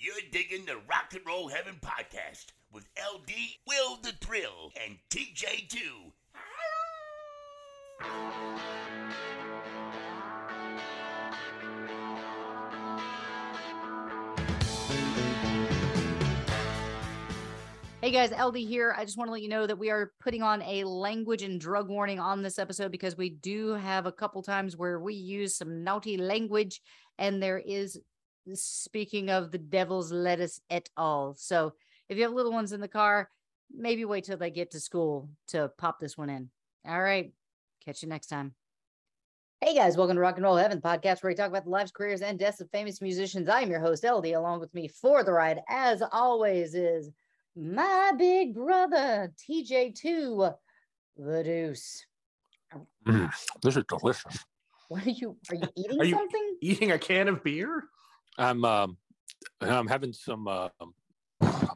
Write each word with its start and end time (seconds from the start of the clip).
You're 0.00 0.14
digging 0.30 0.64
the 0.64 0.76
Rock 0.88 1.12
and 1.12 1.26
Roll 1.26 1.48
Heaven 1.48 1.74
podcast 1.82 2.52
with 2.72 2.86
LD, 2.96 3.32
Will 3.66 3.96
the 4.00 4.12
Thrill, 4.20 4.70
and 4.86 4.96
TJ2. 5.10 5.76
Hey 18.00 18.12
guys, 18.12 18.30
LD 18.30 18.58
here. 18.58 18.94
I 18.96 19.04
just 19.04 19.18
want 19.18 19.26
to 19.26 19.32
let 19.32 19.42
you 19.42 19.48
know 19.48 19.66
that 19.66 19.80
we 19.80 19.90
are 19.90 20.12
putting 20.20 20.44
on 20.44 20.62
a 20.62 20.84
language 20.84 21.42
and 21.42 21.60
drug 21.60 21.88
warning 21.88 22.20
on 22.20 22.42
this 22.42 22.60
episode 22.60 22.92
because 22.92 23.16
we 23.16 23.30
do 23.30 23.72
have 23.72 24.06
a 24.06 24.12
couple 24.12 24.44
times 24.44 24.76
where 24.76 25.00
we 25.00 25.14
use 25.14 25.56
some 25.56 25.82
naughty 25.82 26.16
language 26.16 26.80
and 27.18 27.42
there 27.42 27.58
is 27.58 27.98
speaking 28.54 29.30
of 29.30 29.50
the 29.50 29.58
devil's 29.58 30.12
lettuce 30.12 30.60
et 30.70 30.88
al. 30.96 31.34
So 31.38 31.74
if 32.08 32.16
you 32.16 32.22
have 32.24 32.32
little 32.32 32.52
ones 32.52 32.72
in 32.72 32.80
the 32.80 32.88
car, 32.88 33.30
maybe 33.74 34.04
wait 34.04 34.24
till 34.24 34.36
they 34.38 34.50
get 34.50 34.70
to 34.72 34.80
school 34.80 35.28
to 35.48 35.70
pop 35.78 36.00
this 36.00 36.16
one 36.16 36.30
in. 36.30 36.48
All 36.86 37.00
right. 37.02 37.32
Catch 37.84 38.02
you 38.02 38.08
next 38.08 38.28
time. 38.28 38.54
Hey 39.60 39.74
guys, 39.74 39.96
welcome 39.96 40.14
to 40.14 40.20
Rock 40.20 40.36
and 40.36 40.44
Roll 40.44 40.56
Heaven 40.56 40.80
podcast, 40.80 41.22
where 41.22 41.30
we 41.30 41.34
talk 41.34 41.48
about 41.48 41.64
the 41.64 41.70
lives, 41.70 41.90
careers, 41.90 42.22
and 42.22 42.38
deaths 42.38 42.60
of 42.60 42.70
famous 42.70 43.02
musicians. 43.02 43.48
I 43.48 43.60
am 43.62 43.70
your 43.70 43.80
host, 43.80 44.04
LD. 44.04 44.26
Along 44.26 44.60
with 44.60 44.72
me 44.72 44.86
for 44.86 45.24
the 45.24 45.32
ride, 45.32 45.60
as 45.68 46.00
always, 46.12 46.74
is 46.74 47.10
my 47.56 48.12
big 48.16 48.54
brother, 48.54 49.32
TJ2, 49.36 50.54
the 51.16 51.42
Deuce. 51.42 52.06
Mm, 53.04 53.32
this 53.62 53.76
is 53.76 53.84
delicious. 53.88 54.44
What 54.88 55.04
are 55.06 55.10
you? 55.10 55.36
Are 55.50 55.56
you 55.56 55.68
eating 55.76 56.00
Are 56.00 56.04
you- 56.04 56.14
something? 56.14 56.56
Eating 56.62 56.92
a 56.92 56.98
can 56.98 57.26
of 57.28 57.42
beer? 57.42 57.82
I'm 58.38 58.64
um, 58.64 58.96
I'm 59.60 59.86
having 59.88 60.12
some 60.12 60.46
uh, 60.48 60.68
I'm 60.80 60.94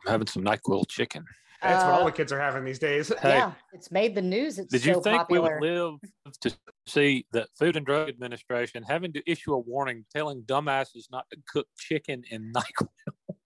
having 0.07 0.27
some 0.27 0.45
Nyquil 0.45 0.89
chicken. 0.89 1.25
That's 1.61 1.85
what 1.85 1.93
all 1.95 2.01
Uh, 2.03 2.05
the 2.07 2.13
kids 2.13 2.33
are 2.33 2.41
having 2.41 2.65
these 2.65 2.79
days. 2.81 3.13
Hey. 3.21 3.35
Yeah, 3.37 3.53
it's 3.73 3.93
made 3.93 4.15
the 4.17 4.23
news. 4.23 4.59
It's 4.59 4.73
Did 4.73 4.85
you 4.85 4.95
so 4.95 5.01
think 5.01 5.19
popular. 5.19 5.61
we 5.61 5.71
would 5.71 5.78
live 5.78 5.95
to 6.41 6.56
see 6.89 7.25
the 7.33 7.47
Food 7.56 7.77
and 7.77 7.87
Drug 7.87 8.09
Administration 8.09 8.83
having 8.83 9.12
to 9.12 9.22
issue 9.31 9.53
a 9.55 9.59
warning 9.59 10.05
telling 10.15 10.43
dumbasses 10.43 11.05
not 11.12 11.25
to 11.33 11.39
cook 11.53 11.67
chicken 11.78 12.22
in 12.31 12.53
Nyquil? 12.53 12.89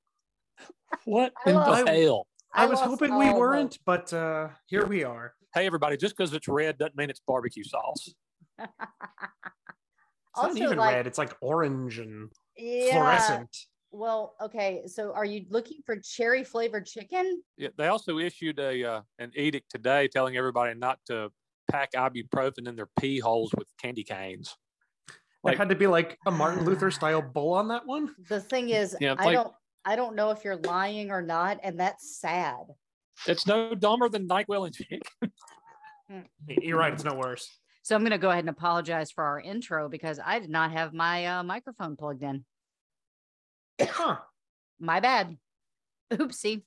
what 1.05 1.33
I 1.45 1.51
in 1.51 1.57
lost- 1.57 1.85
the 1.87 1.93
hell? 1.93 2.27
I, 2.55 2.65
was 2.65 2.81
hoping 2.81 3.19
we 3.19 3.31
weren't, 3.35 3.79
but 3.85 4.11
uh, 4.15 4.49
here 4.67 4.87
we 4.87 5.05
are. 5.05 5.35
Hey, 5.53 5.67
everybody! 5.67 5.99
Just 5.99 6.17
because 6.17 6.33
it's 6.33 6.49
red 6.49 6.79
doesn't 6.79 6.97
mean 6.97 7.11
it's 7.11 7.21
barbecue 7.27 7.65
sauce. 7.65 8.15
It's 10.39 10.43
Also, 10.45 10.59
not 10.59 10.65
even 10.67 10.77
like- 10.79 10.95
red. 10.95 11.07
It's 11.07 11.17
like 11.19 11.35
orange 11.41 11.99
and 11.99 12.31
Yeah. 12.57 12.91
fluorescent. 12.93 13.57
Well, 13.93 14.35
okay. 14.43 14.83
So, 14.87 15.13
are 15.15 15.25
you 15.25 15.47
looking 15.49 15.79
for 15.87 15.97
cherry 15.97 16.45
flavored 16.45 16.87
chicken? 16.87 17.43
Yeah, 17.57 17.69
they 17.79 17.87
also 17.87 18.19
issued 18.19 18.59
a 18.59 18.85
uh, 18.85 19.01
an 19.19 19.33
edict 19.35 19.71
today 19.71 20.09
telling 20.09 20.37
everybody 20.37 20.75
not 20.79 20.99
to 21.07 21.31
pack 21.71 21.93
ibuprofen 21.93 22.69
in 22.69 22.77
their 22.77 22.89
pee 22.99 23.19
holes 23.19 23.53
with 23.57 23.69
candy 23.81 24.05
canes. 24.05 24.55
Like, 25.43 25.53
Like- 25.53 25.59
had 25.59 25.69
to 25.71 25.75
be 25.77 25.87
like 25.87 26.19
a 26.27 26.31
Martin 26.31 26.65
Luther 26.65 26.91
style 26.91 27.23
bull 27.23 27.55
on 27.55 27.69
that 27.69 27.87
one. 27.87 28.15
The 28.29 28.41
thing 28.41 28.71
is, 28.71 28.97
Yeah, 29.01 29.15
I 29.19 29.25
like- 29.25 29.35
don't, 29.35 29.55
I 29.85 29.97
don't 29.97 30.15
know 30.17 30.31
if 30.31 30.45
you're 30.45 30.57
lying 30.57 31.11
or 31.11 31.23
not, 31.23 31.61
and 31.63 31.79
that's 31.79 32.19
sad. 32.21 32.67
It's 33.27 33.47
no 33.47 33.75
dumber 33.75 34.09
than 34.09 34.29
Nyquil 34.29 34.67
and 34.67 34.75
chicken. 34.75 35.01
You're 36.49 36.79
right. 36.79 36.93
It's 36.93 37.05
no 37.05 37.15
worse. 37.15 37.49
So, 37.87 37.95
I'm 37.95 38.03
going 38.03 38.11
to 38.11 38.19
go 38.19 38.31
ahead 38.31 38.43
and 38.43 38.51
apologize 38.51 39.13
for 39.13 39.23
our 39.23 39.39
intro 39.39 39.89
because 39.89 40.19
I 40.19 40.41
did 40.41 40.51
not 40.51 40.73
have 40.73 40.93
my 40.93 41.25
uh, 41.25 41.43
microphone 41.45 41.95
plugged 41.95 42.25
in. 42.25 42.45
Huh. 43.81 44.17
My 44.81 44.99
bad. 44.99 45.37
Oopsie. 46.13 46.63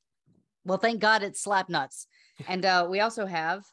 Well, 0.64 0.78
thank 0.78 1.02
God 1.02 1.22
it's 1.22 1.44
slap 1.44 1.68
nuts. 1.68 2.08
And 2.48 2.66
uh, 2.66 2.88
we 2.90 3.02
also 3.02 3.26
have 3.26 3.66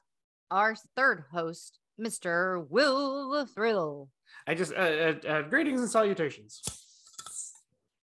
our 0.51 0.75
third 0.97 1.23
host, 1.31 1.79
Mr. 2.01 2.69
Will 2.69 3.31
the 3.31 3.47
Thrill. 3.47 4.11
I 4.49 4.55
just 4.55 4.73
uh, 4.73 4.79
uh, 4.79 5.15
uh, 5.29 5.43
greetings 5.43 5.81
and 5.81 5.89
salutations. 5.89 6.63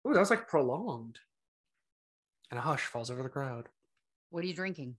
Ooh, 0.07 0.13
that 0.13 0.21
was 0.21 0.29
like 0.29 0.49
prolonged. 0.49 1.19
And 2.51 2.59
a 2.59 2.63
hush 2.63 2.85
falls 2.85 3.11
over 3.11 3.23
the 3.23 3.31
crowd. 3.31 3.71
What 4.29 4.45
are 4.45 4.47
you 4.47 4.53
drinking? 4.53 4.97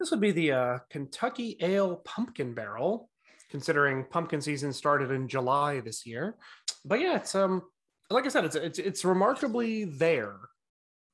This 0.00 0.10
would 0.10 0.20
be 0.20 0.32
the 0.32 0.50
uh, 0.50 0.78
Kentucky 0.90 1.56
Ale 1.60 1.94
Pumpkin 1.94 2.52
Barrel, 2.52 3.09
considering 3.50 4.04
pumpkin 4.04 4.40
season 4.40 4.72
started 4.72 5.10
in 5.10 5.28
July 5.28 5.80
this 5.80 6.06
year. 6.06 6.36
But 6.84 7.00
yeah, 7.00 7.16
it's 7.16 7.34
um, 7.34 7.62
like 8.10 8.24
I 8.24 8.28
said, 8.28 8.44
it's 8.44 8.56
it's 8.56 8.78
it's 8.78 9.04
remarkably 9.04 9.84
there. 9.84 10.36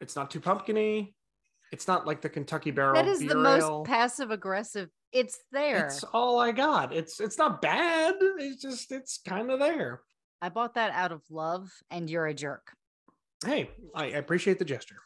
It's 0.00 0.14
not 0.14 0.30
too 0.30 0.40
pumpkiny. 0.40 1.14
It's 1.72 1.88
not 1.88 2.06
like 2.06 2.20
the 2.20 2.28
Kentucky 2.28 2.70
Barrel. 2.70 2.94
That 2.94 3.08
is 3.08 3.20
the 3.20 3.34
most 3.34 3.64
ale. 3.64 3.84
passive 3.84 4.30
aggressive. 4.30 4.88
It's 5.12 5.38
there. 5.50 5.86
It's 5.86 6.04
all 6.04 6.38
I 6.38 6.52
got. 6.52 6.92
It's 6.94 7.20
it's 7.20 7.38
not 7.38 7.60
bad. 7.60 8.14
It's 8.20 8.62
just 8.62 8.92
it's 8.92 9.18
kind 9.26 9.50
of 9.50 9.58
there. 9.58 10.02
I 10.40 10.50
bought 10.50 10.74
that 10.74 10.92
out 10.92 11.12
of 11.12 11.22
love, 11.30 11.70
and 11.90 12.08
you're 12.08 12.26
a 12.26 12.34
jerk. 12.34 12.72
Hey, 13.44 13.70
I, 13.94 14.04
I 14.04 14.06
appreciate 14.08 14.58
the 14.58 14.64
gesture. 14.64 15.00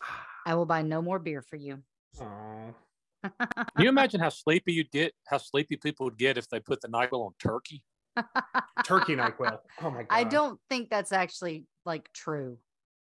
I 0.46 0.54
will 0.54 0.66
buy 0.66 0.82
no 0.82 1.00
more 1.00 1.18
beer 1.18 1.42
for 1.42 1.56
you. 1.56 1.78
Aw. 2.20 2.72
Can 3.24 3.66
you 3.78 3.88
imagine 3.88 4.20
how 4.20 4.28
sleepy 4.28 4.72
you'd 4.72 4.90
get? 4.90 5.12
How 5.26 5.38
sleepy 5.38 5.76
people 5.76 6.04
would 6.06 6.18
get 6.18 6.38
if 6.38 6.48
they 6.48 6.60
put 6.60 6.80
the 6.80 6.88
Nyquil 6.88 7.24
on 7.26 7.32
turkey? 7.38 7.82
Turkey 8.84 9.16
Nyquil. 9.16 9.58
Oh 9.82 9.90
my 9.90 10.02
god. 10.02 10.06
I 10.10 10.24
don't 10.24 10.60
think 10.68 10.90
that's 10.90 11.12
actually 11.12 11.64
like 11.84 12.08
true. 12.12 12.58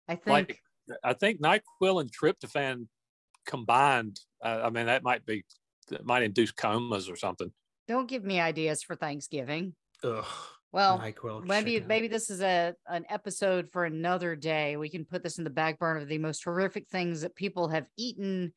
I 0.07 0.15
think 0.15 0.27
Like, 0.27 0.61
I 1.03 1.13
think 1.13 1.41
Nyquil 1.41 2.01
and 2.01 2.11
tryptophan 2.11 2.87
combined. 3.45 4.19
Uh, 4.43 4.61
I 4.63 4.69
mean, 4.69 4.85
that 4.87 5.03
might 5.03 5.25
be 5.25 5.43
that 5.89 6.05
might 6.05 6.23
induce 6.23 6.51
comas 6.51 7.09
or 7.09 7.15
something. 7.15 7.51
don't 7.87 8.09
give 8.09 8.23
me 8.23 8.39
ideas 8.39 8.83
for 8.83 8.95
Thanksgiving. 8.95 9.73
Ugh. 10.03 10.25
Well, 10.73 10.99
Nyquil. 10.99 11.45
maybe 11.45 11.73
chicken. 11.73 11.87
maybe 11.87 12.07
this 12.07 12.29
is 12.29 12.41
a 12.41 12.73
an 12.87 13.05
episode 13.09 13.69
for 13.71 13.85
another 13.85 14.35
day. 14.35 14.77
We 14.77 14.89
can 14.89 15.05
put 15.05 15.23
this 15.23 15.37
in 15.37 15.43
the 15.43 15.49
back 15.49 15.79
burner 15.79 16.01
of 16.01 16.07
the 16.07 16.17
most 16.17 16.43
horrific 16.43 16.87
things 16.89 17.21
that 17.21 17.35
people 17.35 17.69
have 17.69 17.85
eaten 17.97 18.53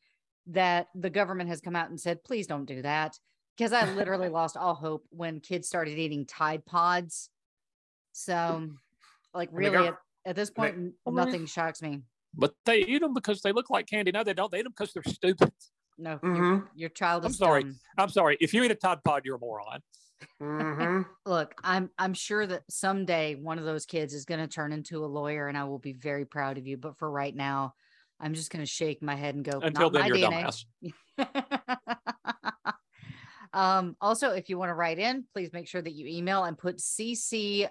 that 0.50 0.88
the 0.94 1.10
government 1.10 1.48
has 1.48 1.60
come 1.60 1.76
out 1.76 1.90
and 1.90 2.00
said, 2.00 2.22
please 2.24 2.46
don't 2.46 2.64
do 2.66 2.82
that. 2.82 3.18
Because 3.56 3.72
I 3.72 3.92
literally 3.94 4.28
lost 4.40 4.56
all 4.56 4.74
hope 4.74 5.04
when 5.10 5.40
kids 5.40 5.68
started 5.68 5.98
eating 5.98 6.26
Tide 6.26 6.64
Pods. 6.64 7.30
So, 8.12 8.68
like, 9.34 9.48
really, 9.52 9.76
gov- 9.76 9.88
at, 9.88 9.96
at 10.26 10.36
this 10.36 10.50
point, 10.50 10.74
they- 10.76 10.82
n- 10.82 10.94
they- 11.06 11.12
nothing 11.12 11.46
shocks 11.46 11.82
me. 11.82 12.02
But 12.34 12.54
they 12.64 12.78
eat 12.78 13.00
them 13.00 13.12
because 13.14 13.40
they 13.42 13.50
look 13.52 13.70
like 13.70 13.86
candy. 13.88 14.12
No, 14.12 14.22
they 14.22 14.34
don't. 14.34 14.50
They 14.52 14.60
eat 14.60 14.62
them 14.62 14.72
because 14.76 14.92
they're 14.92 15.02
stupid. 15.04 15.52
No, 15.98 16.16
Mhm. 16.18 16.36
your, 16.36 16.70
your 16.76 16.88
child 16.90 17.24
I'm 17.24 17.32
sorry. 17.32 17.64
dumb. 17.64 17.76
I'm 17.98 18.08
sorry. 18.08 18.36
If 18.40 18.54
you 18.54 18.62
eat 18.62 18.70
a 18.70 18.74
Tide 18.76 19.02
Pod, 19.04 19.22
you're 19.24 19.36
a 19.36 19.38
moron. 19.40 19.80
Mhm. 20.40 21.06
Look, 21.26 21.54
I'm 21.64 21.90
I'm 21.98 22.14
sure 22.14 22.46
that 22.46 22.62
someday 22.70 23.34
one 23.34 23.58
of 23.58 23.64
those 23.64 23.84
kids 23.84 24.14
is 24.14 24.24
going 24.24 24.40
to 24.40 24.46
turn 24.46 24.72
into 24.72 25.04
a 25.04 25.06
lawyer, 25.06 25.48
and 25.48 25.58
I 25.58 25.64
will 25.64 25.78
be 25.80 25.92
very 25.92 26.24
proud 26.24 26.56
of 26.56 26.66
you. 26.66 26.76
But 26.76 26.96
for 26.98 27.10
right 27.10 27.34
now, 27.34 27.74
I'm 28.20 28.34
just 28.34 28.50
going 28.50 28.64
to 28.64 28.70
shake 28.70 29.02
my 29.02 29.14
head 29.14 29.34
and 29.34 29.44
go. 29.44 29.60
Until 29.60 29.90
"Not 29.90 29.92
then, 29.92 30.02
my 30.02 30.06
you're 30.06 30.16
DNA." 30.16 30.64
dumbass. 31.18 32.64
um, 33.52 33.96
also, 34.00 34.30
if 34.30 34.48
you 34.48 34.58
want 34.58 34.70
to 34.70 34.74
write 34.74 34.98
in, 34.98 35.24
please 35.32 35.52
make 35.52 35.68
sure 35.68 35.82
that 35.82 35.92
you 35.92 36.06
email 36.06 36.44
and 36.44 36.56
put 36.56 36.78
CC 36.78 37.68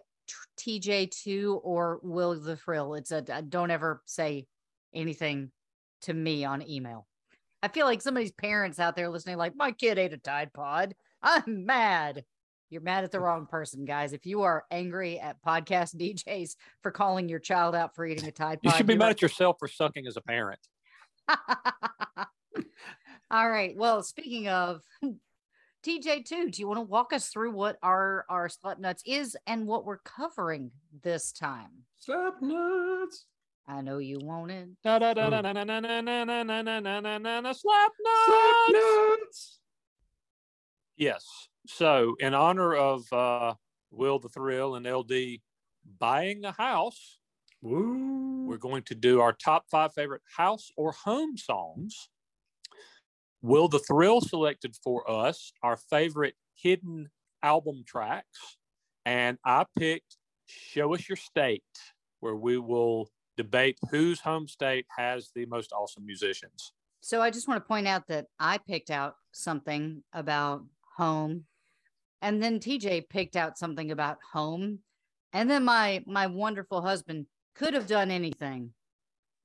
TJ2 0.60 1.60
or 1.64 2.00
Will 2.04 2.40
the 2.40 2.56
Thrill. 2.56 2.96
It's 2.96 3.12
a 3.12 3.22
don't 3.22 3.72
ever 3.72 4.02
say 4.06 4.48
anything 4.94 5.52
to 6.02 6.14
me 6.14 6.46
on 6.46 6.68
email. 6.68 7.08
I 7.62 7.68
feel 7.68 7.86
like 7.86 8.02
somebody's 8.02 8.32
parents 8.32 8.80
out 8.80 8.96
there 8.96 9.10
listening, 9.10 9.38
like, 9.38 9.56
my 9.56 9.72
kid 9.72 9.98
ate 9.98 10.14
a 10.14 10.18
Tide 10.18 10.54
Pod. 10.54 10.96
I'm 11.22 11.66
mad. 11.66 12.24
You're 12.70 12.82
mad 12.82 13.04
at 13.04 13.12
the 13.12 13.20
wrong 13.20 13.48
person, 13.48 13.84
guys. 13.86 14.14
If 14.14 14.26
you 14.26 14.44
are 14.44 14.64
angry 14.70 15.20
at 15.20 15.42
podcast 15.44 15.96
DJs 15.96 16.56
for 16.82 16.92
calling 16.92 17.28
your 17.28 17.40
child 17.40 17.76
out 17.76 17.96
for 17.96 18.06
eating 18.06 18.28
a 18.28 18.32
Tide 18.32 18.62
Pod, 18.62 18.74
you 18.74 18.78
should 18.78 18.88
be 18.88 18.96
mad 18.96 19.10
at 19.10 19.22
yourself 19.22 19.58
for 19.60 19.68
sucking 19.68 20.06
as 20.06 20.18
a 20.18 20.22
parent. 20.22 20.60
All 23.32 23.50
right. 23.50 23.76
Well, 23.76 24.04
speaking 24.04 24.48
of 24.48 24.82
TJ, 25.86 26.26
too, 26.26 26.50
do 26.52 26.62
you 26.62 26.68
want 26.68 26.78
to 26.78 26.84
walk 26.84 27.14
us 27.14 27.30
through 27.30 27.52
what 27.52 27.78
our 27.82 28.26
our 28.30 28.50
slut 28.50 28.80
nuts 28.80 29.02
is 29.06 29.38
and 29.48 29.66
what 29.68 29.86
we're 29.86 30.00
covering 30.00 30.72
this 31.04 31.32
time? 31.32 31.70
Slut 32.08 32.42
nuts. 32.42 33.26
I 33.68 33.82
know 33.82 34.00
you 34.00 34.20
want 34.20 34.52
it. 34.52 34.68
Slap 34.84 35.12
nuts. 38.72 39.60
Yes. 40.98 41.26
So, 41.72 42.16
in 42.20 42.34
honor 42.34 42.76
of 42.76 43.14
uh, 43.14 43.54
Will 43.92 44.18
the 44.18 44.28
Thrill 44.28 44.76
and 44.76 44.88
LD 44.88 45.40
buying 46.00 46.44
a 46.44 46.52
house, 46.52 47.20
Woo. 47.62 48.48
we're 48.48 48.58
going 48.58 48.82
to 48.84 48.96
do 48.96 49.22
our 49.22 49.34
top 49.34 49.66
five 49.70 49.94
favorite 49.94 50.24
house 50.36 50.72
or 50.76 50.92
home 50.92 51.38
songs. 51.38 52.10
Will 53.44 53.68
the 53.68 53.80
Thrill 53.80 54.20
selected 54.20 54.76
for 54.84 55.10
us 55.10 55.54
our 55.62 55.78
favorite 55.78 56.34
hidden 56.56 57.12
album 57.44 57.84
tracks, 57.86 58.58
and 59.06 59.38
I 59.46 59.66
picked 59.78 60.18
Show 60.48 60.96
Us 60.96 61.08
Your 61.08 61.18
State, 61.18 61.64
where 62.20 62.36
we 62.36 62.58
will 62.58 63.12
debate 63.38 63.78
whose 63.92 64.20
home 64.20 64.48
state 64.48 64.88
has 64.98 65.30
the 65.36 65.46
most 65.46 65.72
awesome 65.72 66.06
musicians. 66.06 66.74
So 67.02 67.22
I 67.22 67.30
just 67.30 67.48
want 67.48 67.64
to 67.64 67.68
point 67.68 67.88
out 67.88 68.08
that 68.08 68.26
I 68.40 68.58
picked 68.58 68.90
out 68.90 69.16
something 69.32 70.04
about 70.12 70.64
home, 70.98 71.46
and 72.22 72.42
then 72.42 72.60
TJ 72.60 73.10
picked 73.10 73.36
out 73.36 73.58
something 73.58 73.92
about 73.92 74.18
home, 74.34 74.80
and 75.34 75.50
then 75.50 75.64
my 75.64 76.04
my 76.06 76.28
wonderful 76.28 76.82
husband 76.82 77.26
could 77.56 77.74
have 77.74 77.88
done 77.88 78.12
anything, 78.12 78.74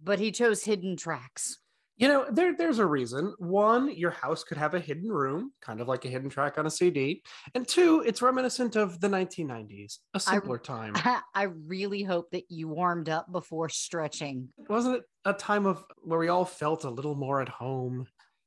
but 0.02 0.18
he 0.18 0.32
chose 0.32 0.64
hidden 0.64 0.96
tracks. 0.96 1.58
You 1.96 2.08
know, 2.08 2.26
there, 2.28 2.56
there's 2.56 2.80
a 2.80 2.86
reason. 2.86 3.34
One, 3.38 3.94
your 3.94 4.10
house 4.10 4.42
could 4.42 4.58
have 4.58 4.74
a 4.74 4.80
hidden 4.80 5.10
room, 5.10 5.52
kind 5.60 5.80
of 5.80 5.86
like 5.86 6.04
a 6.04 6.08
hidden 6.08 6.28
track 6.28 6.58
on 6.58 6.66
a 6.66 6.70
CD. 6.70 7.22
And 7.54 7.68
two, 7.68 8.02
it's 8.04 8.20
reminiscent 8.20 8.74
of 8.74 8.98
the 8.98 9.06
1990s, 9.06 9.98
a 10.12 10.18
simpler 10.18 10.58
time. 10.58 10.94
I 11.34 11.44
really 11.44 12.02
hope 12.02 12.32
that 12.32 12.46
you 12.48 12.66
warmed 12.66 13.08
up 13.08 13.30
before 13.30 13.68
stretching. 13.68 14.48
Wasn't 14.68 14.96
it 14.96 15.02
a 15.24 15.34
time 15.34 15.66
of 15.66 15.84
where 16.02 16.18
we 16.18 16.26
all 16.28 16.44
felt 16.44 16.82
a 16.82 16.90
little 16.90 17.14
more 17.14 17.40
at 17.40 17.48
home? 17.48 18.06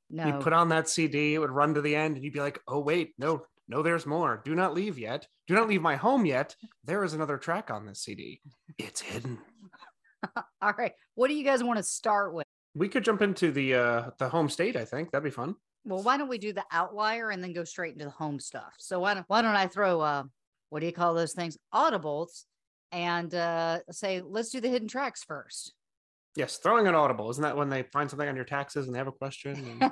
No, 0.09 0.27
You 0.27 0.33
put 0.33 0.51
on 0.51 0.69
that 0.69 0.89
CD, 0.89 1.33
it 1.33 1.39
would 1.39 1.51
run 1.51 1.73
to 1.75 1.81
the 1.81 1.95
end, 1.95 2.15
and 2.15 2.25
you'd 2.25 2.33
be 2.33 2.41
like, 2.41 2.59
oh, 2.68 2.80
wait, 2.80 3.13
no, 3.18 3.44
no, 3.68 3.81
there's 3.81 4.06
more. 4.06 4.42
Do 4.44 4.56
not 4.56 4.74
leave 4.74 4.98
yet. 4.98 5.28
Do 5.48 5.54
not 5.54 5.68
leave 5.68 5.81
my 5.81 5.96
home 5.96 6.25
yet. 6.25 6.56
There 6.84 7.04
is 7.04 7.14
another 7.14 7.38
track 7.38 7.69
on 7.69 7.86
this 7.86 8.02
CD. 8.02 8.42
It's 8.78 9.02
hidden. 9.02 9.40
all 10.62 10.74
right. 10.78 10.94
What 11.16 11.28
do 11.28 11.34
you 11.34 11.44
guys 11.44 11.64
want 11.64 11.78
to 11.78 11.84
start 11.84 12.34
with? 12.34 12.46
We 12.75 12.88
could 12.88 13.04
jump 13.04 13.22
into 13.22 13.52
the 13.52 13.75
uh 13.75 14.10
the 14.19 14.30
home 14.30 14.50
state, 14.50 14.75
I 14.75 14.86
think. 14.86 15.12
That'd 15.12 15.24
be 15.24 15.31
fun. 15.31 15.56
Well, 15.86 16.04
why 16.04 16.18
don't 16.18 16.28
we 16.28 16.38
do 16.38 16.54
the 16.54 16.66
outlier 16.72 17.30
and 17.30 17.44
then 17.44 17.54
go 17.54 17.64
straight 17.64 17.94
into 17.94 18.06
the 18.06 18.12
home 18.12 18.40
stuff? 18.40 18.74
So 18.78 19.00
why 19.00 19.14
don't 19.14 19.25
why 19.28 19.42
don't 19.42 19.56
I 19.56 19.68
throw 19.68 20.02
uh 20.02 20.24
what 20.69 20.81
do 20.81 20.86
you 20.86 20.92
call 20.92 21.14
those 21.14 21.34
things? 21.34 21.58
Audibles 21.74 22.44
and 22.92 23.34
uh 23.34 23.80
say 23.92 24.22
let's 24.22 24.50
do 24.50 24.62
the 24.62 24.69
hidden 24.69 24.88
tracks 24.88 25.24
first. 25.24 25.74
Yes, 26.36 26.58
throwing 26.58 26.88
an 26.88 26.94
audible. 26.94 27.30
Isn't 27.31 27.42
that 27.42 27.58
when 27.58 27.69
they 27.69 27.84
find 27.84 28.10
something 28.10 28.30
on 28.30 28.36
your 28.36 28.46
taxes 28.46 28.86
and 28.86 28.94
they 28.94 29.00
have 29.00 29.08
a 29.08 29.12
question? 29.12 29.80
And... 29.81 29.92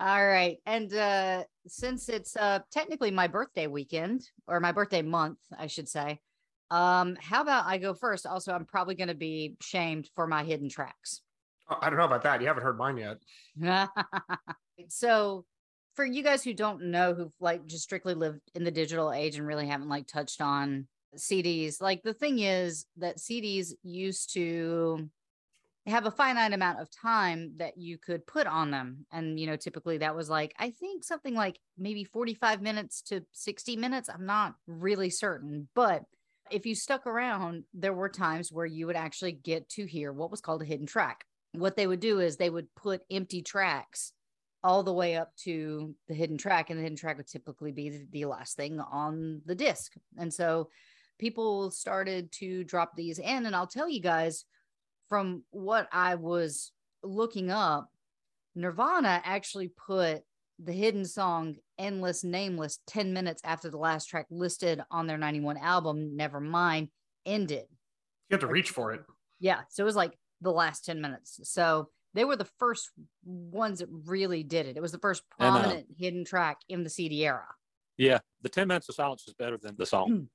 All 0.00 0.26
right. 0.26 0.56
And 0.64 0.94
uh 0.94 1.44
since 1.70 2.08
it's 2.08 2.36
uh 2.36 2.60
technically 2.70 3.10
my 3.10 3.26
birthday 3.26 3.66
weekend 3.66 4.28
or 4.46 4.60
my 4.60 4.72
birthday 4.72 5.02
month, 5.02 5.38
I 5.56 5.66
should 5.66 5.88
say. 5.88 6.20
Um 6.70 7.16
how 7.20 7.42
about 7.42 7.66
I 7.66 7.78
go 7.78 7.94
first? 7.94 8.26
Also, 8.26 8.52
I'm 8.52 8.64
probably 8.64 8.94
going 8.94 9.08
to 9.08 9.14
be 9.14 9.56
shamed 9.60 10.08
for 10.14 10.26
my 10.26 10.44
hidden 10.44 10.68
tracks. 10.68 11.22
Oh, 11.68 11.78
I 11.80 11.88
don't 11.88 11.98
know 11.98 12.04
about 12.04 12.22
that. 12.24 12.40
You 12.40 12.48
haven't 12.48 12.64
heard 12.64 12.78
mine 12.78 12.96
yet. 12.96 13.88
so 14.88 15.44
for 15.94 16.04
you 16.04 16.22
guys 16.22 16.42
who 16.42 16.54
don't 16.54 16.84
know 16.84 17.14
who've 17.14 17.34
like 17.40 17.66
just 17.66 17.84
strictly 17.84 18.14
lived 18.14 18.40
in 18.54 18.64
the 18.64 18.70
digital 18.70 19.12
age 19.12 19.36
and 19.36 19.46
really 19.46 19.66
haven't 19.66 19.88
like 19.88 20.06
touched 20.06 20.40
on 20.40 20.86
CDs, 21.16 21.80
like 21.80 22.02
the 22.02 22.14
thing 22.14 22.40
is 22.40 22.86
that 22.96 23.18
CDs 23.18 23.72
used 23.82 24.32
to 24.34 25.08
have 25.86 26.06
a 26.06 26.10
finite 26.10 26.52
amount 26.52 26.80
of 26.80 26.90
time 26.90 27.52
that 27.56 27.78
you 27.78 27.98
could 27.98 28.26
put 28.26 28.46
on 28.46 28.70
them. 28.70 29.06
And, 29.10 29.40
you 29.40 29.46
know, 29.46 29.56
typically 29.56 29.98
that 29.98 30.14
was 30.14 30.28
like, 30.28 30.54
I 30.58 30.70
think 30.70 31.04
something 31.04 31.34
like 31.34 31.58
maybe 31.78 32.04
45 32.04 32.60
minutes 32.60 33.02
to 33.02 33.24
60 33.32 33.76
minutes. 33.76 34.08
I'm 34.08 34.26
not 34.26 34.54
really 34.66 35.10
certain. 35.10 35.68
But 35.74 36.04
if 36.50 36.66
you 36.66 36.74
stuck 36.74 37.06
around, 37.06 37.64
there 37.72 37.94
were 37.94 38.08
times 38.08 38.52
where 38.52 38.66
you 38.66 38.86
would 38.86 38.96
actually 38.96 39.32
get 39.32 39.68
to 39.70 39.86
hear 39.86 40.12
what 40.12 40.30
was 40.30 40.40
called 40.40 40.62
a 40.62 40.66
hidden 40.66 40.86
track. 40.86 41.24
What 41.52 41.76
they 41.76 41.86
would 41.86 42.00
do 42.00 42.20
is 42.20 42.36
they 42.36 42.50
would 42.50 42.72
put 42.74 43.02
empty 43.10 43.42
tracks 43.42 44.12
all 44.62 44.82
the 44.82 44.92
way 44.92 45.16
up 45.16 45.34
to 45.44 45.94
the 46.06 46.14
hidden 46.14 46.36
track, 46.36 46.68
and 46.68 46.78
the 46.78 46.82
hidden 46.82 46.98
track 46.98 47.16
would 47.16 47.26
typically 47.26 47.72
be 47.72 48.06
the, 48.10 48.26
last 48.26 48.56
thing 48.56 48.78
on 48.78 49.40
the 49.46 49.54
disc. 49.54 49.94
And 50.18 50.32
so 50.32 50.68
people 51.18 51.70
started 51.70 52.30
to 52.32 52.64
drop 52.64 52.94
these 52.94 53.18
in. 53.18 53.46
And 53.46 53.56
I'll 53.56 53.66
tell 53.66 53.88
you 53.88 54.00
guys, 54.00 54.44
from 55.10 55.42
what 55.50 55.88
I 55.92 56.14
was 56.14 56.72
looking 57.02 57.50
up, 57.50 57.90
Nirvana 58.54 59.20
actually 59.24 59.68
put 59.68 60.22
the 60.62 60.72
hidden 60.72 61.04
song 61.04 61.56
Endless 61.78 62.24
Nameless 62.24 62.78
10 62.86 63.12
minutes 63.12 63.42
after 63.44 63.68
the 63.68 63.76
last 63.76 64.06
track 64.06 64.26
listed 64.30 64.82
on 64.90 65.06
their 65.06 65.18
91 65.18 65.58
album, 65.58 66.16
Nevermind, 66.16 66.88
ended. 67.26 67.66
You 68.28 68.34
have 68.34 68.40
to 68.40 68.46
reach 68.46 68.70
for 68.70 68.92
it. 68.92 69.02
Yeah. 69.40 69.60
So 69.68 69.82
it 69.82 69.86
was 69.86 69.96
like 69.96 70.16
the 70.40 70.52
last 70.52 70.84
10 70.84 71.00
minutes. 71.00 71.40
So 71.44 71.88
they 72.14 72.24
were 72.24 72.36
the 72.36 72.48
first 72.58 72.90
ones 73.24 73.80
that 73.80 73.88
really 73.90 74.42
did 74.42 74.66
it. 74.66 74.76
It 74.76 74.82
was 74.82 74.92
the 74.92 74.98
first 74.98 75.22
And, 75.38 75.48
uh, 75.48 75.60
prominent 75.60 75.86
hidden 75.98 76.24
track 76.24 76.58
in 76.68 76.84
the 76.84 76.90
CD 76.90 77.24
era. 77.24 77.46
Yeah, 77.96 78.20
the 78.42 78.48
10 78.48 78.68
minutes 78.68 78.88
of 78.88 78.94
silence 78.94 79.26
is 79.26 79.34
better 79.34 79.58
than 79.58 79.76
the 79.76 79.86
song. 79.86 80.28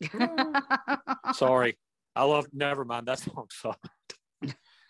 Sorry. 1.34 1.78
I 2.14 2.24
love 2.24 2.50
Nevermind. 2.50 3.06
That 3.06 3.20
song 3.20 3.46
sucked. 3.50 3.88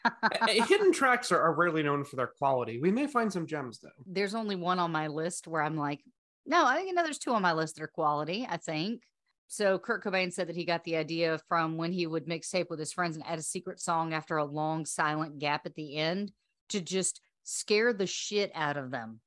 Uh, 0.04 0.10
Hidden 0.48 0.92
tracks 0.92 1.32
are, 1.32 1.40
are 1.40 1.54
rarely 1.54 1.82
known 1.82 2.04
for 2.04 2.16
their 2.16 2.26
quality. 2.38 2.80
We 2.80 2.90
may 2.90 3.06
find 3.06 3.32
some 3.32 3.46
gems 3.46 3.80
though. 3.80 3.88
there's 4.06 4.34
only 4.34 4.56
one 4.56 4.78
on 4.78 4.92
my 4.92 5.06
list 5.08 5.46
where 5.46 5.62
I'm 5.62 5.76
like, 5.76 6.00
no, 6.46 6.64
I 6.66 6.76
think 6.76 6.88
you 6.88 6.94
know 6.94 7.02
there's 7.02 7.18
two 7.18 7.32
on 7.32 7.42
my 7.42 7.52
list 7.52 7.76
that 7.76 7.82
are 7.82 7.88
quality, 7.88 8.46
I 8.48 8.56
think. 8.56 9.02
So 9.48 9.78
Kurt 9.78 10.04
Cobain 10.04 10.32
said 10.32 10.48
that 10.48 10.56
he 10.56 10.64
got 10.64 10.84
the 10.84 10.96
idea 10.96 11.38
from 11.48 11.76
when 11.76 11.92
he 11.92 12.06
would 12.06 12.26
mixtape 12.26 12.70
with 12.70 12.78
his 12.78 12.92
friends 12.92 13.16
and 13.16 13.26
add 13.26 13.38
a 13.38 13.42
secret 13.42 13.80
song 13.80 14.14
after 14.14 14.36
a 14.36 14.44
long 14.44 14.86
silent 14.86 15.38
gap 15.40 15.66
at 15.66 15.74
the 15.74 15.96
end 15.96 16.32
to 16.68 16.80
just 16.80 17.20
scare 17.42 17.92
the 17.92 18.06
shit 18.06 18.52
out 18.54 18.76
of 18.76 18.92
them, 18.92 19.18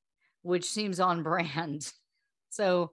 which 0.41 0.65
seems 0.65 0.99
on 0.99 1.23
brand. 1.23 1.91
So 2.49 2.91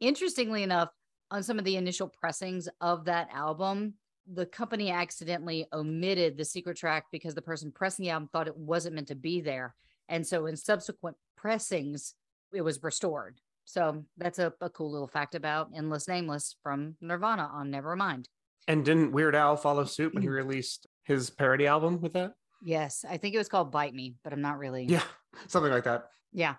interestingly 0.00 0.62
enough, 0.62 0.90
on 1.30 1.42
some 1.42 1.58
of 1.58 1.64
the 1.64 1.76
initial 1.76 2.08
pressings 2.08 2.68
of 2.82 3.06
that 3.06 3.30
album, 3.32 3.94
the 4.32 4.46
company 4.46 4.90
accidentally 4.90 5.66
omitted 5.72 6.36
the 6.36 6.44
secret 6.44 6.76
track 6.76 7.06
because 7.10 7.34
the 7.34 7.42
person 7.42 7.72
pressing 7.72 8.04
the 8.04 8.10
album 8.10 8.28
thought 8.32 8.46
it 8.46 8.56
wasn't 8.56 8.94
meant 8.94 9.08
to 9.08 9.14
be 9.14 9.40
there. 9.40 9.74
And 10.08 10.26
so 10.26 10.46
in 10.46 10.56
subsequent 10.56 11.16
pressings, 11.36 12.14
it 12.52 12.62
was 12.62 12.82
restored. 12.82 13.40
So 13.64 14.04
that's 14.16 14.38
a, 14.38 14.52
a 14.60 14.70
cool 14.70 14.90
little 14.90 15.08
fact 15.08 15.34
about 15.34 15.70
Endless 15.74 16.08
Nameless 16.08 16.56
from 16.62 16.96
Nirvana 17.00 17.50
on 17.52 17.70
Nevermind. 17.70 18.26
And 18.66 18.84
didn't 18.84 19.12
Weird 19.12 19.34
Al 19.34 19.56
follow 19.56 19.84
suit 19.84 20.14
when 20.14 20.22
he 20.22 20.28
mm. 20.28 20.32
released 20.32 20.86
his 21.04 21.30
parody 21.30 21.66
album 21.66 22.00
with 22.00 22.14
that? 22.14 22.32
Yes, 22.62 23.04
I 23.08 23.16
think 23.16 23.34
it 23.34 23.38
was 23.38 23.48
called 23.48 23.70
Bite 23.70 23.94
Me, 23.94 24.14
but 24.24 24.32
I'm 24.32 24.40
not 24.40 24.58
really. 24.58 24.84
Yeah, 24.84 25.02
something 25.46 25.72
like 25.72 25.84
that. 25.84 26.08
Yeah. 26.32 26.54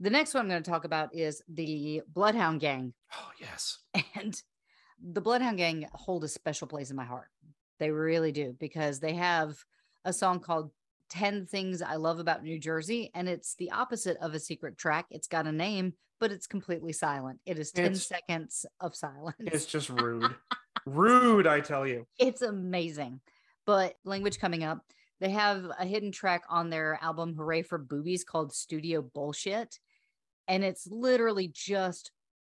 The 0.00 0.10
next 0.10 0.34
one 0.34 0.42
I'm 0.42 0.48
going 0.48 0.62
to 0.62 0.70
talk 0.70 0.84
about 0.84 1.14
is 1.14 1.42
the 1.48 2.02
Bloodhound 2.08 2.60
Gang. 2.60 2.94
Oh 3.14 3.30
yes. 3.40 3.78
And 4.14 4.40
the 5.02 5.20
Bloodhound 5.20 5.58
Gang 5.58 5.86
hold 5.92 6.24
a 6.24 6.28
special 6.28 6.66
place 6.66 6.90
in 6.90 6.96
my 6.96 7.04
heart. 7.04 7.28
They 7.78 7.90
really 7.90 8.32
do 8.32 8.54
because 8.58 9.00
they 9.00 9.14
have 9.14 9.56
a 10.04 10.12
song 10.12 10.40
called 10.40 10.70
10 11.10 11.46
Things 11.46 11.82
I 11.82 11.96
Love 11.96 12.18
About 12.20 12.42
New 12.42 12.58
Jersey. 12.58 13.10
And 13.14 13.28
it's 13.28 13.54
the 13.56 13.70
opposite 13.72 14.16
of 14.18 14.34
a 14.34 14.40
secret 14.40 14.78
track. 14.78 15.06
It's 15.10 15.28
got 15.28 15.46
a 15.46 15.52
name, 15.52 15.94
but 16.20 16.30
it's 16.32 16.46
completely 16.46 16.92
silent. 16.92 17.40
It 17.44 17.58
is 17.58 17.72
10 17.72 17.84
It's- 17.86 18.06
seconds 18.06 18.64
of 18.80 18.94
silence. 18.94 19.36
It's 19.40 19.66
just 19.66 19.90
rude. 19.90 20.34
rude, 20.86 21.46
I 21.46 21.60
tell 21.60 21.86
you. 21.86 22.06
it's 22.18 22.42
amazing. 22.42 23.20
But 23.66 23.94
language 24.04 24.38
coming 24.38 24.64
up, 24.64 24.78
they 25.20 25.30
have 25.30 25.64
a 25.78 25.84
hidden 25.86 26.10
track 26.10 26.42
on 26.48 26.68
their 26.70 26.98
album 27.00 27.34
Hooray 27.36 27.62
for 27.62 27.78
Boobies 27.78 28.24
called 28.24 28.52
Studio 28.52 29.02
Bullshit. 29.02 29.78
And 30.48 30.64
it's 30.64 30.86
literally 30.88 31.48
just 31.52 32.10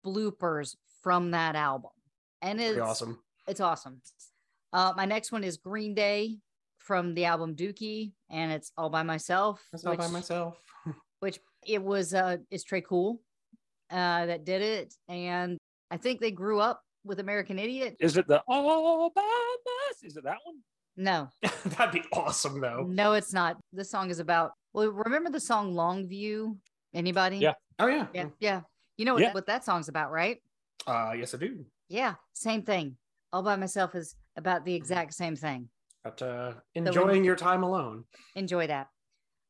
bloopers 0.06 0.76
from 1.02 1.32
that 1.32 1.56
album. 1.56 1.92
And 2.44 2.60
it's 2.60 2.74
Pretty 2.74 2.82
awesome. 2.82 3.20
It's 3.48 3.60
awesome. 3.62 4.02
Uh, 4.72 4.94
my 4.96 5.06
next 5.06 5.32
one 5.32 5.44
is 5.44 5.58
Green 5.58 5.96
Day 5.96 6.38
from 6.78 7.14
the 7.16 7.26
album 7.26 7.56
Dookie, 7.56 8.12
and 8.30 8.52
it's 8.52 8.72
all 8.78 8.90
by 8.90 9.02
myself. 9.04 9.62
That's 9.72 9.86
all 9.86 9.96
by 9.96 10.04
which- 10.06 10.12
myself. 10.14 10.58
which 11.22 11.40
it 11.66 11.82
was 11.82 12.14
uh 12.14 12.36
it's 12.52 12.66
Tré 12.66 12.84
Cool 12.86 13.22
uh 13.90 14.26
that 14.26 14.44
did 14.44 14.62
it 14.62 14.94
and 15.08 15.58
I 15.90 15.96
think 15.96 16.20
they 16.20 16.32
grew 16.32 16.60
up 16.60 16.82
with 17.06 17.22
American 17.22 17.58
Idiot. 17.58 17.96
Is 18.02 18.18
it 18.18 18.28
the 18.28 18.42
all 18.46 19.10
by 19.16 19.22
myself? 19.22 20.04
Is 20.04 20.18
it 20.18 20.26
that 20.26 20.40
one? 20.44 20.58
No, 20.98 21.30
That'd 21.78 21.94
be 21.94 22.04
awesome 22.12 22.60
though. 22.60 22.86
no, 22.90 23.14
it's 23.14 23.32
not. 23.32 23.56
This 23.72 23.90
song 23.90 24.10
is 24.10 24.20
about 24.20 24.52
well, 24.74 24.90
remember 24.92 25.30
the 25.30 25.40
song 25.40 25.74
Longview? 25.74 26.58
Anybody? 26.94 27.38
Yeah. 27.38 27.54
Oh 27.80 27.88
yeah. 27.88 28.08
Yeah. 28.14 28.26
Yeah. 28.42 28.62
You 28.98 29.06
know 29.06 29.14
what, 29.14 29.24
Yeah. 29.24 29.34
what 29.34 29.48
that 29.48 29.64
song's 29.64 29.88
about, 29.88 30.12
right? 30.12 30.40
Uh 30.86 31.14
yes 31.18 31.34
I 31.34 31.38
do. 31.38 31.66
Yeah, 31.94 32.16
same 32.34 32.64
thing. 32.64 32.98
All 33.32 33.44
by 33.44 33.56
myself 33.56 33.94
is 33.94 34.16
about 34.36 34.66
the 34.66 34.74
exact 34.74 35.14
same 35.14 35.36
thing. 35.36 35.70
But 36.04 36.20
uh 36.24 36.54
enjoying 36.74 37.24
your 37.24 37.36
time 37.36 37.62
alone. 37.62 38.06
enjoy 38.36 38.66
that. 38.66 38.88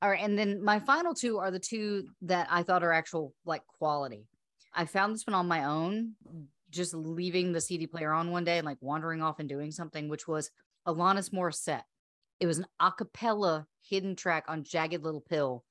All 0.02 0.10
right. 0.10 0.22
And 0.22 0.38
then 0.38 0.62
my 0.62 0.80
final 0.80 1.14
two 1.14 1.38
are 1.38 1.52
the 1.52 1.60
two 1.60 2.10
that 2.24 2.48
I 2.52 2.64
thought 2.64 2.84
are 2.84 2.92
actual 2.92 3.34
like 3.46 3.66
quality. 3.66 4.28
I 4.74 4.84
found 4.84 5.16
this 5.16 5.26
one 5.26 5.36
on 5.36 5.48
my 5.48 5.64
own, 5.64 6.16
just 6.70 6.94
leaving 6.94 7.54
the 7.54 7.62
CD 7.62 7.88
player 7.88 8.12
on 8.12 8.30
one 8.32 8.44
day 8.44 8.58
and 8.58 8.66
like 8.66 8.78
wandering 8.82 9.22
off 9.22 9.40
and 9.40 9.48
doing 9.48 9.72
something, 9.72 10.10
which 10.10 10.28
was 10.28 10.52
Alanis 10.86 11.34
Morissette. 11.34 11.84
It 12.42 12.48
was 12.48 12.58
an 12.58 12.66
a 12.82 12.92
cappella 12.92 13.68
hidden 13.82 14.18
track 14.18 14.44
on 14.50 14.66
Jagged 14.66 15.02
Little 15.02 15.22
Pill, 15.22 15.64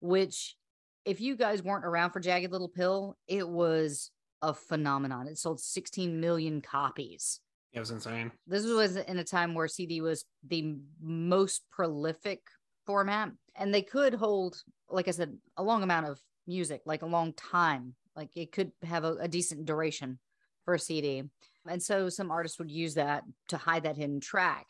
which, 0.00 0.56
if 1.04 1.20
you 1.20 1.36
guys 1.36 1.62
weren't 1.62 1.84
around 1.84 2.12
for 2.12 2.20
Jagged 2.20 2.50
Little 2.50 2.70
Pill, 2.70 3.18
it 3.28 3.46
was 3.46 4.10
a 4.48 4.54
phenomenon. 4.54 5.26
It 5.26 5.38
sold 5.38 5.60
16 5.60 6.20
million 6.20 6.60
copies 6.60 7.40
It 7.72 7.80
was 7.80 7.90
insane. 7.90 8.30
this 8.46 8.64
was 8.66 8.96
in 8.96 9.18
a 9.18 9.24
time 9.24 9.54
where 9.54 9.68
CD 9.68 10.00
was 10.00 10.24
the 10.46 10.76
most 11.00 11.62
prolific 11.70 12.40
format, 12.86 13.30
and 13.56 13.72
they 13.72 13.82
could 13.82 14.14
hold, 14.14 14.62
like 14.88 15.08
I 15.08 15.12
said, 15.12 15.36
a 15.56 15.62
long 15.62 15.82
amount 15.82 16.06
of 16.06 16.20
music, 16.46 16.82
like 16.84 17.02
a 17.02 17.06
long 17.06 17.32
time. 17.32 17.94
Like 18.14 18.30
it 18.36 18.52
could 18.52 18.70
have 18.82 19.04
a, 19.04 19.14
a 19.14 19.28
decent 19.28 19.64
duration 19.64 20.18
for 20.64 20.74
a 20.74 20.78
CD. 20.78 21.24
And 21.68 21.82
so 21.82 22.08
some 22.08 22.30
artists 22.30 22.58
would 22.58 22.70
use 22.70 22.94
that 22.94 23.24
to 23.48 23.56
hide 23.56 23.84
that 23.84 23.96
hidden 23.96 24.20
track. 24.20 24.66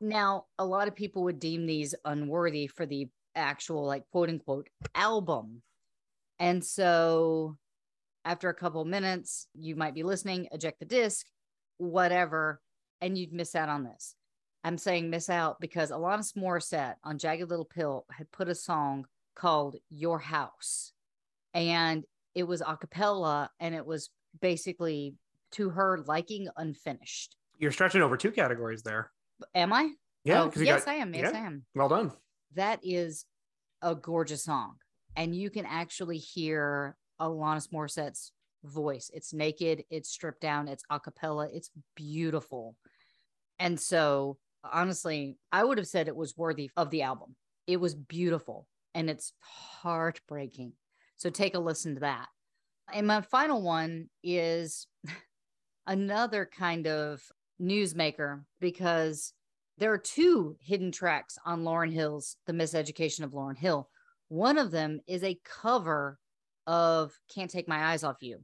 Now, 0.00 0.44
a 0.58 0.64
lot 0.64 0.88
of 0.88 0.94
people 0.94 1.24
would 1.24 1.40
deem 1.40 1.66
these 1.66 1.94
unworthy 2.04 2.66
for 2.68 2.86
the 2.86 3.08
actual, 3.34 3.84
like, 3.84 4.04
quote 4.12 4.28
unquote, 4.28 4.68
album. 4.94 5.62
And 6.38 6.64
so 6.64 7.56
after 8.26 8.48
a 8.48 8.54
couple 8.54 8.84
minutes, 8.84 9.46
you 9.54 9.76
might 9.76 9.94
be 9.94 10.02
listening, 10.02 10.48
eject 10.52 10.80
the 10.80 10.84
disc, 10.84 11.24
whatever, 11.78 12.60
and 13.00 13.16
you'd 13.16 13.32
miss 13.32 13.54
out 13.54 13.68
on 13.68 13.84
this. 13.84 14.16
I'm 14.64 14.76
saying 14.76 15.08
miss 15.08 15.30
out 15.30 15.60
because 15.60 15.92
Alanis 15.92 16.36
Morissette 16.36 16.96
on 17.04 17.18
Jagged 17.18 17.48
Little 17.48 17.64
Pill 17.64 18.04
had 18.10 18.30
put 18.32 18.48
a 18.48 18.54
song 18.54 19.06
called 19.36 19.76
Your 19.90 20.18
House. 20.18 20.92
And 21.54 22.04
it 22.34 22.42
was 22.42 22.62
a 22.62 22.76
cappella 22.76 23.48
and 23.60 23.76
it 23.76 23.86
was 23.86 24.10
basically 24.40 25.14
to 25.52 25.70
her 25.70 26.02
liking 26.06 26.48
unfinished. 26.56 27.36
You're 27.58 27.70
stretching 27.70 28.02
over 28.02 28.16
two 28.16 28.32
categories 28.32 28.82
there. 28.82 29.12
Am 29.54 29.72
I? 29.72 29.92
Yeah. 30.24 30.42
Oh, 30.42 30.52
yes, 30.56 30.84
got- 30.84 30.90
I 30.90 30.96
am. 30.96 31.14
Yes, 31.14 31.30
yeah. 31.32 31.38
I 31.40 31.46
am. 31.46 31.64
Well 31.76 31.88
done. 31.88 32.10
That 32.56 32.80
is 32.82 33.24
a 33.82 33.94
gorgeous 33.94 34.42
song. 34.42 34.74
And 35.14 35.34
you 35.34 35.48
can 35.48 35.64
actually 35.64 36.18
hear 36.18 36.96
Alanis 37.20 37.72
Morissette's 37.72 38.32
voice. 38.64 39.10
It's 39.14 39.32
naked, 39.32 39.84
it's 39.90 40.10
stripped 40.10 40.40
down, 40.40 40.68
it's 40.68 40.84
a 40.90 41.00
cappella, 41.00 41.48
it's 41.52 41.70
beautiful. 41.94 42.76
And 43.58 43.78
so, 43.78 44.38
honestly, 44.64 45.38
I 45.52 45.64
would 45.64 45.78
have 45.78 45.86
said 45.86 46.08
it 46.08 46.16
was 46.16 46.36
worthy 46.36 46.70
of 46.76 46.90
the 46.90 47.02
album. 47.02 47.36
It 47.66 47.78
was 47.78 47.94
beautiful 47.94 48.66
and 48.94 49.08
it's 49.08 49.32
heartbreaking. 49.40 50.72
So, 51.16 51.30
take 51.30 51.54
a 51.54 51.60
listen 51.60 51.94
to 51.94 52.00
that. 52.00 52.26
And 52.92 53.06
my 53.06 53.20
final 53.20 53.62
one 53.62 54.08
is 54.22 54.86
another 55.86 56.46
kind 56.46 56.86
of 56.86 57.22
newsmaker 57.60 58.42
because 58.60 59.32
there 59.78 59.92
are 59.92 59.98
two 59.98 60.56
hidden 60.60 60.92
tracks 60.92 61.38
on 61.44 61.62
Lauryn 61.62 61.92
Hill's 61.92 62.36
The 62.46 62.52
Miseducation 62.52 63.24
of 63.24 63.32
Lauryn 63.32 63.58
Hill. 63.58 63.88
One 64.28 64.58
of 64.58 64.70
them 64.70 65.00
is 65.06 65.22
a 65.22 65.38
cover 65.44 66.18
of 66.66 67.12
Can't 67.34 67.50
Take 67.50 67.68
My 67.68 67.92
Eyes 67.92 68.04
Off 68.04 68.16
You. 68.20 68.40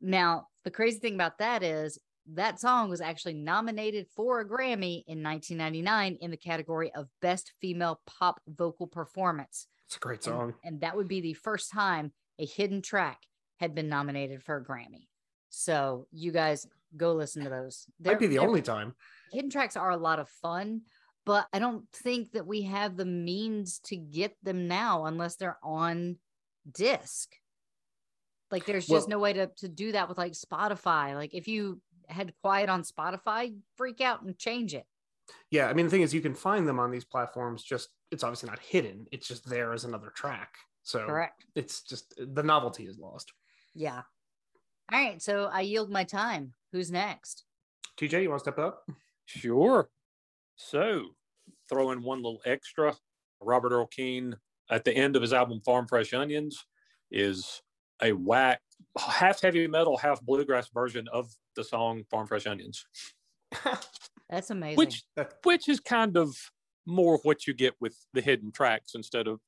Now, 0.00 0.48
the 0.64 0.70
crazy 0.70 0.98
thing 0.98 1.14
about 1.14 1.38
that 1.38 1.62
is 1.62 1.98
that 2.32 2.60
song 2.60 2.88
was 2.88 3.00
actually 3.00 3.34
nominated 3.34 4.06
for 4.14 4.40
a 4.40 4.48
Grammy 4.48 5.04
in 5.06 5.22
1999 5.22 6.18
in 6.20 6.30
the 6.30 6.36
category 6.36 6.92
of 6.94 7.08
Best 7.20 7.52
Female 7.60 8.00
Pop 8.06 8.40
Vocal 8.48 8.86
Performance. 8.86 9.66
It's 9.86 9.96
a 9.96 10.00
great 10.00 10.24
song. 10.24 10.54
And, 10.64 10.80
that 10.80 10.96
would 10.96 11.08
be 11.08 11.20
the 11.20 11.34
first 11.34 11.70
time 11.70 12.12
a 12.38 12.46
hidden 12.46 12.82
track 12.82 13.20
had 13.60 13.74
been 13.74 13.88
nominated 13.88 14.42
for 14.42 14.56
a 14.56 14.64
Grammy. 14.64 15.06
So 15.50 16.06
you 16.10 16.32
guys 16.32 16.66
go 16.96 17.12
listen 17.12 17.44
to 17.44 17.50
those. 17.50 17.86
That 18.00 18.12
might 18.12 18.20
be 18.20 18.26
the 18.26 18.38
only 18.38 18.62
time. 18.62 18.94
hidden 19.30 19.50
tracks 19.50 19.76
are 19.76 19.90
a 19.90 19.96
lot 19.96 20.18
of 20.18 20.28
fun, 20.28 20.82
but 21.24 21.46
I 21.52 21.58
don't 21.58 21.84
think 21.92 22.32
that 22.32 22.46
we 22.46 22.62
have 22.62 22.96
the 22.96 23.04
means 23.04 23.78
to 23.84 23.96
get 23.96 24.36
them 24.42 24.66
now 24.66 25.04
unless 25.04 25.36
they're 25.36 25.58
on 25.62 26.16
disc. 26.70 27.30
Like 28.50 28.66
there's 28.66 28.86
just 28.86 29.08
Well- 29.08 29.18
no 29.18 29.18
way 29.18 29.32
to 29.34 29.46
to 29.58 29.68
do 29.68 29.92
that 29.92 30.08
with 30.08 30.18
like 30.18 30.32
Spotify. 30.32 31.14
Like 31.14 31.34
if 31.34 31.48
you 31.48 31.80
had 32.08 32.34
quiet 32.42 32.68
on 32.68 32.82
Spotify, 32.82 33.56
freak 33.76 34.00
out 34.00 34.22
and 34.22 34.36
change 34.38 34.74
it. 34.74 34.86
Yeah, 35.50 35.68
I 35.68 35.72
mean 35.72 35.86
the 35.86 35.90
thing 35.90 36.02
is 36.02 36.12
you 36.14 36.20
can 36.20 36.34
find 36.34 36.68
them 36.68 36.78
on 36.78 36.90
these 36.90 37.04
platforms 37.04 37.62
just 37.62 37.88
it's 38.10 38.22
obviously 38.22 38.48
not 38.50 38.60
hidden. 38.60 39.06
It's 39.10 39.26
just 39.26 39.48
there 39.48 39.72
as 39.72 39.84
another 39.84 40.10
track. 40.14 40.54
So 40.82 41.06
Correct. 41.06 41.46
it's 41.54 41.82
just 41.82 42.14
the 42.18 42.42
novelty 42.42 42.84
is 42.86 42.98
lost. 42.98 43.32
Yeah. 43.74 44.02
All 44.92 44.98
right. 45.00 45.20
So 45.22 45.46
I 45.46 45.62
yield 45.62 45.90
my 45.90 46.04
time. 46.04 46.52
Who's 46.72 46.90
next? 46.90 47.44
TJ, 47.96 48.22
you 48.22 48.28
want 48.28 48.40
to 48.40 48.44
step 48.44 48.58
up? 48.58 48.86
Sure. 49.24 49.88
So, 50.56 51.14
throw 51.68 51.90
in 51.92 52.02
one 52.02 52.18
little 52.18 52.40
extra. 52.44 52.94
Robert 53.40 53.72
Earl 53.72 53.86
Keen, 53.86 54.36
at 54.70 54.84
the 54.84 54.92
end 54.92 55.16
of 55.16 55.22
his 55.22 55.32
album 55.32 55.60
Farm 55.60 55.86
Fresh 55.86 56.12
Onions, 56.14 56.64
is 57.10 57.62
a 58.02 58.12
whack, 58.12 58.60
half 58.98 59.40
heavy 59.40 59.66
metal, 59.66 59.96
half 59.96 60.20
bluegrass 60.22 60.68
version 60.68 61.06
of 61.12 61.30
the 61.56 61.64
song 61.64 62.04
Farm 62.10 62.26
Fresh 62.26 62.46
Onions, 62.46 62.86
That's 64.30 64.50
amazing. 64.50 64.76
which 64.76 65.02
which 65.44 65.68
is 65.68 65.80
kind 65.80 66.16
of 66.16 66.34
more 66.86 67.18
what 67.22 67.46
you 67.46 67.54
get 67.54 67.74
with 67.80 67.96
the 68.12 68.20
hidden 68.20 68.52
tracks 68.52 68.94
instead 68.94 69.26
of 69.26 69.40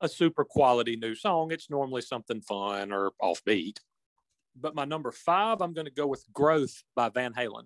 a 0.00 0.08
super 0.08 0.44
quality 0.44 0.96
new 0.96 1.14
song. 1.14 1.52
It's 1.52 1.70
normally 1.70 2.02
something 2.02 2.40
fun 2.40 2.92
or 2.92 3.12
offbeat. 3.22 3.76
But 4.60 4.74
my 4.74 4.84
number 4.84 5.10
five, 5.12 5.62
I'm 5.62 5.72
going 5.72 5.86
to 5.86 5.92
go 5.92 6.06
with 6.06 6.24
Growth 6.32 6.82
by 6.94 7.08
Van 7.08 7.32
Halen. 7.32 7.64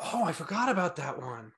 oh, 0.00 0.24
I 0.24 0.32
forgot 0.32 0.68
about 0.68 0.96
that 0.96 1.18
one. 1.18 1.52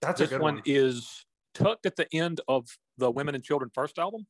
That's 0.00 0.20
this 0.20 0.30
a 0.30 0.34
good 0.34 0.42
one, 0.42 0.54
one. 0.56 0.62
is 0.66 1.24
tucked 1.54 1.86
at 1.86 1.96
the 1.96 2.06
end 2.14 2.40
of 2.46 2.68
the 2.98 3.10
Women 3.10 3.34
and 3.34 3.42
Children 3.42 3.70
first 3.74 3.98
album, 3.98 4.26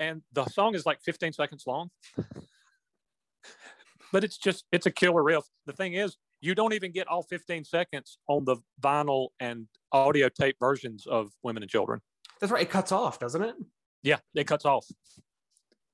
and 0.00 0.22
the 0.32 0.46
song 0.46 0.74
is 0.74 0.84
like 0.86 1.00
15 1.02 1.32
seconds 1.34 1.64
long. 1.66 1.90
but 4.12 4.24
it's 4.24 4.38
just 4.38 4.64
it's 4.72 4.86
a 4.86 4.90
killer 4.90 5.22
riff. 5.22 5.44
The 5.66 5.72
thing 5.72 5.92
is, 5.92 6.16
you 6.40 6.54
don't 6.54 6.72
even 6.72 6.90
get 6.90 7.06
all 7.06 7.22
15 7.22 7.64
seconds 7.64 8.18
on 8.26 8.44
the 8.44 8.56
vinyl 8.82 9.28
and 9.38 9.68
audio 9.92 10.28
tape 10.28 10.56
versions 10.58 11.06
of 11.06 11.30
Women 11.42 11.62
and 11.62 11.70
Children. 11.70 12.00
That's 12.40 12.50
right. 12.50 12.62
It 12.62 12.70
cuts 12.70 12.90
off, 12.90 13.18
doesn't 13.18 13.42
it? 13.42 13.54
Yeah, 14.02 14.18
it 14.34 14.46
cuts 14.46 14.64
off. 14.64 14.86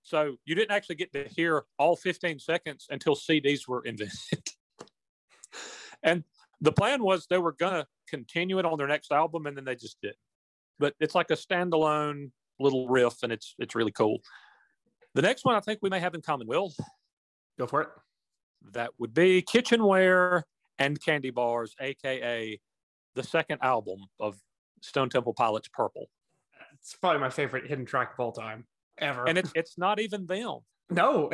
So 0.05 0.37
you 0.45 0.55
didn't 0.55 0.71
actually 0.71 0.95
get 0.95 1.13
to 1.15 1.27
hear 1.29 1.65
all 1.79 1.97
15 1.97 2.39
seconds 2.39 2.87
until 2.89 3.17
CDs 3.17 3.67
were 3.67 3.83
invented. 3.85 4.49
and 6.05 6.23
the 6.61 6.71
plan 6.71 7.03
was 7.03 7.27
they 7.27 7.39
were 7.39 7.53
going 7.53 7.73
to 7.73 7.87
continue 8.09 8.61
it 8.61 8.65
on 8.65 8.79
their 8.79 8.87
next 8.87 9.11
album, 9.11 9.47
and 9.47 9.57
then 9.57 9.65
they 9.65 9.75
just 9.75 9.97
did. 10.01 10.15
But 10.79 10.95
it's 11.01 11.17
like 11.17 11.33
a 11.33 11.37
standalone 11.37 12.31
little 12.59 12.89
riff, 12.89 13.23
and 13.23 13.33
it's 13.33 13.55
it's 13.59 13.75
really 13.75 13.93
cool. 13.93 14.19
The 15.15 15.23
next 15.23 15.45
one 15.45 15.55
I 15.55 15.61
think 15.61 15.79
we 15.83 15.91
may 15.91 16.01
have 16.01 16.15
in 16.15 16.23
common, 16.23 16.47
Will. 16.47 16.73
Go 17.59 17.67
for 17.67 17.83
it. 17.83 17.89
That 18.73 18.91
would 18.99 19.15
be 19.15 19.43
Kitchenware 19.43 20.45
and 20.79 21.01
Candy 21.03 21.31
Bars, 21.31 21.75
aka 21.81 22.61
the 23.15 23.23
second 23.23 23.59
album 23.63 24.01
of 24.21 24.37
Stone 24.83 25.09
Temple 25.11 25.33
Pilots 25.35 25.69
Purple. 25.73 26.07
It's 26.75 26.95
probably 26.95 27.21
my 27.21 27.31
favorite 27.31 27.67
hidden 27.67 27.87
track 27.87 28.13
of 28.13 28.21
all 28.21 28.33
time 28.33 28.67
ever. 28.99 29.27
And 29.27 29.39
it's 29.39 29.53
it's 29.55 29.79
not 29.79 29.99
even 30.01 30.27
them. 30.27 30.59
no, 30.91 31.31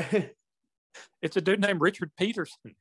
It's 1.23 1.37
a 1.37 1.41
dude 1.41 1.61
named 1.61 1.81
Richard 1.81 2.12
Peterson. 2.19 2.76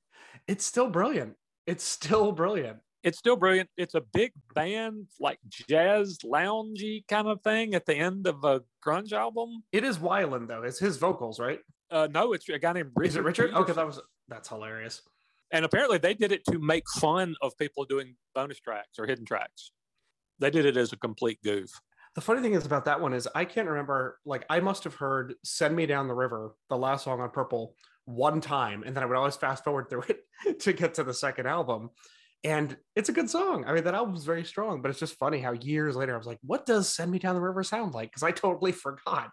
it's 0.47 0.65
still 0.65 0.89
brilliant. 0.89 1.35
It's 1.65 1.83
still 1.83 2.31
brilliant. 2.31 2.79
It's 3.03 3.17
still 3.17 3.35
brilliant. 3.35 3.69
It's 3.77 3.95
a 3.95 4.01
big 4.01 4.31
band, 4.53 5.07
like 5.19 5.39
jazz 5.49 6.19
loungy 6.23 7.07
kind 7.07 7.27
of 7.27 7.41
thing 7.41 7.73
at 7.73 7.85
the 7.85 7.95
end 7.95 8.27
of 8.27 8.43
a 8.43 8.61
grunge 8.85 9.11
album. 9.11 9.63
It 9.71 9.83
is 9.83 9.97
Weiland 9.97 10.47
though. 10.47 10.63
It's 10.63 10.79
his 10.79 10.97
vocals, 10.97 11.39
right? 11.39 11.59
Uh, 11.89 12.07
no, 12.11 12.33
it's 12.33 12.47
a 12.47 12.59
guy 12.59 12.73
named 12.73 12.91
Richard. 12.95 13.09
is 13.09 13.15
it 13.15 13.23
Richard? 13.23 13.49
Okay, 13.51 13.57
Peterson. 13.59 13.75
that 13.75 13.87
was 13.87 14.01
that's 14.27 14.49
hilarious. 14.49 15.01
And 15.51 15.65
apparently 15.65 15.97
they 15.97 16.13
did 16.13 16.31
it 16.31 16.45
to 16.45 16.59
make 16.59 16.83
fun 16.97 17.35
of 17.41 17.57
people 17.57 17.83
doing 17.85 18.15
bonus 18.33 18.59
tracks 18.59 18.97
or 18.99 19.05
hidden 19.07 19.25
tracks. 19.25 19.71
They 20.39 20.49
did 20.49 20.65
it 20.65 20.77
as 20.77 20.93
a 20.93 20.97
complete 20.97 21.39
goof. 21.43 21.69
The 22.15 22.21
funny 22.21 22.41
thing 22.41 22.53
is 22.53 22.65
about 22.65 22.85
that 22.85 22.99
one 23.01 23.13
is 23.13 23.27
I 23.35 23.45
can't 23.45 23.67
remember. 23.67 24.19
Like 24.25 24.45
I 24.49 24.59
must 24.59 24.83
have 24.83 24.95
heard 24.95 25.33
"Send 25.43 25.75
Me 25.75 25.85
Down 25.85 26.07
the 26.07 26.13
River," 26.13 26.55
the 26.69 26.77
last 26.77 27.03
song 27.05 27.19
on 27.19 27.29
Purple, 27.31 27.75
one 28.05 28.41
time, 28.41 28.83
and 28.83 28.95
then 28.95 29.01
I 29.03 29.05
would 29.07 29.17
always 29.17 29.35
fast 29.37 29.63
forward 29.63 29.89
through 29.89 30.03
it 30.09 30.23
to 30.61 30.73
get 30.73 30.93
to 30.95 31.03
the 31.03 31.13
second 31.13 31.47
album. 31.47 31.89
And 32.43 32.75
it's 32.95 33.09
a 33.09 33.13
good 33.13 33.29
song. 33.29 33.65
I 33.67 33.73
mean, 33.73 33.83
that 33.83 33.93
album's 33.93 34.25
very 34.25 34.43
strong, 34.43 34.81
but 34.81 34.89
it's 34.89 34.99
just 34.99 35.17
funny 35.19 35.39
how 35.39 35.51
years 35.51 35.95
later 35.95 36.15
I 36.15 36.17
was 36.17 36.25
like, 36.25 36.39
"What 36.41 36.65
does 36.65 36.89
"Send 36.89 37.11
Me 37.11 37.19
Down 37.19 37.35
the 37.35 37.41
River" 37.41 37.63
sound 37.63 37.93
like?" 37.93 38.09
Because 38.09 38.23
I 38.23 38.31
totally 38.31 38.71
forgot. 38.71 39.29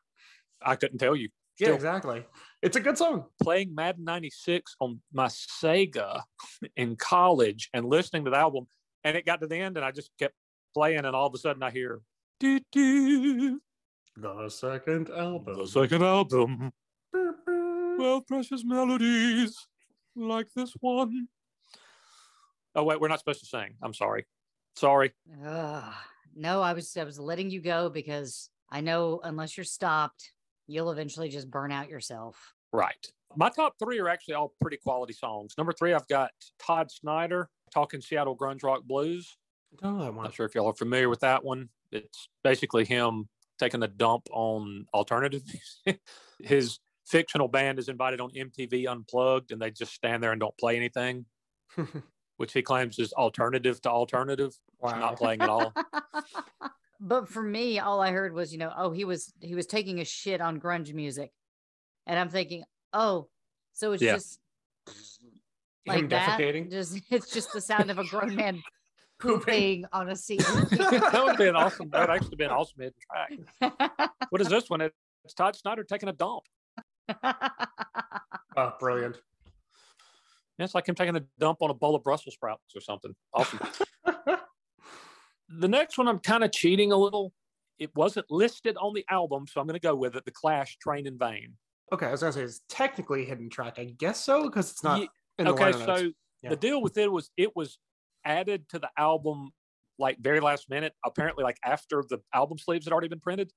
I 0.60 0.76
couldn't 0.76 0.98
tell 0.98 1.16
you. 1.16 1.30
Yeah, 1.58 1.70
exactly. 1.70 2.24
It's 2.62 2.76
a 2.76 2.80
good 2.80 2.98
song. 2.98 3.24
Playing 3.42 3.74
Madden 3.74 4.04
96 4.04 4.76
on 4.80 5.00
my 5.12 5.26
Sega 5.26 6.22
in 6.76 6.96
college 6.96 7.68
and 7.72 7.86
listening 7.86 8.24
to 8.26 8.30
the 8.30 8.36
album, 8.36 8.66
and 9.04 9.16
it 9.16 9.24
got 9.26 9.40
to 9.40 9.46
the 9.46 9.56
end, 9.56 9.76
and 9.76 9.84
I 9.84 9.90
just 9.90 10.10
kept 10.18 10.34
playing, 10.74 11.04
and 11.04 11.16
all 11.16 11.26
of 11.26 11.34
a 11.34 11.38
sudden 11.38 11.62
I 11.62 11.70
hear, 11.70 12.00
doo, 12.38 12.60
doo, 12.70 13.60
The 14.16 14.48
second 14.50 15.10
album. 15.10 15.56
the 15.58 15.66
second 15.66 16.02
album. 16.02 16.72
Well, 17.12 18.20
precious 18.20 18.62
melodies 18.64 19.56
like 20.14 20.46
this 20.54 20.72
one. 20.80 21.28
Oh 22.78 22.84
wait, 22.84 23.00
we're 23.00 23.08
not 23.08 23.18
supposed 23.18 23.40
to 23.40 23.46
sing. 23.46 23.74
I'm 23.82 23.92
sorry. 23.92 24.24
Sorry. 24.76 25.12
Ugh. 25.44 25.92
no, 26.36 26.62
I 26.62 26.74
was 26.74 26.96
I 26.96 27.02
was 27.02 27.18
letting 27.18 27.50
you 27.50 27.60
go 27.60 27.90
because 27.90 28.50
I 28.70 28.82
know 28.82 29.20
unless 29.24 29.56
you're 29.56 29.64
stopped, 29.64 30.30
you'll 30.68 30.92
eventually 30.92 31.28
just 31.28 31.50
burn 31.50 31.72
out 31.72 31.88
yourself. 31.88 32.54
Right. 32.72 33.04
My 33.34 33.48
top 33.48 33.74
three 33.80 33.98
are 33.98 34.08
actually 34.08 34.34
all 34.34 34.54
pretty 34.60 34.76
quality 34.76 35.12
songs. 35.12 35.54
Number 35.58 35.72
three, 35.72 35.92
I've 35.92 36.06
got 36.06 36.30
Todd 36.60 36.88
Snider 36.92 37.50
talking 37.74 38.00
Seattle 38.00 38.36
grunge 38.36 38.62
rock 38.62 38.84
blues. 38.84 39.36
Oh, 39.82 39.98
that 39.98 40.14
one. 40.14 40.22
Not 40.22 40.34
sure 40.34 40.46
if 40.46 40.54
y'all 40.54 40.68
are 40.68 40.74
familiar 40.74 41.08
with 41.08 41.20
that 41.20 41.44
one. 41.44 41.70
It's 41.90 42.28
basically 42.44 42.84
him 42.84 43.28
taking 43.58 43.82
a 43.82 43.88
dump 43.88 44.28
on 44.30 44.86
alternative. 44.94 45.42
His 46.38 46.78
fictional 47.08 47.48
band 47.48 47.80
is 47.80 47.88
invited 47.88 48.20
on 48.20 48.30
MTV 48.30 48.86
Unplugged, 48.86 49.50
and 49.50 49.60
they 49.60 49.72
just 49.72 49.94
stand 49.94 50.22
there 50.22 50.30
and 50.30 50.40
don't 50.40 50.56
play 50.56 50.76
anything, 50.76 51.26
which 52.38 52.52
he 52.52 52.62
claims 52.62 52.98
is 52.98 53.12
alternative 53.12 53.80
to 53.82 53.90
alternative. 53.90 54.46
It's 54.48 54.60
wow. 54.80 54.98
Not 54.98 55.16
playing 55.16 55.42
at 55.42 55.48
all. 55.48 55.74
but 57.00 57.28
for 57.28 57.42
me, 57.42 57.78
all 57.80 58.00
I 58.00 58.12
heard 58.12 58.32
was, 58.32 58.52
you 58.52 58.58
know, 58.58 58.72
oh, 58.76 58.90
he 58.92 59.04
was 59.04 59.32
he 59.40 59.54
was 59.54 59.66
taking 59.66 60.00
a 60.00 60.04
shit 60.04 60.40
on 60.40 60.58
grunge 60.58 60.94
music. 60.94 61.30
And 62.06 62.18
I'm 62.18 62.30
thinking, 62.30 62.64
oh, 62.92 63.28
so 63.74 63.92
it's 63.92 64.02
Yeah. 64.02 64.14
just 64.14 64.38
like 65.86 65.98
Him 65.98 66.08
that. 66.08 66.38
defecating. 66.40 66.70
Just 66.70 66.98
it's 67.10 67.32
just 67.32 67.52
the 67.52 67.60
sound 67.60 67.90
of 67.90 67.98
a 67.98 68.04
grown 68.04 68.34
man 68.34 68.62
pooping 69.20 69.84
on 69.92 70.08
a 70.08 70.16
seat. 70.16 70.38
that 70.40 71.22
would 71.26 71.36
be 71.36 71.48
an 71.48 71.56
awesome. 71.56 71.90
That 71.90 72.08
would 72.08 72.16
actually 72.16 72.36
be 72.36 72.44
an 72.44 72.50
awesome 72.50 72.80
hidden 72.80 72.94
track. 73.60 74.10
What 74.30 74.40
is 74.40 74.48
this 74.48 74.70
one? 74.70 74.80
It's 74.80 75.34
Todd 75.34 75.56
Snider 75.56 75.82
taking 75.82 76.08
a 76.08 76.12
dump. 76.12 76.44
Oh, 78.56 78.72
brilliant. 78.78 79.16
Yeah, 80.58 80.64
It's 80.64 80.74
like 80.74 80.88
him 80.88 80.94
taking 80.94 81.16
a 81.16 81.22
dump 81.38 81.58
on 81.62 81.70
a 81.70 81.74
bowl 81.74 81.94
of 81.94 82.02
Brussels 82.02 82.34
sprouts 82.34 82.74
or 82.74 82.80
something. 82.80 83.14
Awesome. 83.32 83.60
the 85.48 85.68
next 85.68 85.98
one, 85.98 86.08
I'm 86.08 86.18
kind 86.18 86.44
of 86.44 86.52
cheating 86.52 86.92
a 86.92 86.96
little. 86.96 87.32
It 87.78 87.94
wasn't 87.94 88.26
listed 88.30 88.76
on 88.80 88.92
the 88.92 89.04
album, 89.08 89.46
so 89.46 89.60
I'm 89.60 89.66
going 89.66 89.78
to 89.78 89.86
go 89.86 89.94
with 89.94 90.16
it. 90.16 90.24
The 90.24 90.32
Clash, 90.32 90.76
Train 90.78 91.06
in 91.06 91.16
Vain. 91.16 91.54
okay, 91.92 92.06
I 92.06 92.10
was 92.10 92.20
gonna 92.20 92.32
say 92.32 92.42
it's 92.42 92.60
technically 92.68 93.22
a 93.22 93.26
hidden 93.26 93.48
track. 93.48 93.78
I 93.78 93.84
guess 93.84 94.22
so 94.22 94.42
because 94.44 94.70
it's 94.72 94.82
not 94.84 95.00
Ye- 95.00 95.08
in 95.38 95.44
the 95.46 95.52
okay, 95.52 95.72
liner 95.72 95.86
notes. 95.86 96.00
so 96.00 96.12
Yeah. 96.42 96.50
the 96.50 96.56
deal 96.56 96.82
with 96.82 96.98
it 96.98 97.10
was 97.10 97.30
it 97.36 97.54
was 97.56 97.78
added 98.24 98.68
to 98.70 98.78
the 98.80 98.90
album 98.98 99.50
like 99.98 100.18
very 100.18 100.40
last 100.40 100.68
minute. 100.68 100.92
Apparently, 101.04 101.44
like 101.44 101.56
after 101.64 102.04
the 102.08 102.18
album 102.34 102.58
sleeves 102.58 102.84
had 102.84 102.92
already 102.92 103.08
been 103.08 103.20
printed, 103.20 103.52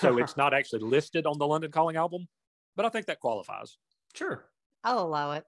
so 0.00 0.16
it's 0.18 0.36
not 0.38 0.52
actually 0.54 0.80
listed 0.80 1.26
on 1.26 1.38
the 1.38 1.46
London 1.46 1.70
Calling 1.70 1.96
album. 1.96 2.26
But 2.76 2.86
I 2.86 2.88
think 2.88 3.06
that 3.06 3.20
qualifies. 3.20 3.76
sure. 4.14 4.46
I'll 4.82 5.00
allow 5.02 5.32
it. 5.32 5.44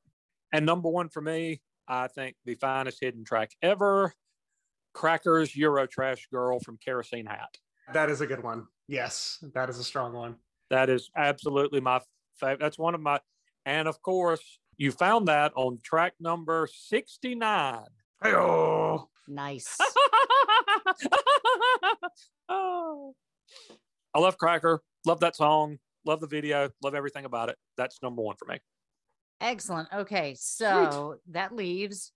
And 0.53 0.67
number 0.67 0.89
one 0.89 1.09
for 1.09 1.21
me, 1.21 1.61
I 1.89 2.09
think 2.09 2.37
the 2.45 2.55
finest 2.55 2.99
hidden 3.01 3.25
track 3.25 3.53
ever, 3.63 4.15
Crackers 4.95 5.57
Euro 5.57 5.87
Trash 5.87 6.29
Girl 6.31 6.61
from 6.61 6.79
Kerosene 6.85 7.27
Hat. 7.27 7.57
That 7.93 8.11
is 8.11 8.21
a 8.21 8.27
good 8.27 8.43
one. 8.43 8.67
Yes, 8.89 9.43
that 9.55 9.71
is 9.71 9.79
a 9.79 9.85
strong 9.85 10.13
one. 10.13 10.37
That 10.71 10.91
is 10.91 11.11
absolutely 11.17 11.81
my 11.81 12.01
favorite. 12.39 12.61
That's 12.61 12.79
one 12.79 12.95
of 12.95 13.01
my, 13.01 13.21
and 13.67 13.89
of 13.89 14.01
course, 14.03 14.59
you 14.77 14.93
found 14.93 15.29
that 15.29 15.53
on 15.55 15.79
track 15.83 16.15
number 16.21 16.69
69. 16.71 17.85
Hey-oh. 18.23 19.09
Nice. 19.29 19.79
oh. 22.49 23.15
I 24.15 24.19
love 24.19 24.37
Cracker. 24.37 24.83
Love 25.07 25.21
that 25.21 25.37
song. 25.37 25.79
Love 26.05 26.21
the 26.21 26.27
video. 26.27 26.71
Love 26.83 26.95
everything 26.95 27.25
about 27.25 27.49
it. 27.49 27.57
That's 27.77 28.03
number 28.03 28.23
one 28.23 28.37
for 28.37 28.47
me. 28.47 28.59
Excellent. 29.43 29.89
Okay, 29.93 30.37
so 30.39 31.17
that 31.31 31.55
leaves 31.55 32.13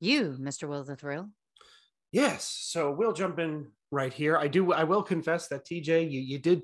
you, 0.00 0.36
Mr. 0.40 0.68
Will 0.68 0.82
the 0.84 0.96
Thrill. 0.96 1.28
Yes. 2.10 2.44
So 2.44 2.90
we'll 2.90 3.12
jump 3.12 3.38
in 3.38 3.68
right 3.92 4.12
here. 4.12 4.36
I 4.36 4.48
do. 4.48 4.72
I 4.72 4.84
will 4.84 5.02
confess 5.02 5.48
that 5.48 5.64
TJ, 5.64 6.10
you 6.10 6.20
you 6.20 6.38
did 6.38 6.62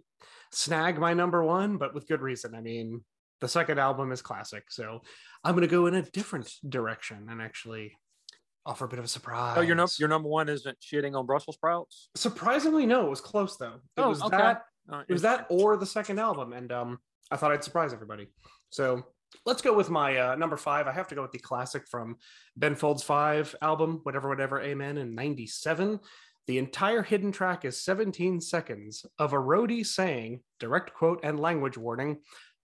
snag 0.52 0.98
my 0.98 1.14
number 1.14 1.44
one, 1.44 1.78
but 1.78 1.94
with 1.94 2.08
good 2.08 2.20
reason. 2.20 2.54
I 2.54 2.60
mean, 2.60 3.02
the 3.40 3.48
second 3.48 3.78
album 3.78 4.10
is 4.10 4.20
classic, 4.20 4.64
so 4.68 5.00
I'm 5.44 5.54
going 5.54 5.62
to 5.66 5.70
go 5.70 5.86
in 5.86 5.94
a 5.94 6.02
different 6.02 6.52
direction 6.68 7.28
and 7.30 7.40
actually 7.40 7.96
offer 8.66 8.84
a 8.84 8.88
bit 8.88 8.98
of 8.98 9.04
a 9.04 9.08
surprise. 9.08 9.56
Oh, 9.56 9.62
your, 9.62 9.76
num- 9.76 9.88
your 9.98 10.08
number 10.08 10.28
one 10.28 10.48
isn't 10.48 10.76
shitting 10.80 11.16
on 11.16 11.24
Brussels 11.24 11.54
sprouts? 11.56 12.10
Surprisingly, 12.16 12.84
no. 12.84 13.06
It 13.06 13.10
was 13.10 13.20
close 13.20 13.56
though. 13.56 13.74
It 13.96 14.00
Oh, 14.00 14.08
was 14.10 14.22
okay. 14.22 14.36
that. 14.36 14.62
Uh, 14.90 15.02
It 15.08 15.12
was 15.12 15.22
that 15.22 15.46
or 15.50 15.76
the 15.76 15.86
second 15.86 16.18
album, 16.18 16.52
and 16.52 16.72
um, 16.72 16.98
I 17.30 17.36
thought 17.36 17.52
I'd 17.52 17.62
surprise 17.64 17.92
everybody. 17.94 18.26
So 18.70 19.04
let's 19.44 19.62
go 19.62 19.74
with 19.74 19.90
my 19.90 20.16
uh, 20.16 20.34
number 20.34 20.56
five. 20.56 20.86
I 20.86 20.92
have 20.92 21.08
to 21.08 21.14
go 21.14 21.22
with 21.22 21.32
the 21.32 21.38
classic 21.38 21.86
from 21.88 22.16
Ben 22.56 22.74
Folds 22.74 23.02
Five 23.02 23.54
album, 23.62 24.00
whatever, 24.02 24.28
whatever, 24.28 24.60
Amen, 24.60 24.98
in 24.98 25.14
'97. 25.14 26.00
The 26.46 26.58
entire 26.58 27.02
hidden 27.02 27.30
track 27.30 27.66
is 27.66 27.78
17 27.84 28.40
seconds 28.40 29.04
of 29.18 29.34
a 29.34 29.36
roadie 29.36 29.84
saying, 29.84 30.40
direct 30.58 30.94
quote 30.94 31.20
and 31.22 31.38
language 31.38 31.76
warning, 31.76 32.20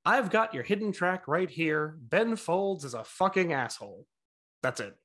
I've 0.07 0.31
got 0.31 0.55
your 0.55 0.63
hidden 0.63 0.91
track 0.91 1.29
right 1.29 1.51
here. 1.51 1.97
Ben 2.01 2.37
Folds 2.37 2.85
is 2.85 2.95
a 2.95 3.05
fucking 3.05 3.53
asshole. 3.53 4.07
That's 4.63 4.81
it. 4.81 4.97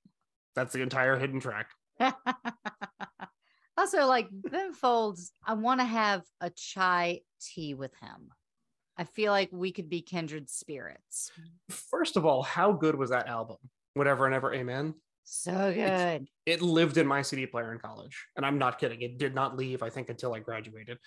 That's 0.56 0.72
the 0.72 0.82
entire 0.82 1.18
hidden 1.18 1.42
track. 1.42 1.72
also, 3.78 4.06
like 4.06 4.30
Ben 4.32 4.72
Folds, 4.74 5.34
I 5.46 5.56
want 5.56 5.82
to 5.82 5.86
have 5.86 6.24
a 6.40 6.50
chai 6.50 7.20
tea 7.42 7.74
with 7.74 7.94
him. 7.96 8.30
I 9.00 9.06
feel 9.06 9.32
like 9.32 9.48
we 9.54 9.72
could 9.72 9.90
be 9.90 10.02
kindred 10.02 10.50
spirits. 10.50 11.32
First 11.70 12.18
of 12.18 12.26
all, 12.26 12.44
how 12.44 12.74
good 12.74 12.96
was 12.96 13.12
that 13.12 13.28
album? 13.28 13.56
Whatever 13.94 14.26
and 14.26 14.36
ever, 14.36 14.54
Amen. 14.54 14.94
So 15.24 15.72
good. 15.74 16.28
it 16.46 16.62
lived 16.62 16.98
in 16.98 17.08
my 17.08 17.22
CD 17.22 17.46
player 17.46 17.72
in 17.72 17.80
college. 17.80 18.26
And 18.36 18.46
I'm 18.46 18.58
not 18.58 18.78
kidding. 18.78 19.02
It 19.02 19.18
did 19.18 19.34
not 19.34 19.56
leave, 19.56 19.84
I 19.84 19.90
think, 19.90 20.10
until 20.10 20.34
I 20.34 20.40
graduated. 20.40 20.98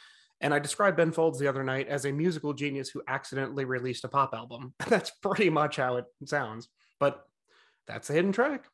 And 0.40 0.54
I 0.54 0.58
described 0.58 0.96
Ben 0.96 1.12
Folds 1.12 1.38
the 1.38 1.48
other 1.48 1.62
night 1.62 1.88
as 1.88 2.06
a 2.06 2.12
musical 2.12 2.54
genius 2.54 2.88
who 2.88 3.02
accidentally 3.08 3.66
released 3.66 4.04
a 4.04 4.08
pop 4.08 4.32
album. 4.32 4.72
That's 4.88 5.10
pretty 5.10 5.50
much 5.50 5.76
how 5.76 5.96
it 5.96 6.06
sounds. 6.24 6.68
But 6.98 7.26
that's 7.86 8.08
a 8.10 8.12
hidden 8.12 8.32
track. 8.32 8.64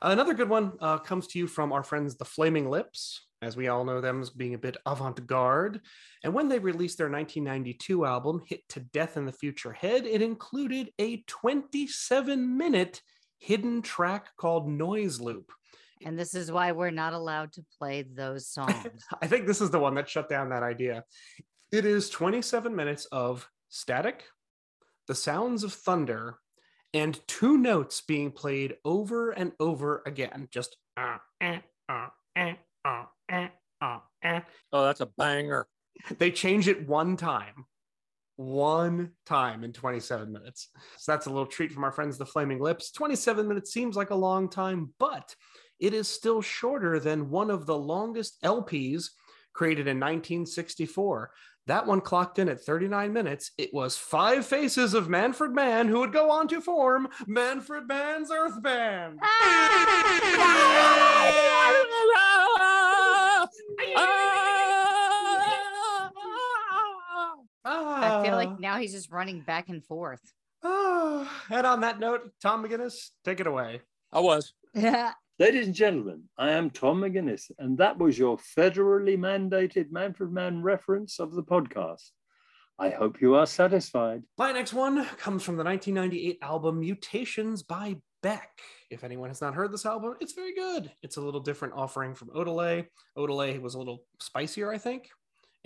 Another 0.00 0.32
good 0.32 0.48
one 0.48 0.74
uh, 0.80 0.98
comes 0.98 1.26
to 1.28 1.38
you 1.38 1.46
from 1.46 1.72
our 1.72 1.82
friends, 1.82 2.16
the 2.16 2.24
Flaming 2.24 2.70
Lips, 2.70 3.25
as 3.42 3.56
we 3.56 3.68
all 3.68 3.84
know 3.84 4.00
them 4.00 4.20
as 4.20 4.30
being 4.30 4.54
a 4.54 4.58
bit 4.58 4.76
avant 4.86 5.26
garde. 5.26 5.80
And 6.24 6.32
when 6.32 6.48
they 6.48 6.58
released 6.58 6.98
their 6.98 7.10
1992 7.10 8.04
album, 8.04 8.42
Hit 8.46 8.68
to 8.70 8.80
Death 8.80 9.16
in 9.16 9.26
the 9.26 9.32
Future 9.32 9.72
Head, 9.72 10.06
it 10.06 10.22
included 10.22 10.90
a 10.98 11.22
27 11.26 12.56
minute 12.56 13.02
hidden 13.38 13.82
track 13.82 14.28
called 14.36 14.68
Noise 14.68 15.20
Loop. 15.20 15.52
And 16.04 16.18
this 16.18 16.34
is 16.34 16.52
why 16.52 16.72
we're 16.72 16.90
not 16.90 17.12
allowed 17.12 17.52
to 17.52 17.64
play 17.78 18.02
those 18.02 18.48
songs. 18.52 19.04
I 19.20 19.26
think 19.26 19.46
this 19.46 19.60
is 19.60 19.70
the 19.70 19.78
one 19.78 19.94
that 19.94 20.08
shut 20.08 20.28
down 20.28 20.50
that 20.50 20.62
idea. 20.62 21.04
It 21.72 21.84
is 21.84 22.10
27 22.10 22.74
minutes 22.74 23.06
of 23.06 23.48
static, 23.68 24.24
the 25.08 25.14
sounds 25.14 25.64
of 25.64 25.72
thunder, 25.72 26.38
and 26.94 27.20
two 27.26 27.58
notes 27.58 28.00
being 28.00 28.30
played 28.30 28.76
over 28.84 29.30
and 29.30 29.52
over 29.60 30.02
again. 30.06 30.48
Just 30.50 30.76
uh, 30.96 31.18
eh, 31.40 31.58
uh, 31.88 32.08
eh, 32.36 32.54
uh, 32.84 33.04
eh, 33.28 33.48
uh, 33.80 33.98
eh. 34.22 34.40
Oh, 34.72 34.84
that's 34.84 35.00
a 35.00 35.06
banger. 35.06 35.66
They 36.18 36.30
change 36.30 36.68
it 36.68 36.86
one 36.88 37.16
time. 37.16 37.66
One 38.36 39.12
time 39.24 39.64
in 39.64 39.72
27 39.72 40.30
minutes. 40.30 40.68
So 40.98 41.12
that's 41.12 41.26
a 41.26 41.30
little 41.30 41.46
treat 41.46 41.72
from 41.72 41.84
our 41.84 41.92
friends, 41.92 42.18
the 42.18 42.26
Flaming 42.26 42.60
Lips. 42.60 42.90
27 42.92 43.48
minutes 43.48 43.72
seems 43.72 43.96
like 43.96 44.10
a 44.10 44.14
long 44.14 44.50
time, 44.50 44.92
but 44.98 45.34
it 45.80 45.94
is 45.94 46.08
still 46.08 46.42
shorter 46.42 47.00
than 47.00 47.30
one 47.30 47.50
of 47.50 47.66
the 47.66 47.76
longest 47.76 48.40
LPs 48.42 49.08
created 49.54 49.86
in 49.86 49.98
1964. 49.98 51.30
That 51.66 51.86
one 51.86 52.00
clocked 52.00 52.38
in 52.38 52.48
at 52.48 52.60
39 52.62 53.12
minutes. 53.12 53.50
It 53.58 53.74
was 53.74 53.96
Five 53.96 54.46
Faces 54.46 54.94
of 54.94 55.08
Manfred 55.08 55.52
Mann, 55.52 55.88
who 55.88 55.98
would 55.98 56.12
go 56.12 56.30
on 56.30 56.46
to 56.48 56.60
form 56.60 57.08
Manfred 57.26 57.88
Mann's 57.88 58.30
Earth 58.30 58.62
Band. 58.62 59.18
Now 68.76 68.82
he's 68.82 68.92
just 68.92 69.10
running 69.10 69.40
back 69.40 69.70
and 69.70 69.82
forth. 69.82 70.20
Oh, 70.62 71.30
and 71.50 71.66
on 71.66 71.80
that 71.80 71.98
note, 71.98 72.30
Tom 72.42 72.62
McGinnis, 72.62 73.08
take 73.24 73.40
it 73.40 73.46
away. 73.46 73.80
I 74.12 74.20
was. 74.20 74.52
Yeah. 74.74 75.12
Ladies 75.38 75.66
and 75.66 75.74
gentlemen, 75.74 76.24
I 76.36 76.50
am 76.52 76.70
Tom 76.70 77.00
McGinnis, 77.00 77.50
and 77.58 77.78
that 77.78 77.98
was 77.98 78.18
your 78.18 78.36
federally 78.36 79.18
mandated 79.18 79.90
Manfred 79.90 80.30
Mann 80.30 80.62
reference 80.62 81.18
of 81.18 81.34
the 81.34 81.42
podcast. 81.42 82.10
I 82.78 82.90
hope 82.90 83.22
you 83.22 83.34
are 83.34 83.46
satisfied. 83.46 84.22
My 84.36 84.52
next 84.52 84.74
one 84.74 85.06
comes 85.16 85.42
from 85.42 85.56
the 85.56 85.64
1998 85.64 86.38
album 86.42 86.80
Mutations 86.80 87.62
by 87.62 87.96
Beck. 88.22 88.60
If 88.90 89.04
anyone 89.04 89.30
has 89.30 89.40
not 89.40 89.54
heard 89.54 89.72
this 89.72 89.86
album, 89.86 90.16
it's 90.20 90.34
very 90.34 90.54
good. 90.54 90.92
It's 91.02 91.16
a 91.16 91.22
little 91.22 91.40
different 91.40 91.74
offering 91.74 92.14
from 92.14 92.28
Odelay. 92.28 92.86
Odelay 93.16 93.60
was 93.60 93.74
a 93.74 93.78
little 93.78 94.04
spicier, 94.20 94.70
I 94.70 94.78
think, 94.78 95.08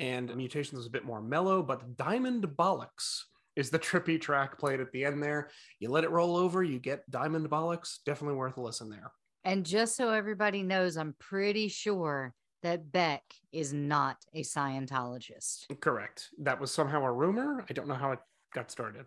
and 0.01 0.35
Mutations 0.35 0.79
was 0.79 0.87
a 0.87 0.91
bit 0.91 1.05
more 1.05 1.21
mellow, 1.21 1.63
but 1.63 1.97
Diamond 1.97 2.45
Bollocks 2.57 3.25
is 3.55 3.71
the 3.71 3.79
trippy 3.89 4.21
track 4.21 4.59
played 4.59 4.81
at 4.81 4.91
the 4.93 5.05
end 5.05 5.23
there. 5.23 5.51
You 5.79 5.91
let 5.91 6.05
it 6.05 6.11
roll 6.11 6.37
over, 6.37 6.63
you 6.65 6.79
get 6.81 7.09
Diamond 7.11 7.49
Bollocks. 7.51 7.99
Definitely 8.07 8.37
worth 8.39 8.57
a 8.57 8.63
listen 8.63 8.89
there. 8.89 9.13
And 9.45 9.65
just 9.65 9.97
so 9.97 10.11
everybody 10.11 10.63
knows, 10.63 10.97
I'm 10.97 11.15
pretty 11.19 11.69
sure 11.69 12.35
that 12.63 12.91
Beck 12.93 13.23
is 13.53 13.73
not 13.73 14.17
a 14.35 14.43
Scientologist. 14.43 15.67
Correct. 15.81 16.29
That 16.39 16.61
was 16.61 16.71
somehow 16.73 17.05
a 17.05 17.13
rumor. 17.13 17.65
I 17.69 17.73
don't 17.73 17.89
know 17.89 17.95
how 17.95 18.13
it 18.13 18.19
got 18.55 18.71
started. 18.71 19.07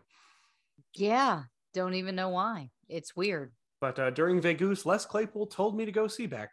Yeah. 0.96 1.44
Don't 1.74 1.94
even 1.96 2.16
know 2.16 2.30
why. 2.30 2.70
It's 2.88 3.16
weird. 3.16 3.52
But 3.82 4.00
uh, 4.00 4.10
during 4.12 4.40
Vegas, 4.42 4.86
Les 4.86 5.06
Claypool 5.06 5.48
told 5.48 5.76
me 5.76 5.86
to 5.86 5.92
go 5.92 6.08
see 6.08 6.26
Beck. 6.28 6.52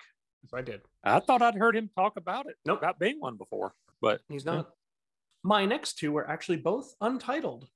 So 0.49 0.57
I 0.57 0.63
did. 0.63 0.81
I 1.05 1.21
thought 1.21 1.43
I'd 1.43 1.55
heard 1.55 1.77
him 1.77 1.91
talk 1.97 2.17
about 2.17 2.47
it, 2.47 2.57
Nope. 2.67 2.79
about 2.79 2.99
being 2.99 3.21
one 3.21 3.37
before, 3.37 3.75
but 4.01 4.21
He's 4.29 4.45
not. 4.45 4.71
My 5.43 5.65
next 5.65 5.95
two 5.99 6.17
are 6.17 6.29
actually 6.29 6.59
both 6.59 6.95
untitled. 7.01 7.67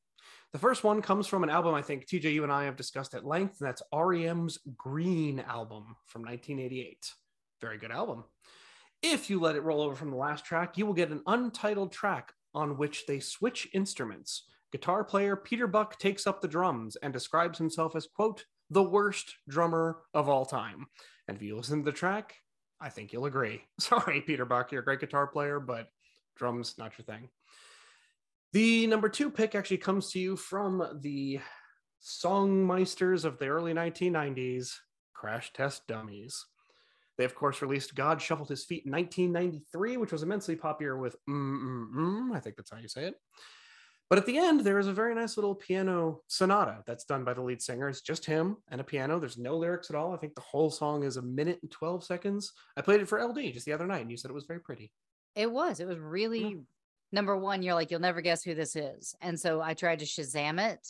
The 0.53 0.59
first 0.59 0.85
one 0.85 1.03
comes 1.03 1.27
from 1.27 1.43
an 1.43 1.51
album 1.51 1.75
I 1.75 1.83
think 1.83 2.07
TJ, 2.07 2.33
you 2.33 2.45
and 2.45 2.53
I 2.53 2.65
have 2.65 2.77
discussed 2.77 3.15
at 3.15 3.25
length, 3.25 3.61
and 3.61 3.69
that's 3.69 3.83
REM's 3.93 4.59
Green 4.77 5.41
album 5.41 5.97
from 6.07 6.23
1988. 6.23 7.11
Very 7.61 7.79
good 7.79 7.91
album. 7.91 8.25
If 9.03 9.29
you 9.29 9.41
let 9.41 9.57
it 9.57 9.63
roll 9.63 9.83
over 9.83 9.97
from 9.97 10.11
the 10.11 10.17
last 10.17 10.45
track, 10.45 10.79
you 10.79 10.87
will 10.87 10.95
get 10.95 11.11
an 11.11 11.23
untitled 11.27 11.93
track 11.93 12.33
on 12.55 12.77
which 12.77 13.07
they 13.07 13.19
switch 13.19 13.69
instruments. 13.75 14.45
Guitar 14.71 15.05
player 15.05 15.37
Peter 15.37 15.67
Buck 15.67 15.99
takes 15.99 16.27
up 16.27 16.41
the 16.41 16.49
drums 16.49 16.97
and 16.97 17.13
describes 17.13 17.59
himself 17.59 17.97
as, 17.97 18.07
quote, 18.07 18.45
the 18.71 18.83
worst 18.83 19.35
drummer 19.49 19.99
of 20.15 20.29
all 20.29 20.47
time. 20.47 20.87
And 21.29 21.37
if 21.37 21.43
you 21.43 21.57
listen 21.57 21.81
to 21.81 21.85
the 21.85 21.97
track, 21.97 22.37
I 22.81 22.91
think 22.91 23.13
you'll 23.13 23.27
agree. 23.27 23.63
Sorry, 23.81 24.21
Peter 24.21 24.45
Buck, 24.45 24.73
you're 24.73 24.83
a 24.83 24.85
great 24.85 25.01
guitar 25.01 25.27
player, 25.27 25.61
but 25.61 25.89
drums, 26.37 26.75
not 26.79 26.93
your 26.99 27.05
thing. 27.05 27.29
The 28.53 28.87
number 28.87 29.09
two 29.09 29.31
pick 29.31 29.55
actually 29.55 29.79
comes 29.79 30.11
to 30.13 30.21
you 30.21 30.37
from 30.37 31.01
the 31.01 31.41
songmeisters 32.01 33.25
of 33.25 33.39
the 33.39 33.49
early 33.49 33.73
1990s, 33.75 34.75
Crash 35.13 35.53
Test 35.53 35.87
Dummies. 35.89 36.47
They, 37.17 37.25
of 37.25 37.35
course, 37.35 37.63
released 37.63 37.95
God 37.95 38.21
Shuffled 38.21 38.49
His 38.49 38.65
Feet 38.65 38.85
in 38.87 38.93
1993, 38.93 39.97
which 39.97 40.13
was 40.13 40.23
immensely 40.23 40.57
popular 40.57 40.97
with 40.99 41.17
mm, 41.29 42.35
I 42.35 42.41
think 42.41 42.57
that's 42.57 42.71
how 42.71 42.79
you 42.79 42.89
say 42.89 43.05
it. 43.05 43.15
But 44.11 44.19
at 44.19 44.27
the 44.27 44.37
end, 44.37 44.61
there 44.61 44.79
is 44.79 44.87
a 44.87 44.93
very 44.93 45.15
nice 45.15 45.37
little 45.37 45.55
piano 45.55 46.21
sonata 46.29 46.83
that's 46.87 47.05
done 47.05 47.25
by 47.25 47.33
the 47.35 47.43
lead 47.43 47.63
singer. 47.63 47.89
It's 47.89 48.03
just 48.03 48.27
him 48.27 48.59
and 48.69 48.81
a 48.81 48.85
piano. 48.85 49.19
There's 49.19 49.39
no 49.39 49.57
lyrics 49.57 49.89
at 49.91 49.97
all. 49.97 50.13
I 50.13 50.19
think 50.19 50.35
the 50.35 50.43
whole 50.43 50.71
song 50.71 51.05
is 51.05 51.17
a 51.17 51.23
minute 51.23 51.59
and 51.63 51.71
12 51.71 52.05
seconds. 52.05 52.53
I 52.77 52.83
played 52.83 53.01
it 53.01 53.09
for 53.09 53.25
LD 53.25 53.53
just 53.53 53.65
the 53.65 53.73
other 53.73 53.87
night, 53.87 54.03
and 54.03 54.11
you 54.11 54.17
said 54.17 54.31
it 54.31 54.35
was 54.35 54.45
very 54.45 54.61
pretty. 54.61 54.93
It 55.35 55.51
was. 55.51 55.81
It 55.81 55.87
was 55.87 55.99
really 55.99 56.59
number 57.13 57.37
one. 57.37 57.63
You're 57.63 57.75
like, 57.75 57.91
you'll 57.91 58.01
never 58.01 58.21
guess 58.21 58.43
who 58.43 58.55
this 58.55 58.77
is. 58.77 59.15
And 59.21 59.39
so 59.39 59.61
I 59.61 59.75
tried 59.75 60.01
to 60.01 60.05
Shazam 60.05 60.61
it, 60.61 60.87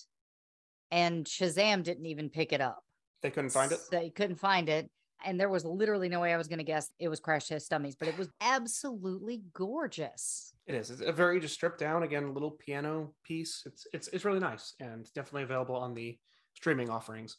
and 0.90 1.24
Shazam 1.24 1.82
didn't 1.82 2.06
even 2.06 2.30
pick 2.30 2.52
it 2.52 2.60
up. 2.60 2.82
They 3.22 3.30
couldn't 3.30 3.50
find 3.50 3.72
it. 3.72 3.80
They 3.90 4.10
couldn't 4.10 4.36
find 4.36 4.68
it. 4.68 4.90
And 5.24 5.40
there 5.40 5.48
was 5.48 5.64
literally 5.64 6.10
no 6.10 6.20
way 6.20 6.34
I 6.34 6.36
was 6.36 6.48
going 6.48 6.58
to 6.58 6.64
guess 6.64 6.90
it 6.98 7.08
was 7.08 7.20
Crash 7.20 7.48
Test 7.48 7.70
Dummies, 7.70 7.96
but 7.98 8.08
it 8.08 8.18
was 8.18 8.28
absolutely 8.42 9.42
gorgeous. 9.54 10.52
It 10.66 10.74
is. 10.74 10.90
It's 10.90 11.00
a 11.00 11.12
very 11.12 11.40
just 11.40 11.54
stripped 11.54 11.78
down 11.78 12.02
again 12.02 12.34
little 12.34 12.50
piano 12.50 13.14
piece. 13.24 13.62
It's 13.64 13.86
it's 13.94 14.08
it's 14.08 14.24
really 14.26 14.40
nice 14.40 14.74
and 14.80 15.08
definitely 15.14 15.44
available 15.44 15.76
on 15.76 15.94
the 15.94 16.18
streaming 16.54 16.90
offerings. 16.90 17.38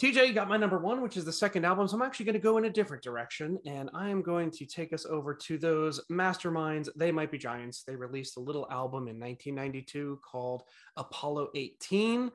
TJ 0.00 0.34
got 0.34 0.48
my 0.48 0.56
number 0.56 0.78
one, 0.78 1.00
which 1.02 1.16
is 1.16 1.24
the 1.24 1.32
second 1.32 1.64
album. 1.64 1.86
So 1.86 1.94
I'm 1.96 2.02
actually 2.02 2.26
going 2.26 2.34
to 2.34 2.40
go 2.40 2.58
in 2.58 2.64
a 2.64 2.70
different 2.70 3.02
direction, 3.02 3.58
and 3.64 3.90
I 3.94 4.08
am 4.08 4.22
going 4.22 4.50
to 4.52 4.66
take 4.66 4.92
us 4.92 5.06
over 5.06 5.34
to 5.34 5.56
those 5.56 6.00
masterminds. 6.10 6.88
They 6.96 7.12
might 7.12 7.30
be 7.30 7.38
giants. 7.38 7.84
They 7.84 7.94
released 7.94 8.36
a 8.36 8.40
little 8.40 8.66
album 8.70 9.06
in 9.06 9.20
1992 9.20 10.20
called 10.28 10.64
Apollo 10.96 11.50
18, 11.54 12.32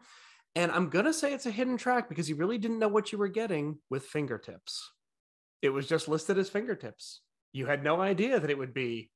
and 0.55 0.71
I'm 0.71 0.89
gonna 0.89 1.13
say 1.13 1.33
it's 1.33 1.45
a 1.45 1.51
hidden 1.51 1.77
track 1.77 2.07
because 2.07 2.29
you 2.29 2.35
really 2.35 2.57
didn't 2.57 2.79
know 2.79 2.87
what 2.87 3.11
you 3.11 3.17
were 3.17 3.27
getting 3.27 3.77
with 3.89 4.05
Fingertips. 4.05 4.91
It 5.61 5.69
was 5.69 5.87
just 5.87 6.07
listed 6.07 6.37
as 6.37 6.49
Fingertips. 6.49 7.21
You 7.51 7.65
had 7.65 7.83
no 7.83 8.01
idea 8.01 8.39
that 8.39 8.49
it 8.49 8.57
would 8.57 8.73
be 8.73 9.11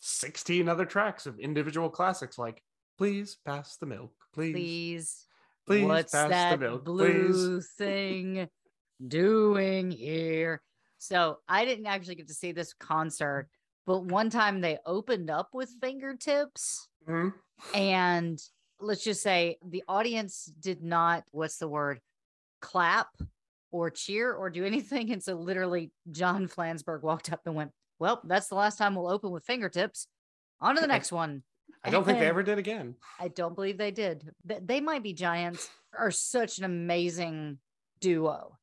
16 0.00 0.68
other 0.68 0.86
tracks 0.86 1.26
of 1.26 1.40
individual 1.40 1.90
classics 1.90 2.38
like 2.38 2.62
please 2.96 3.36
pass 3.44 3.76
the 3.76 3.86
milk 3.86 4.12
please 4.32 4.52
please, 4.52 5.24
Please. 5.68 5.84
What's 5.84 6.12
that 6.12 6.58
the 6.58 6.66
milk 6.66 6.84
blue 6.84 7.32
please 7.32 7.68
thing 7.78 8.48
doing 9.06 9.90
here? 9.90 10.60
So 10.98 11.38
I 11.48 11.64
didn't 11.64 11.86
actually 11.86 12.16
get 12.16 12.28
to 12.28 12.34
see 12.34 12.52
this 12.52 12.72
concert, 12.74 13.48
but 13.86 14.04
one 14.04 14.30
time 14.30 14.60
they 14.60 14.78
opened 14.84 15.30
up 15.30 15.50
with 15.52 15.70
fingertips. 15.80 16.88
Mhm. 17.08 17.32
and 17.74 18.38
let's 18.80 19.02
just 19.02 19.22
say 19.22 19.56
the 19.66 19.82
audience 19.88 20.44
did 20.60 20.82
not 20.82 21.24
what's 21.30 21.56
the 21.58 21.66
word 21.66 22.00
clap 22.60 23.08
or 23.72 23.88
cheer 23.90 24.32
or 24.32 24.50
do 24.50 24.64
anything 24.64 25.10
and 25.10 25.22
so 25.22 25.34
literally 25.34 25.90
john 26.10 26.46
flansburgh 26.46 27.02
walked 27.02 27.32
up 27.32 27.40
and 27.46 27.54
went 27.54 27.72
well 27.98 28.20
that's 28.24 28.48
the 28.48 28.54
last 28.54 28.76
time 28.76 28.94
we'll 28.94 29.08
open 29.08 29.30
with 29.30 29.42
fingertips 29.44 30.06
on 30.60 30.74
to 30.74 30.80
the 30.82 30.86
next 30.86 31.10
one 31.10 31.42
i 31.84 31.90
don't 31.90 32.04
think 32.04 32.18
they 32.18 32.26
ever 32.26 32.42
did 32.42 32.58
again 32.58 32.94
i 33.20 33.28
don't 33.28 33.54
believe 33.54 33.78
they 33.78 33.90
did 33.90 34.30
they 34.44 34.80
might 34.80 35.02
be 35.02 35.12
giants 35.12 35.70
are 35.96 36.10
such 36.10 36.58
an 36.58 36.64
amazing 36.64 37.58
duo 38.00 38.56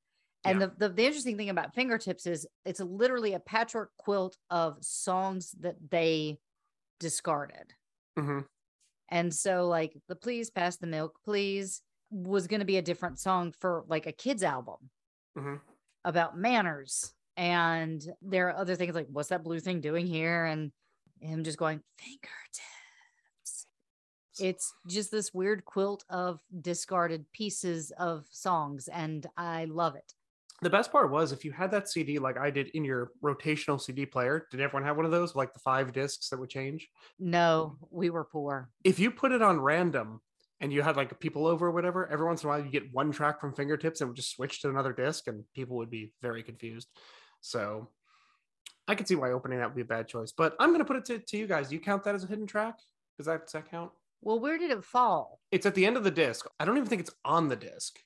and 0.44 0.60
Yeah. 0.60 0.68
the, 0.68 0.88
the, 0.90 0.94
the 0.94 1.06
interesting 1.06 1.38
thing 1.38 1.50
about 1.50 1.74
fingertips 1.74 2.28
is 2.28 2.46
it's 2.66 2.80
literally 2.80 3.34
a 3.34 3.40
patchwork 3.40 3.92
quilt 3.98 4.38
of 4.50 4.78
songs 4.84 5.52
that 5.60 5.76
they 5.90 6.40
discarded 7.00 7.74
Mhm. 8.18 8.46
and 9.10 9.34
so, 9.34 9.68
like, 9.68 9.98
the 10.08 10.16
Please 10.16 10.50
Pass 10.50 10.78
the 10.78 10.88
Milk, 10.88 11.20
Please 11.26 11.82
was 12.12 12.48
going 12.48 12.62
to 12.62 12.66
be 12.66 12.78
a 12.78 12.82
different 12.82 13.20
song 13.20 13.52
for 13.60 13.84
like 13.88 14.06
a 14.08 14.12
kid's 14.14 14.44
album 14.44 14.90
Mhm. 15.38 15.60
about 16.06 16.38
manners. 16.38 17.14
And 17.36 18.02
there 18.22 18.48
are 18.48 18.56
other 18.56 18.76
things 18.76 18.96
like, 18.96 19.08
what's 19.10 19.28
that 19.30 19.44
blue 19.44 19.60
thing 19.60 19.82
doing 19.82 20.08
here? 20.08 20.46
And 20.46 20.72
him 21.20 21.44
just 21.44 21.58
going, 21.58 21.82
fingertips. 21.98 22.62
It's 24.40 24.74
just 24.88 25.12
this 25.12 25.34
weird 25.34 25.66
quilt 25.66 26.04
of 26.10 26.40
discarded 26.62 27.26
pieces 27.32 27.92
of 27.98 28.26
songs. 28.32 28.88
And 28.88 29.26
I 29.38 29.66
love 29.66 29.96
it. 29.96 30.14
the 30.62 30.70
best 30.70 30.92
part 30.92 31.12
was 31.12 31.32
if 31.32 31.44
you 31.46 31.52
had 31.52 31.70
that 31.72 31.90
cd 31.90 32.18
like 32.18 32.38
i 32.38 32.50
did 32.50 32.68
in 32.70 32.84
your 32.86 33.12
rotational 33.22 33.80
cd 33.80 34.06
player 34.06 34.48
did 34.52 34.62
everyone 34.62 34.86
have 34.88 34.96
one 34.96 35.06
of 35.06 35.12
those 35.12 35.36
like 35.36 35.52
the 35.54 35.60
five 35.60 35.92
discs 35.92 36.30
that 36.30 36.40
would 36.40 36.50
change 36.50 36.88
No, 37.20 37.78
we 37.92 38.10
were 38.10 38.24
poor. 38.24 38.70
if 38.84 38.98
you 38.98 39.12
put 39.12 39.34
it 39.34 39.42
on 39.42 39.60
random 39.60 40.22
and 40.62 40.72
you 40.72 40.82
had 40.82 40.96
like 40.96 41.20
people 41.20 41.46
over 41.46 41.68
or 41.68 41.72
whatever 41.72 42.08
every 42.10 42.26
once 42.26 42.42
in 42.42 42.48
a 42.48 42.50
while 42.52 42.64
you 42.64 42.72
get 42.72 42.94
one 42.94 43.12
track 43.12 43.42
from 43.42 43.54
fingertips 43.54 44.00
and 44.00 44.10
would 44.10 44.16
just 44.16 44.32
switch 44.36 44.62
to 44.62 44.70
another 44.70 44.94
disc 44.94 45.28
and 45.28 45.44
people 45.54 45.76
would 45.76 45.92
be 45.92 46.14
very 46.22 46.42
confused 46.42 46.88
so 47.42 47.90
i 48.88 48.96
could 48.96 49.08
see 49.10 49.16
why 49.16 49.32
opening 49.34 49.60
that 49.60 49.68
would 49.68 49.76
be 49.76 49.82
a 49.90 49.94
bad 49.98 50.08
choice 50.08 50.32
but 50.32 50.56
i'm 50.62 50.70
going 50.70 50.80
to 50.80 50.86
put 50.86 50.96
it 50.96 51.06
to, 51.06 51.20
to 51.20 51.38
you 51.38 51.48
guys 51.48 51.68
do 51.68 51.76
you 51.76 51.82
count 51.82 52.02
that 52.06 52.16
as 52.16 52.24
a 52.24 52.28
hidden 52.28 52.48
track 52.48 52.76
does 53.18 53.28
that, 53.28 53.42
does 53.46 53.52
that 53.52 53.70
count 53.70 53.92
Well, 54.26 54.40
where 54.42 54.58
did 54.58 54.72
it 54.72 54.84
fall? 54.84 55.40
it's 55.52 55.66
at 55.66 55.76
the 55.76 55.86
end 55.86 55.96
of 55.96 56.04
the 56.04 56.12
disc 56.12 56.46
i 56.60 56.66
don't 56.66 56.76
even 56.78 56.90
think 56.90 57.00
it's 57.02 57.16
on 57.24 57.48
the 57.48 57.56
disc 57.56 58.00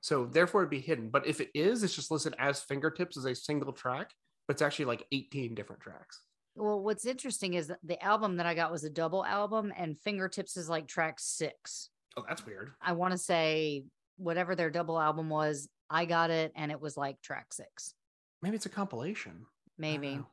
so 0.00 0.24
therefore 0.24 0.62
it'd 0.62 0.70
be 0.70 0.80
hidden 0.80 1.10
but 1.10 1.26
if 1.26 1.40
it 1.40 1.50
is 1.54 1.82
it's 1.82 1.94
just 1.94 2.10
listed 2.10 2.34
as 2.38 2.60
fingertips 2.62 3.16
as 3.18 3.24
a 3.26 3.34
single 3.34 3.72
track 3.72 4.10
but 4.46 4.54
it's 4.54 4.62
actually 4.62 4.84
like 4.86 5.04
18 5.12 5.54
different 5.54 5.82
tracks 5.82 6.22
Well, 6.54 6.80
what's 6.80 7.04
interesting 7.04 7.54
is 7.54 7.66
that 7.66 7.78
the 7.82 8.02
album 8.02 8.36
that 8.36 8.46
I 8.46 8.54
got 8.54 8.70
was 8.70 8.84
a 8.84 8.90
double 8.90 9.24
album, 9.24 9.72
and 9.76 9.98
Fingertips 9.98 10.56
is 10.56 10.68
like 10.68 10.86
track 10.86 11.16
six. 11.18 11.90
oh 12.16 12.24
that's 12.28 12.46
weird 12.46 12.70
I 12.80 12.92
want 12.92 13.12
to 13.12 13.18
say 13.18 13.84
whatever 14.16 14.54
their 14.54 14.70
double 14.70 14.98
album 15.00 15.28
was, 15.28 15.68
I 15.90 16.04
got 16.04 16.30
it 16.30 16.52
and 16.54 16.70
it 16.70 16.80
was 16.80 16.96
like 16.96 17.20
track 17.20 17.52
six, 17.52 17.94
maybe 18.42 18.54
it's 18.56 18.66
a 18.66 18.70
compilation 18.80 19.32
I 19.32 19.36
don't 19.36 20.00
maybe. 20.00 20.16
know. 20.16 20.26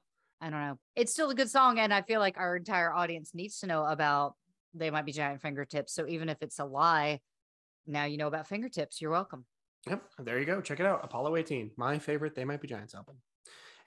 I 0.44 0.50
don't 0.52 0.60
know. 0.68 0.78
It's 0.96 1.12
still 1.12 1.30
a 1.32 1.36
good 1.36 1.50
song, 1.52 1.78
and 1.80 1.94
I 1.94 2.02
feel 2.04 2.20
like 2.20 2.38
our 2.38 2.56
entire 2.58 2.92
audience 2.94 3.32
needs 3.34 3.60
to 3.60 3.68
know 3.68 3.84
about 3.86 4.34
they 4.74 4.90
might 4.90 5.06
be 5.06 5.12
giant 5.12 5.42
fingertips. 5.42 5.94
So 5.94 6.08
even 6.08 6.30
if 6.30 6.38
it's 6.42 6.60
a 6.60 6.66
lie, 6.66 7.20
now 7.88 8.06
you 8.06 8.18
know 8.18 8.28
about 8.28 8.48
fingertips. 8.48 9.02
You're 9.02 9.12
welcome. 9.12 9.46
Yep. 9.88 10.04
There 10.20 10.40
you 10.40 10.46
go. 10.46 10.62
Check 10.62 10.80
it 10.80 10.86
out. 10.86 11.02
Apollo 11.04 11.36
18, 11.36 11.72
my 11.76 11.98
favorite 11.98 12.36
They 12.36 12.46
Might 12.46 12.62
Be 12.62 12.68
Giants 12.68 12.96
album. 12.96 13.16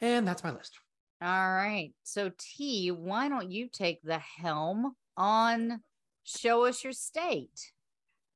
And 0.00 0.26
that's 0.26 0.42
my 0.42 0.50
list. 0.50 0.78
All 1.22 1.28
right. 1.54 1.92
So 2.02 2.30
T, 2.38 2.90
why 2.90 3.28
don't 3.28 3.50
you 3.50 3.68
take 3.72 4.02
the 4.02 4.18
helm 4.18 4.94
on 5.16 5.80
show 6.24 6.64
us 6.64 6.82
your 6.82 6.92
state? 6.92 7.72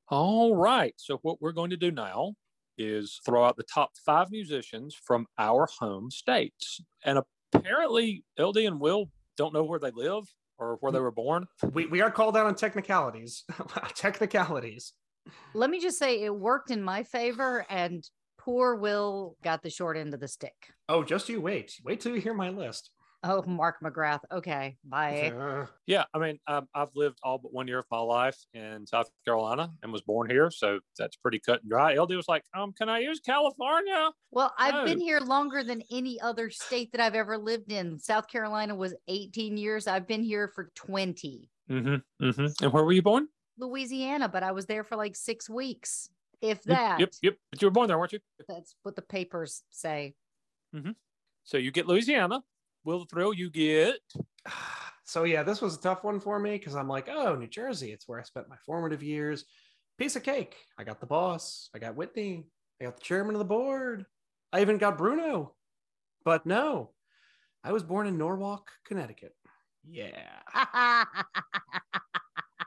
All 0.07 0.55
right. 0.55 0.93
So 0.97 1.19
what 1.21 1.41
we're 1.41 1.51
going 1.51 1.69
to 1.71 1.77
do 1.77 1.91
now 1.91 2.33
is 2.77 3.19
throw 3.25 3.43
out 3.43 3.57
the 3.57 3.63
top 3.63 3.91
five 4.05 4.31
musicians 4.31 4.95
from 4.95 5.27
our 5.37 5.67
home 5.79 6.09
states. 6.09 6.81
And 7.03 7.19
apparently 7.53 8.23
LD 8.39 8.57
and 8.57 8.79
Will 8.79 9.11
don't 9.37 9.53
know 9.53 9.63
where 9.63 9.79
they 9.79 9.91
live 9.91 10.23
or 10.59 10.77
where 10.81 10.91
they 10.91 10.99
were 10.99 11.11
born. 11.11 11.47
We, 11.71 11.85
we 11.87 12.01
are 12.01 12.11
called 12.11 12.37
out 12.37 12.45
on 12.45 12.55
technicalities. 12.55 13.43
technicalities. 13.95 14.93
Let 15.53 15.69
me 15.69 15.79
just 15.79 15.97
say 15.97 16.21
it 16.21 16.35
worked 16.35 16.71
in 16.71 16.83
my 16.83 17.03
favor 17.03 17.65
and 17.69 18.03
poor 18.37 18.75
Will 18.75 19.35
got 19.43 19.61
the 19.63 19.69
short 19.69 19.97
end 19.97 20.13
of 20.13 20.19
the 20.19 20.27
stick. 20.27 20.55
Oh, 20.87 21.03
just 21.03 21.29
you 21.29 21.41
wait. 21.41 21.79
Wait 21.83 21.99
till 21.99 22.15
you 22.15 22.21
hear 22.21 22.33
my 22.33 22.49
list. 22.49 22.91
Oh, 23.21 23.41
Mark 23.43 23.81
McGrath. 23.83 24.21
Okay, 24.31 24.77
bye. 24.83 25.31
Uh, 25.35 25.65
Yeah, 25.85 26.05
I 26.13 26.19
mean, 26.19 26.39
um, 26.47 26.69
I've 26.73 26.95
lived 26.95 27.19
all 27.21 27.37
but 27.37 27.51
one 27.53 27.67
year 27.67 27.79
of 27.79 27.85
my 27.91 27.99
life 27.99 28.37
in 28.53 28.87
South 28.87 29.09
Carolina 29.25 29.71
and 29.83 29.91
was 29.91 30.01
born 30.01 30.29
here, 30.29 30.49
so 30.49 30.79
that's 30.97 31.17
pretty 31.17 31.39
cut 31.39 31.61
and 31.61 31.69
dry. 31.69 31.95
LD 31.97 32.15
was 32.15 32.29
like, 32.29 32.45
"Um, 32.55 32.71
can 32.71 32.87
I 32.87 32.99
use 32.99 33.19
California?" 33.19 34.11
Well, 34.31 34.53
I've 34.57 34.85
been 34.85 34.99
here 35.01 35.19
longer 35.19 35.63
than 35.65 35.83
any 35.91 36.19
other 36.21 36.49
state 36.49 36.93
that 36.93 37.01
I've 37.01 37.15
ever 37.15 37.37
lived 37.37 37.73
in. 37.73 37.99
South 37.99 38.27
Carolina 38.29 38.73
was 38.73 38.95
18 39.09 39.57
years. 39.57 39.85
I've 39.87 40.07
been 40.07 40.23
here 40.23 40.47
for 40.47 40.71
20. 40.75 41.49
Mm-hmm. 41.69 42.25
Mm-hmm. 42.25 42.63
And 42.63 42.73
where 42.73 42.83
were 42.85 42.93
you 42.93 43.01
born? 43.01 43.27
Louisiana, 43.57 44.29
but 44.29 44.43
I 44.43 44.53
was 44.53 44.65
there 44.65 44.85
for 44.85 44.95
like 44.95 45.17
six 45.17 45.49
weeks, 45.49 46.09
if 46.41 46.63
that. 46.63 47.01
Yep, 47.01 47.11
yep. 47.21 47.35
But 47.51 47.61
you 47.61 47.67
were 47.67 47.71
born 47.71 47.87
there, 47.89 47.99
weren't 47.99 48.13
you? 48.13 48.19
That's 48.47 48.75
what 48.83 48.95
the 48.95 49.01
papers 49.01 49.63
say. 49.69 50.15
So 51.43 51.57
you 51.57 51.71
get 51.71 51.87
Louisiana. 51.87 52.43
Will 52.83 52.99
the 52.99 53.05
Thrill, 53.05 53.33
you 53.33 53.49
get 53.49 53.95
so 55.03 55.23
yeah, 55.23 55.43
this 55.43 55.61
was 55.61 55.75
a 55.75 55.81
tough 55.81 56.03
one 56.03 56.19
for 56.19 56.39
me 56.39 56.51
because 56.51 56.75
I'm 56.75 56.87
like, 56.87 57.09
oh, 57.09 57.35
New 57.35 57.47
Jersey, 57.47 57.91
it's 57.91 58.07
where 58.07 58.19
I 58.19 58.23
spent 58.23 58.49
my 58.49 58.57
formative 58.65 59.03
years. 59.03 59.45
Piece 59.97 60.15
of 60.15 60.23
cake. 60.23 60.55
I 60.77 60.83
got 60.83 60.99
the 61.01 61.05
boss. 61.05 61.69
I 61.75 61.79
got 61.79 61.95
Whitney. 61.95 62.45
I 62.81 62.85
got 62.85 62.97
the 62.97 63.03
chairman 63.03 63.35
of 63.35 63.39
the 63.39 63.45
board. 63.45 64.05
I 64.53 64.61
even 64.61 64.77
got 64.77 64.97
Bruno. 64.97 65.55
But 66.23 66.45
no, 66.45 66.91
I 67.63 67.71
was 67.71 67.83
born 67.83 68.07
in 68.07 68.17
Norwalk, 68.17 68.71
Connecticut. 68.85 69.33
Yeah, 69.89 70.25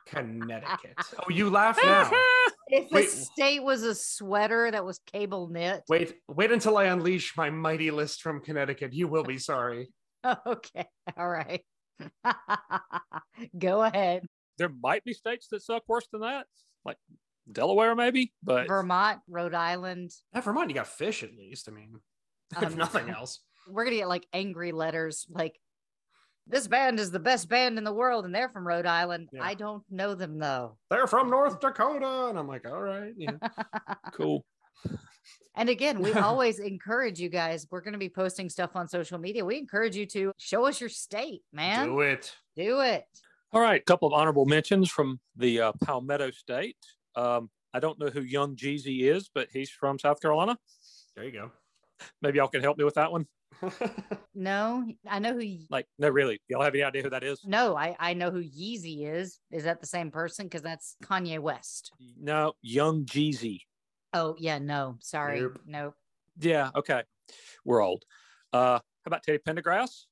Connecticut. 0.07 0.97
Oh, 1.19 1.31
you 1.31 1.51
laugh 1.51 1.79
now. 1.83 2.11
if 2.69 2.89
the 2.91 3.05
state 3.05 3.63
was 3.63 3.83
a 3.83 3.95
sweater 3.95 4.71
that 4.71 4.85
was 4.85 4.99
cable 5.07 5.49
knit. 5.49 5.83
Wait, 5.89 6.15
wait 6.29 6.51
until 6.51 6.79
I 6.79 6.85
unleash 6.85 7.37
my 7.37 7.51
mighty 7.51 7.91
list 7.91 8.23
from 8.23 8.41
Connecticut. 8.41 8.93
You 8.93 9.09
will 9.09 9.25
be 9.25 9.39
sorry. 9.39 9.89
Okay. 10.47 10.87
All 11.17 11.29
right. 11.29 11.63
Go 13.59 13.83
ahead. 13.83 14.25
there 14.59 14.69
might 14.83 15.05
be 15.05 15.13
states 15.13 15.49
that 15.51 15.63
suck 15.63 15.83
worse 15.89 16.07
than 16.13 16.21
that, 16.23 16.47
like 16.85 16.97
Delaware, 17.51 17.95
maybe. 17.95 18.33
But 18.43 18.69
Vermont, 18.69 19.21
Rhode 19.29 19.55
Island. 19.55 20.11
Never 20.33 20.53
Vermont, 20.53 20.69
you 20.71 20.75
got 20.75 20.87
fish 20.87 21.23
at 21.23 21.35
least. 21.35 21.69
I 21.69 21.73
mean, 21.73 22.01
if 22.53 22.63
Um, 22.63 22.77
nothing 22.77 23.09
else. 23.11 23.41
We're 23.69 23.85
going 23.85 23.95
to 23.97 24.01
get 24.01 24.09
like 24.09 24.27
angry 24.33 24.73
letters 24.73 25.27
like, 25.31 25.59
this 26.49 26.67
band 26.67 26.99
is 26.99 27.13
the 27.13 27.21
best 27.21 27.49
band 27.49 27.79
in 27.79 27.85
the 27.85 27.93
world 27.93 28.25
and 28.25 28.35
they're 28.35 28.49
from 28.49 28.67
Rhode 28.67 28.87
Island. 28.87 29.29
Yeah. 29.33 29.45
I 29.45 29.55
don't 29.55 29.85
know 29.89 30.17
them 30.17 30.39
though. 30.41 30.77
They're 30.91 31.07
from 31.07 31.31
North 31.31 31.61
Dakota. 31.61 32.27
And 32.29 32.37
I'm 32.39 32.49
like, 32.49 32.67
all 32.67 32.81
right. 32.81 33.13
Yeah. 33.17 33.37
cool. 34.13 34.45
And 35.55 35.69
again, 35.69 36.01
we 36.01 36.13
always 36.15 36.59
encourage 36.59 37.21
you 37.21 37.29
guys. 37.29 37.67
We're 37.71 37.81
going 37.83 37.93
to 37.93 37.99
be 37.99 38.09
posting 38.09 38.49
stuff 38.49 38.71
on 38.75 38.89
social 38.89 39.19
media. 39.19 39.45
We 39.45 39.59
encourage 39.59 39.97
you 39.97 40.07
to 40.07 40.33
show 40.39 40.67
us 40.67 40.81
your 40.81 40.89
state, 40.91 41.43
man. 41.53 41.89
Do 41.89 42.01
it. 42.01 42.35
Do 42.57 42.81
it. 42.81 43.05
All 43.53 43.61
right, 43.61 43.81
a 43.81 43.85
couple 43.85 44.09
of 44.09 44.15
honorable 44.15 44.47
mentions 44.47 44.91
from 44.91 45.21
the 45.37 45.61
uh, 45.61 45.73
Palmetto 45.85 46.31
State. 46.31 46.77
Um, 47.17 47.51
I 47.75 47.81
don't 47.81 47.99
know 47.99 48.07
who 48.09 48.23
Young 48.23 48.57
Jeezy 48.57 49.03
is, 49.03 49.29
but 49.35 49.49
he's 49.53 49.69
from 49.71 49.99
South 49.99 50.21
Carolina. 50.23 50.57
There 51.15 51.25
you 51.27 51.33
go. 51.33 51.51
Maybe 52.23 52.39
y'all 52.39 52.49
can 52.49 52.63
help 52.63 52.79
me 52.79 52.85
with 52.85 52.95
that 52.95 53.13
one. 53.13 53.27
No, 54.35 54.85
I 55.09 55.19
know 55.19 55.35
who. 55.35 55.41
Ye- 55.41 55.67
Like, 55.71 55.87
no, 55.99 56.09
really, 56.09 56.41
y'all 56.49 56.63
have 56.63 56.75
any 56.75 56.83
idea 56.83 57.03
who 57.03 57.11
that 57.11 57.23
is? 57.23 57.41
No, 57.45 57.77
I 57.77 57.95
I 58.01 58.15
know 58.15 58.31
who 58.31 58.43
Yeezy 58.43 59.07
is. 59.07 59.39
Is 59.51 59.65
that 59.65 59.81
the 59.83 59.87
same 59.87 60.11
person? 60.11 60.47
Because 60.47 60.63
that's 60.63 60.97
Kanye 61.05 61.39
West. 61.39 61.93
No, 62.19 62.55
Young 62.63 63.05
Jeezy. 63.05 63.61
Oh 64.15 64.37
yeah, 64.39 64.59
no, 64.59 64.97
sorry, 65.01 65.41
Nope. 65.41 65.61
nope. 65.67 65.95
Yeah, 66.39 66.71
okay, 66.75 67.03
we're 67.65 67.81
old. 67.83 68.05
Uh, 68.53 68.79
how 68.79 68.83
about 69.07 69.23
Teddy 69.23 69.39
Pendergrass? 69.39 70.05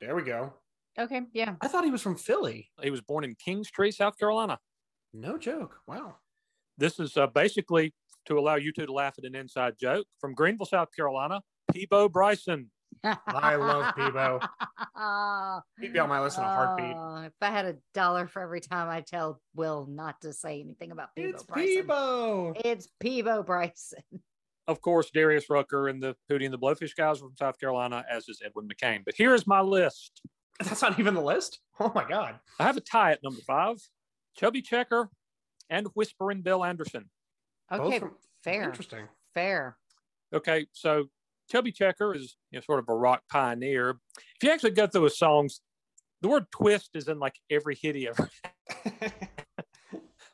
there 0.00 0.14
we 0.14 0.22
go. 0.22 0.52
Okay, 0.98 1.22
yeah. 1.32 1.54
I 1.60 1.68
thought 1.68 1.84
he 1.84 1.90
was 1.90 2.02
from 2.02 2.16
Philly. 2.16 2.70
He 2.82 2.90
was 2.90 3.00
born 3.02 3.24
in 3.24 3.34
Kingstree, 3.34 3.92
South 3.92 4.18
Carolina. 4.18 4.58
No 5.12 5.36
joke. 5.38 5.76
Wow. 5.86 6.16
This 6.78 6.98
is 7.00 7.16
uh, 7.16 7.26
basically 7.28 7.94
to 8.26 8.38
allow 8.38 8.56
you 8.56 8.72
two 8.72 8.86
to 8.86 8.92
laugh 8.92 9.14
at 9.18 9.24
an 9.24 9.34
inside 9.34 9.74
joke 9.80 10.06
from 10.20 10.34
Greenville, 10.34 10.66
South 10.66 10.88
Carolina. 10.94 11.40
Peabo 11.72 12.08
Bryson. 12.08 12.70
I 13.04 13.54
love 13.56 13.94
Peabo. 13.96 14.40
He'd 15.80 15.92
be 15.92 15.98
on 15.98 16.08
my 16.08 16.20
list 16.20 16.38
in 16.38 16.44
a 16.44 16.46
heartbeat. 16.48 16.94
Oh, 16.96 17.22
if 17.24 17.32
I 17.40 17.50
had 17.50 17.66
a 17.66 17.76
dollar 17.94 18.26
for 18.26 18.42
every 18.42 18.60
time 18.60 18.88
I 18.88 19.00
tell 19.00 19.40
Will 19.54 19.86
not 19.88 20.20
to 20.22 20.32
say 20.32 20.60
anything 20.60 20.90
about 20.92 21.14
Peabo 21.14 21.30
It's 21.34 21.42
Bryson. 21.42 21.66
Peabo. 21.66 22.54
It's 22.64 22.88
Peabo 23.00 23.42
Bryson. 23.42 24.02
Of 24.68 24.80
course, 24.80 25.10
Darius 25.10 25.48
Rucker 25.48 25.86
and 25.86 26.02
the 26.02 26.16
Hootie 26.28 26.44
and 26.44 26.52
the 26.52 26.58
Blowfish 26.58 26.96
guys 26.96 27.20
from 27.20 27.30
South 27.38 27.56
Carolina, 27.60 28.04
as 28.10 28.28
is 28.28 28.42
Edwin 28.44 28.66
McCain. 28.68 29.04
But 29.04 29.14
here 29.14 29.32
is 29.32 29.46
my 29.46 29.60
list. 29.60 30.20
That's 30.58 30.82
not 30.82 30.98
even 30.98 31.14
the 31.14 31.20
list. 31.20 31.60
Oh 31.78 31.92
my 31.94 32.02
God. 32.08 32.40
I 32.58 32.64
have 32.64 32.76
a 32.76 32.80
tie 32.80 33.12
at 33.12 33.22
number 33.22 33.40
five 33.46 33.76
Chubby 34.36 34.62
Checker 34.62 35.08
and 35.70 35.86
Whispering 35.94 36.42
Bill 36.42 36.64
Anderson. 36.64 37.08
Okay, 37.70 38.00
from- 38.00 38.16
fair, 38.42 38.64
Interesting. 38.64 39.06
fair. 39.34 39.76
Okay, 40.34 40.66
so 40.72 41.04
Chubby 41.50 41.72
Checker 41.72 42.14
is 42.14 42.36
you 42.50 42.58
know, 42.58 42.62
sort 42.62 42.78
of 42.80 42.86
a 42.88 42.94
rock 42.94 43.22
pioneer. 43.30 43.98
If 44.18 44.42
you 44.42 44.50
actually 44.50 44.72
go 44.72 44.86
through 44.86 45.04
his 45.04 45.18
songs, 45.18 45.60
the 46.22 46.28
word 46.28 46.46
twist 46.50 46.90
is 46.94 47.08
in 47.08 47.18
like 47.18 47.36
every 47.50 47.76
hit 47.76 47.94
he 47.94 48.08
ever. 48.08 48.28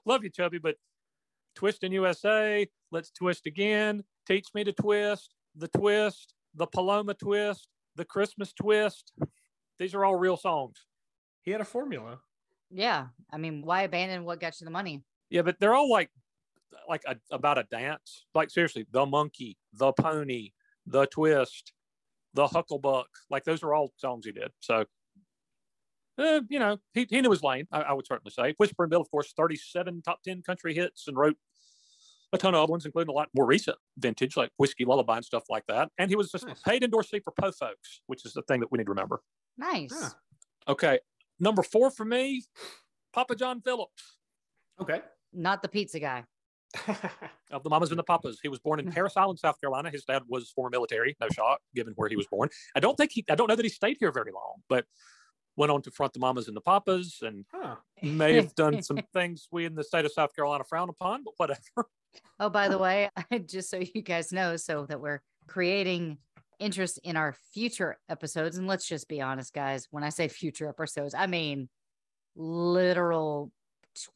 Love 0.05 0.25
you, 0.25 0.31
Chubby, 0.31 0.59
but 0.59 0.77
Twist 1.55 1.85
in 1.85 1.93
USA, 1.93 2.67
Let's 2.91 3.11
Twist 3.11 3.47
Again, 3.47 4.03
Teach 4.27 4.49
Me 4.55 4.65
to 4.65 4.73
Twist, 4.73 5.35
The 5.55 5.69
Twist, 5.69 6.35
The 6.55 6.67
Paloma 6.67 7.15
Twist, 7.15 7.69
The 7.97 8.05
Christmas 8.05 8.53
Twist. 8.53 9.13
These 9.79 9.95
are 9.95 10.05
all 10.05 10.17
real 10.17 10.37
songs. 10.37 10.87
he 11.43 11.51
had 11.51 11.61
a 11.61 11.65
formula. 11.65 12.19
Yeah, 12.71 13.09
I 13.31 13.37
mean, 13.37 13.63
why 13.63 13.83
abandon 13.83 14.25
what 14.25 14.41
got 14.41 14.59
you 14.61 14.65
the 14.65 14.71
money? 14.71 15.03
Yeah, 15.31 15.43
but 15.43 15.57
they're 15.61 15.75
all 15.75 15.91
like 15.91 16.11
like 16.89 17.03
a, 17.07 17.17
about 17.31 17.59
a 17.59 17.65
dance. 17.65 18.25
Like 18.35 18.49
seriously, 18.51 18.87
the 18.91 19.05
monkey, 19.05 19.59
the 19.75 19.93
pony, 19.93 20.53
the 20.87 21.07
twist, 21.07 21.73
the 22.35 22.47
hucklebuck. 22.47 23.05
Like 23.31 23.45
those 23.45 23.63
are 23.63 23.75
all 23.75 23.93
songs 23.97 24.27
he 24.27 24.33
did. 24.33 24.51
So, 24.61 24.85
uh, 26.19 26.41
you 26.49 26.59
know, 26.59 26.79
he, 26.95 27.07
he 27.09 27.21
knew 27.21 27.31
his 27.31 27.43
lane. 27.43 27.67
I, 27.73 27.83
I 27.83 27.93
would 27.93 28.07
certainly 28.07 28.31
say. 28.31 28.55
Whispering 28.59 28.91
Bill, 28.91 29.01
of 29.01 29.11
course, 29.11 29.33
thirty-seven 29.37 30.03
top 30.03 30.23
ten 30.23 30.43
country 30.43 30.75
hits 30.75 31.09
and 31.09 31.17
wrote 31.17 31.37
a 32.35 32.39
ton 32.39 32.55
of 32.55 32.63
other 32.63 32.71
ones, 32.71 32.87
including 32.87 33.11
a 33.11 33.15
lot 33.15 33.29
more 33.35 33.45
recent 33.45 33.77
vintage, 33.99 34.37
like 34.37 34.51
Whiskey 34.57 34.85
Lullaby 34.87 35.17
and 35.17 35.25
stuff 35.25 35.45
like 35.51 35.65
that. 35.69 35.91
And 35.99 36.11
he 36.11 36.17
was 36.17 36.31
just 36.31 36.47
Nice. 36.47 36.61
a 36.61 36.71
paid 36.71 36.83
endorsee 36.83 37.23
for 37.23 37.33
Po 37.39 37.53
Folks, 37.53 38.01
which 38.07 38.25
is 38.25 38.33
the 38.33 38.43
thing 38.43 38.61
that 38.61 38.73
we 38.73 38.79
need 38.79 38.87
to 38.87 38.91
remember. 38.91 39.21
Nice. 39.59 39.93
Yeah. 39.93 40.09
Okay, 40.69 40.99
number 41.41 41.63
four 41.63 41.91
for 41.91 42.05
me, 42.05 42.45
Papa 43.13 43.35
John 43.35 43.61
Phillips. 43.61 44.17
Okay. 44.81 45.01
Not 45.35 45.61
the 45.61 45.69
pizza 45.69 46.01
guy. 46.01 46.25
of 47.51 47.63
the 47.63 47.71
Mamas 47.71 47.91
and 47.91 47.99
the 47.99 48.05
Papas. 48.05 48.41
He 48.43 48.49
was 48.49 48.59
born 48.59 48.81
in 48.81 48.87
hmm. 48.87 48.93
Parris 48.93 49.17
Island, 49.17 49.39
South 49.39 49.61
Carolina. 49.61 49.91
His 49.91 50.05
dad 50.05 50.23
was 50.29 50.51
former 50.51 50.71
military, 50.71 51.17
no 51.21 51.29
shock, 51.29 51.61
given 51.75 51.93
where 51.97 52.09
he 52.09 52.17
was 52.17 52.27
born. 52.27 52.49
I 52.75 52.81
don't 52.81 52.97
think 52.97 53.13
he, 53.13 53.25
I 53.31 53.35
don't 53.35 53.49
know 53.49 53.57
that 53.57 53.65
he 53.65 53.69
stayed 53.69 53.97
here 53.99 54.13
very 54.13 54.33
long, 54.33 54.63
but 54.69 54.87
went 55.57 55.71
on 55.71 55.83
to 55.83 55.91
front 55.91 56.13
the 56.13 56.19
Mamas 56.19 56.49
and 56.49 56.57
the 56.57 56.63
Papas 56.63 57.19
and 57.23 57.45
huh. 57.53 57.77
may 58.03 58.35
have 58.35 58.55
done 58.55 58.83
some 58.83 58.99
things 59.13 59.49
we 59.51 59.65
in 59.65 59.75
the 59.75 59.85
state 59.85 60.05
of 60.05 60.13
South 60.13 60.35
Carolina 60.35 60.65
frown 60.65 60.89
upon, 60.89 61.25
but 61.25 61.35
whatever. 61.37 61.89
Oh, 62.41 62.49
by 62.49 62.69
the 62.69 62.79
way, 62.79 63.11
just 63.47 63.71
so 63.71 63.79
you 63.95 64.03
guys 64.03 64.33
know, 64.33 64.57
so 64.57 64.87
that 64.87 65.01
we're 65.01 65.21
creating 65.47 66.19
interest 66.59 67.01
in 67.03 67.17
our 67.17 67.35
future 67.53 67.99
episodes. 68.09 68.57
And 68.57 68.67
let's 68.67 68.87
just 68.87 69.09
be 69.09 69.21
honest, 69.21 69.53
guys. 69.53 69.89
When 69.91 70.05
I 70.05 70.11
say 70.11 70.29
future 70.29 70.69
episodes, 70.69 71.15
I 71.15 71.27
mean 71.27 71.69
literal 72.37 73.51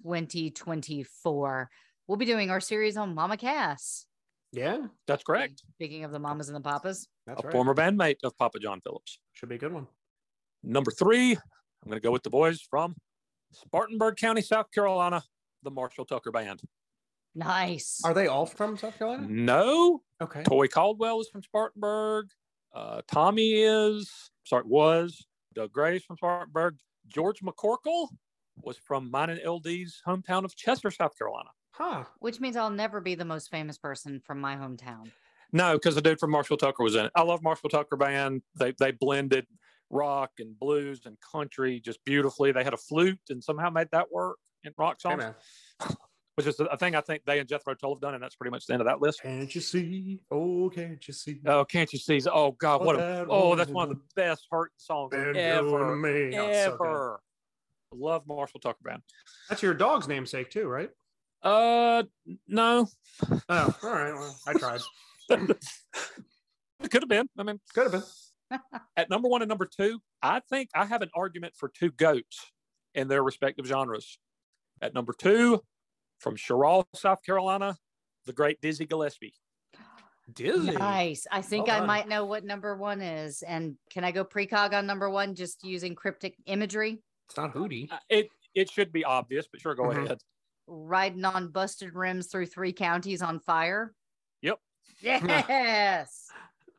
2024. 0.07 1.71
We'll 2.09 2.17
be 2.19 2.25
doing 2.25 2.51
our 2.51 2.61
series 2.61 2.97
on 2.97 3.15
Mama 3.15 3.37
Cass. 3.37 4.07
Yeah, 4.53 4.87
That's 5.07 5.25
correct. 5.25 5.63
Speaking 5.75 6.05
of 6.05 6.13
the 6.13 6.19
mamas 6.19 6.49
and 6.49 6.57
the 6.57 6.61
papas. 6.61 7.09
that's 7.27 7.43
a 7.43 7.47
right. 7.47 7.53
former 7.53 7.75
bandmate 7.75 8.17
of 8.23 8.37
Papa 8.39 8.59
John 8.59 8.81
Phillips. 8.81 9.19
Should 9.33 9.49
be 9.49 9.57
a 9.57 9.59
good 9.59 9.73
one. 9.73 9.87
Number 10.63 10.91
three, 10.91 11.33
I'm 11.33 11.91
going 11.91 12.01
to 12.01 12.01
go 12.01 12.13
with 12.13 12.23
the 12.23 12.31
boys 12.31 12.61
from 12.71 12.95
Spartanburg 13.53 14.17
County, 14.17 14.41
South 14.41 14.71
Carolina, 14.73 15.23
the 15.63 15.71
Marshall 15.71 16.05
Tucker 16.07 16.31
Band. 16.31 16.63
Nice. 17.35 18.01
Are 18.05 18.15
they 18.15 18.29
all 18.29 18.47
from 18.47 18.79
South 18.79 18.97
Carolina? 18.99 19.27
No, 19.29 20.01
Okay. 20.23 20.43
Toy 20.45 20.69
Caldwell 20.69 21.21
is 21.21 21.29
from 21.29 21.43
Spartanburg. 21.43 22.29
Uh, 22.75 23.03
Tommy 23.09 23.63
is, 23.63 24.11
sorry, 24.45 24.63
was. 24.67 25.27
Doug 25.55 25.73
Gray's 25.73 26.05
from 26.05 26.17
Spartanburg. 26.17 26.77
George 27.09 27.41
McCorkle 27.41 28.09
was 28.63 28.79
from 28.79 29.11
mine 29.11 29.29
and 29.31 29.41
LD's 29.47 30.01
hometown 30.07 30.45
of 30.45 30.57
Chester, 30.57 30.91
South 30.91 31.19
Carolina. 31.19 31.51
Huh. 31.77 32.05
Which 32.21 32.41
means 32.41 32.57
I'll 32.57 32.71
never 32.71 33.01
be 33.01 33.15
the 33.15 33.25
most 33.25 33.51
famous 33.51 33.77
person 33.77 34.21
from 34.25 34.41
my 34.41 34.57
hometown. 34.57 35.11
No, 35.53 35.75
because 35.75 35.95
the 35.95 36.03
dude 36.03 36.19
from 36.19 36.31
Marshall 36.31 36.57
Tucker 36.57 36.83
was 36.83 36.95
in 36.95 37.07
it. 37.07 37.13
I 37.15 37.23
love 37.23 37.43
Marshall 37.43 37.69
Tucker 37.69 37.97
band. 37.97 38.43
They 38.59 38.73
they 38.79 38.93
blended 38.93 39.47
rock 39.91 40.31
and 40.39 40.59
blues 40.59 41.03
and 41.05 41.17
country 41.21 41.81
just 41.81 42.05
beautifully. 42.05 42.53
They 42.53 42.65
had 42.65 42.75
a 42.75 42.79
flute 42.79 43.21
and 43.29 43.43
somehow 43.45 43.71
made 43.71 43.89
that 43.93 44.11
work 44.11 44.39
in 44.65 44.73
rock 44.77 45.01
songs, 45.01 45.19
man. 45.19 45.35
which 46.37 46.47
is 46.47 46.61
a 46.61 46.77
thing 46.77 46.95
I 46.95 47.01
think 47.01 47.23
they 47.25 47.39
and 47.39 47.49
Jethro 47.49 47.75
Tull 47.75 47.95
have 47.95 48.01
done, 48.01 48.15
and 48.15 48.23
that's 48.23 48.37
pretty 48.37 48.51
much 48.51 48.67
the 48.67 48.75
end 48.75 48.83
of 48.83 48.87
that 48.87 49.01
list. 49.01 49.23
Can't 49.23 49.55
you 49.55 49.61
see? 49.61 50.21
Oh, 50.31 50.71
can't 50.71 51.07
you 51.07 51.15
see? 51.15 51.41
Oh, 51.47 51.65
can't 51.65 51.93
you 51.93 51.99
see? 51.99 52.21
Oh 52.31 52.53
God, 52.53 52.85
what 52.85 52.99
a 52.99 53.27
oh, 53.29 53.55
that's 53.55 53.71
one 53.71 53.91
of 53.91 53.97
the 53.97 54.03
best 54.15 54.47
hurting 54.51 54.73
songs 54.77 55.11
been 55.11 55.33
doing 55.33 55.37
ever, 55.37 55.97
me? 55.97 56.37
Oh, 56.39 56.53
so 56.53 56.77
good. 56.77 56.87
ever. 56.87 57.21
Love 57.93 58.27
Marshall 58.27 58.61
Tucker 58.61 58.79
band. 58.83 59.03
That's 59.49 59.63
your 59.63 59.73
dog's 59.73 60.09
namesake 60.09 60.51
too, 60.51 60.67
right? 60.67 60.91
Uh, 61.47 62.03
no, 62.49 62.89
Oh, 63.49 63.75
all 63.85 63.91
right. 63.91 64.13
Well, 64.13 64.37
I 64.49 64.53
tried. 64.55 64.81
it 65.31 66.91
could 66.91 67.03
have 67.03 67.09
been. 67.09 67.29
I 67.39 67.43
mean, 67.45 67.61
Could 67.73 67.93
have 67.93 68.05
been. 68.51 68.61
at 68.97 69.09
number 69.11 69.29
one 69.29 69.43
and 69.43 69.49
number 69.49 69.65
two, 69.67 70.01
I 70.21 70.41
think 70.41 70.71
I 70.75 70.85
have 70.87 71.03
an 71.03 71.11
argument 71.15 71.55
for 71.57 71.69
two 71.69 71.93
goats 71.93 72.51
in 72.97 73.07
their 73.07 73.23
respective 73.23 73.65
genres. 73.65 74.19
At 74.83 74.93
number 74.93 75.13
two, 75.17 75.61
from 76.19 76.35
Cheraw, 76.37 76.85
South 76.97 77.23
Carolina, 77.23 77.77
the 78.25 78.33
great 78.33 78.61
Dizzy 78.61 78.85
Gillespie. 78.87 79.35
Dizzy. 80.33 80.73
Nice. 80.73 81.29
I 81.31 81.43
think 81.43 81.69
Well 81.69 81.77
I 81.77 81.79
done. 81.79 81.87
might 81.87 82.09
know 82.09 82.25
what 82.25 82.45
number 82.45 82.77
one 82.77 83.01
is. 83.03 83.43
And 83.43 83.77
can 83.91 84.03
I 84.03 84.11
go 84.11 84.25
precog 84.25 84.73
on 84.75 84.85
number 84.85 85.09
one 85.09 85.37
just 85.37 85.63
using 85.65 85.95
cryptic 85.95 86.35
imagery? 86.47 86.99
It's 87.29 87.37
not 87.37 87.55
Hootie. 87.55 87.91
Uh, 87.93 87.99
It 88.09 88.31
it 88.53 88.69
should 88.69 88.91
be 88.91 89.05
obvious, 89.05 89.47
but 89.51 89.61
sure, 89.61 89.77
go 89.77 89.85
Mhm. 89.85 90.05
ahead. 90.07 90.19
Riding 90.67 91.25
on 91.25 91.49
busted 91.49 91.95
rims 91.95 92.27
through 92.27 92.47
three 92.47 92.73
counties 92.73 93.23
on 93.23 93.41
fire. 93.41 93.95
Yep. 94.43 94.59
Yes. 95.01 96.29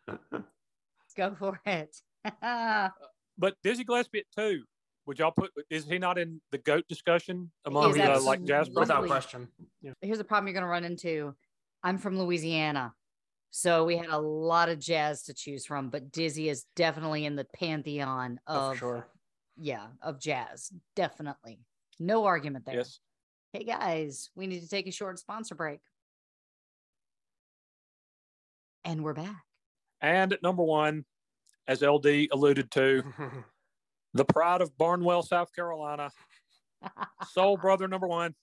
go 1.17 1.35
for 1.37 1.59
it. 1.65 1.95
But 3.39 3.55
Dizzy 3.63 3.83
Gillespie 3.83 4.19
at 4.19 4.25
two. 4.35 4.63
Would 5.05 5.19
y'all 5.19 5.31
put? 5.31 5.51
Is 5.69 5.85
he 5.85 5.99
not 5.99 6.17
in 6.17 6.41
the 6.51 6.57
goat 6.57 6.85
discussion 6.89 7.51
among 7.65 7.91
is 7.91 7.99
uh, 7.99 8.19
like 8.23 8.43
jazz? 8.43 8.67
Without 8.69 9.05
question. 9.05 9.47
Yeah. 9.79 9.91
Here's 10.01 10.17
the 10.17 10.23
problem 10.23 10.47
you're 10.47 10.55
going 10.55 10.63
to 10.63 10.67
run 10.67 10.83
into. 10.83 11.35
I'm 11.83 11.99
from 11.99 12.17
Louisiana. 12.17 12.93
So 13.51 13.85
we 13.85 13.95
had 13.95 14.09
a 14.09 14.17
lot 14.17 14.69
of 14.69 14.79
jazz 14.79 15.23
to 15.23 15.33
choose 15.33 15.65
from, 15.65 15.89
but 15.89 16.11
Dizzy 16.11 16.49
is 16.49 16.65
definitely 16.75 17.25
in 17.25 17.35
the 17.35 17.45
pantheon 17.45 18.39
Oh, 18.47 18.71
of 18.71 18.73
for 18.73 18.79
sure. 18.79 19.07
yeah, 19.55 19.87
of 20.01 20.19
jazz. 20.19 20.71
Definitely. 20.95 21.59
No 21.99 22.25
argument 22.25 22.65
there. 22.65 22.75
Yes. 22.75 22.99
Hey 23.53 23.63
guys, 23.63 24.29
we 24.35 24.45
need 24.45 24.61
to 24.61 24.67
take 24.67 24.87
a 24.87 24.91
short 24.91 25.17
sponsor 25.19 25.55
break. 25.55 25.79
And 28.83 29.03
we're 29.03 29.13
back. 29.13 29.43
And 30.01 30.33
at 30.33 30.43
number 30.43 30.63
one, 30.63 31.05
as 31.65 31.81
LD 31.81 32.27
alluded 32.31 32.69
to, 32.71 33.03
the 34.13 34.25
pride 34.25 34.61
of 34.61 34.77
Barnwell, 34.77 35.23
South 35.23 35.55
Carolina, 35.55 36.11
Soul 37.31 37.55
Brother 37.55 37.87
number 37.87 38.07
one, 38.07 38.35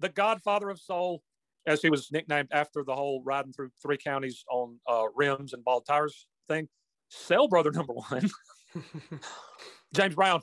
the 0.00 0.08
Godfather 0.08 0.70
of 0.70 0.80
Soul, 0.80 1.22
as 1.64 1.80
he 1.80 1.88
was 1.88 2.10
nicknamed 2.10 2.48
after 2.50 2.82
the 2.82 2.96
whole 2.96 3.22
riding 3.22 3.52
through 3.52 3.70
three 3.80 3.96
counties 3.96 4.44
on 4.50 4.80
uh, 4.88 5.04
rims 5.14 5.52
and 5.52 5.64
bald 5.64 5.86
tires 5.86 6.26
thing. 6.48 6.68
Cell 7.10 7.46
Brother 7.46 7.70
number 7.70 7.92
one, 7.92 8.28
James 9.94 10.16
Brown. 10.16 10.40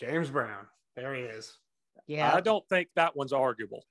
James 0.00 0.28
Brown. 0.28 0.66
There 0.96 1.14
he 1.14 1.22
is. 1.22 1.56
Yeah. 2.06 2.34
I 2.34 2.40
don't 2.40 2.66
think 2.68 2.88
that 2.96 3.16
one's 3.16 3.32
arguable. 3.32 3.84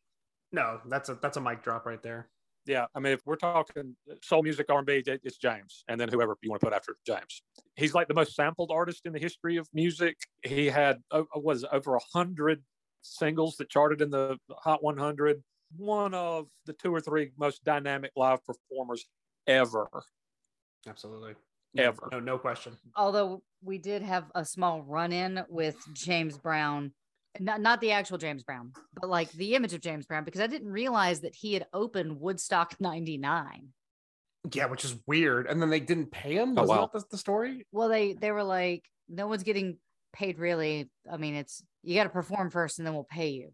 No, 0.51 0.79
that's 0.85 1.09
a 1.09 1.15
that's 1.15 1.37
a 1.37 1.41
mic 1.41 1.63
drop 1.63 1.85
right 1.85 2.01
there. 2.01 2.29
Yeah, 2.65 2.85
I 2.95 2.99
mean, 2.99 3.11
if 3.11 3.21
we're 3.25 3.35
talking 3.35 3.95
soul 4.23 4.41
music, 4.41 4.67
R 4.69 4.77
and 4.77 4.87
B, 4.87 5.03
it's 5.05 5.37
James, 5.37 5.83
and 5.89 5.99
then 5.99 6.07
whoever 6.07 6.37
you 6.41 6.49
want 6.49 6.61
to 6.61 6.67
put 6.67 6.73
after 6.73 6.95
James. 7.05 7.41
He's 7.75 7.93
like 7.93 8.07
the 8.07 8.13
most 8.13 8.35
sampled 8.35 8.71
artist 8.71 9.01
in 9.05 9.11
the 9.11 9.19
history 9.19 9.57
of 9.57 9.67
music. 9.73 10.15
He 10.43 10.67
had 10.67 11.01
uh, 11.11 11.23
what 11.33 11.57
is 11.57 11.63
it, 11.63 11.69
over 11.73 11.95
a 11.95 11.99
hundred 12.13 12.63
singles 13.01 13.57
that 13.57 13.69
charted 13.69 14.01
in 14.01 14.09
the 14.09 14.37
Hot 14.49 14.81
100. 14.81 15.43
One 15.75 16.13
of 16.13 16.47
the 16.65 16.73
two 16.73 16.93
or 16.93 17.01
three 17.01 17.31
most 17.37 17.63
dynamic 17.63 18.11
live 18.15 18.39
performers 18.45 19.05
ever. 19.47 19.87
Absolutely. 20.87 21.33
Ever. 21.75 22.09
No, 22.11 22.19
no 22.19 22.37
question. 22.37 22.77
Although 22.95 23.41
we 23.63 23.79
did 23.79 24.03
have 24.03 24.25
a 24.35 24.45
small 24.45 24.83
run 24.83 25.11
in 25.11 25.43
with 25.49 25.75
James 25.93 26.37
Brown, 26.37 26.93
not, 27.39 27.61
not 27.61 27.81
the 27.81 27.91
actual 27.91 28.17
James 28.17 28.43
Brown, 28.43 28.71
but 28.99 29.09
like 29.09 29.31
the 29.31 29.55
image 29.55 29.73
of 29.73 29.81
James 29.81 30.05
Brown, 30.05 30.23
because 30.23 30.41
I 30.41 30.47
didn't 30.47 30.71
realize 30.71 31.21
that 31.21 31.35
he 31.35 31.53
had 31.53 31.65
opened 31.73 32.19
Woodstock 32.19 32.75
99. 32.79 33.69
Yeah, 34.51 34.65
which 34.65 34.83
is 34.83 34.95
weird. 35.07 35.47
And 35.47 35.61
then 35.61 35.69
they 35.69 35.79
didn't 35.79 36.11
pay 36.11 36.35
him. 36.35 36.57
Oh, 36.57 36.61
Was 36.61 36.69
wow. 36.69 36.89
that 36.91 36.99
the, 36.99 37.05
the 37.11 37.17
story? 37.17 37.65
Well, 37.71 37.87
they 37.87 38.13
they 38.13 38.31
were 38.31 38.43
like, 38.43 38.83
no 39.07 39.27
one's 39.27 39.43
getting 39.43 39.77
paid 40.11 40.37
really. 40.37 40.89
I 41.09 41.17
mean, 41.17 41.35
it's 41.35 41.63
you 41.81 41.95
got 41.95 42.03
to 42.03 42.09
perform 42.09 42.49
first 42.49 42.77
and 42.77 42.85
then 42.85 42.93
we'll 42.93 43.05
pay 43.05 43.29
you. 43.29 43.51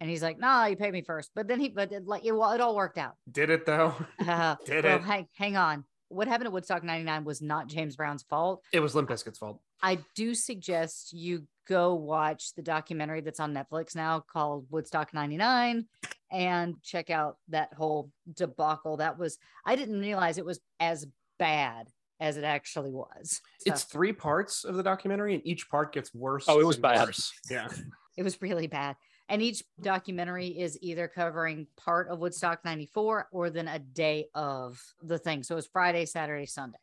And 0.00 0.10
he's 0.10 0.22
like, 0.22 0.38
nah, 0.38 0.66
you 0.66 0.76
pay 0.76 0.90
me 0.90 1.02
first. 1.02 1.30
But 1.34 1.48
then 1.48 1.58
he, 1.58 1.70
but 1.70 1.90
it, 1.90 2.06
like, 2.06 2.24
it, 2.24 2.32
well, 2.32 2.52
it 2.52 2.60
all 2.60 2.76
worked 2.76 2.98
out. 2.98 3.14
Did 3.30 3.50
it 3.50 3.66
though? 3.66 3.94
Uh, 4.26 4.56
Did 4.66 4.84
well, 4.84 4.96
it? 4.96 5.02
hang, 5.02 5.26
hang 5.34 5.56
on. 5.56 5.84
What 6.08 6.28
happened 6.28 6.48
at 6.48 6.52
Woodstock 6.52 6.84
99 6.84 7.24
was 7.24 7.40
not 7.40 7.68
James 7.68 7.96
Brown's 7.96 8.22
fault. 8.24 8.62
It 8.72 8.80
was 8.80 8.94
Limp 8.94 9.08
Bizkit's 9.08 9.38
fault. 9.38 9.60
I 9.82 9.98
do 10.14 10.34
suggest 10.34 11.12
you 11.12 11.46
go 11.68 11.94
watch 11.94 12.54
the 12.54 12.62
documentary 12.62 13.20
that's 13.20 13.40
on 13.40 13.52
Netflix 13.52 13.94
now 13.94 14.20
called 14.20 14.66
Woodstock 14.70 15.12
99 15.12 15.86
and 16.30 16.82
check 16.82 17.10
out 17.10 17.36
that 17.48 17.72
whole 17.74 18.10
debacle. 18.32 18.98
That 18.98 19.18
was, 19.18 19.38
I 19.64 19.76
didn't 19.76 20.00
realize 20.00 20.38
it 20.38 20.44
was 20.44 20.60
as 20.80 21.06
bad 21.38 21.88
as 22.20 22.36
it 22.36 22.44
actually 22.44 22.90
was. 22.90 23.40
It's 23.64 23.84
three 23.84 24.12
parts 24.12 24.64
of 24.64 24.76
the 24.76 24.82
documentary, 24.82 25.34
and 25.34 25.46
each 25.46 25.68
part 25.68 25.92
gets 25.92 26.14
worse. 26.14 26.46
Oh, 26.48 26.60
it 26.60 26.66
was 26.66 26.78
bad. 26.78 27.06
worse. 27.06 27.32
Yeah. 27.50 27.68
it 28.16 28.22
was 28.22 28.40
really 28.40 28.66
bad. 28.66 28.96
And 29.28 29.42
each 29.42 29.62
documentary 29.80 30.48
is 30.48 30.78
either 30.80 31.08
covering 31.08 31.66
part 31.76 32.08
of 32.08 32.20
Woodstock 32.20 32.64
94 32.64 33.28
or 33.32 33.50
then 33.50 33.66
a 33.66 33.80
day 33.80 34.28
of 34.34 34.80
the 35.02 35.18
thing. 35.18 35.42
So 35.42 35.56
it's 35.56 35.66
Friday, 35.66 36.06
Saturday, 36.06 36.46
Sunday. 36.46 36.78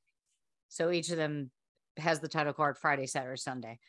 So 0.67 0.91
each 0.91 1.09
of 1.09 1.17
them 1.17 1.51
has 1.97 2.19
the 2.19 2.27
title 2.27 2.53
card 2.53 2.77
Friday, 2.77 3.05
Saturday, 3.05 3.37
Sunday. 3.37 3.79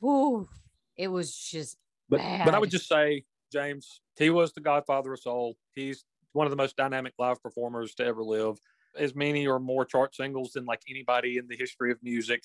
Whew, 0.00 0.48
it 0.96 1.08
was 1.08 1.36
just 1.36 1.76
But 2.08 2.20
but 2.44 2.54
I 2.54 2.58
would 2.58 2.70
just 2.70 2.88
say, 2.88 3.24
James, 3.52 4.00
he 4.16 4.30
was 4.30 4.52
the 4.52 4.60
godfather 4.60 5.12
of 5.12 5.20
soul. 5.20 5.56
He's 5.74 6.04
one 6.32 6.46
of 6.46 6.50
the 6.50 6.56
most 6.56 6.76
dynamic 6.76 7.14
live 7.18 7.42
performers 7.42 7.94
to 7.96 8.04
ever 8.04 8.22
live. 8.22 8.58
As 8.98 9.14
many 9.14 9.46
or 9.46 9.58
more 9.58 9.84
chart 9.84 10.14
singles 10.14 10.52
than 10.52 10.64
like 10.66 10.82
anybody 10.88 11.38
in 11.38 11.46
the 11.48 11.56
history 11.56 11.90
of 11.92 11.98
music. 12.02 12.42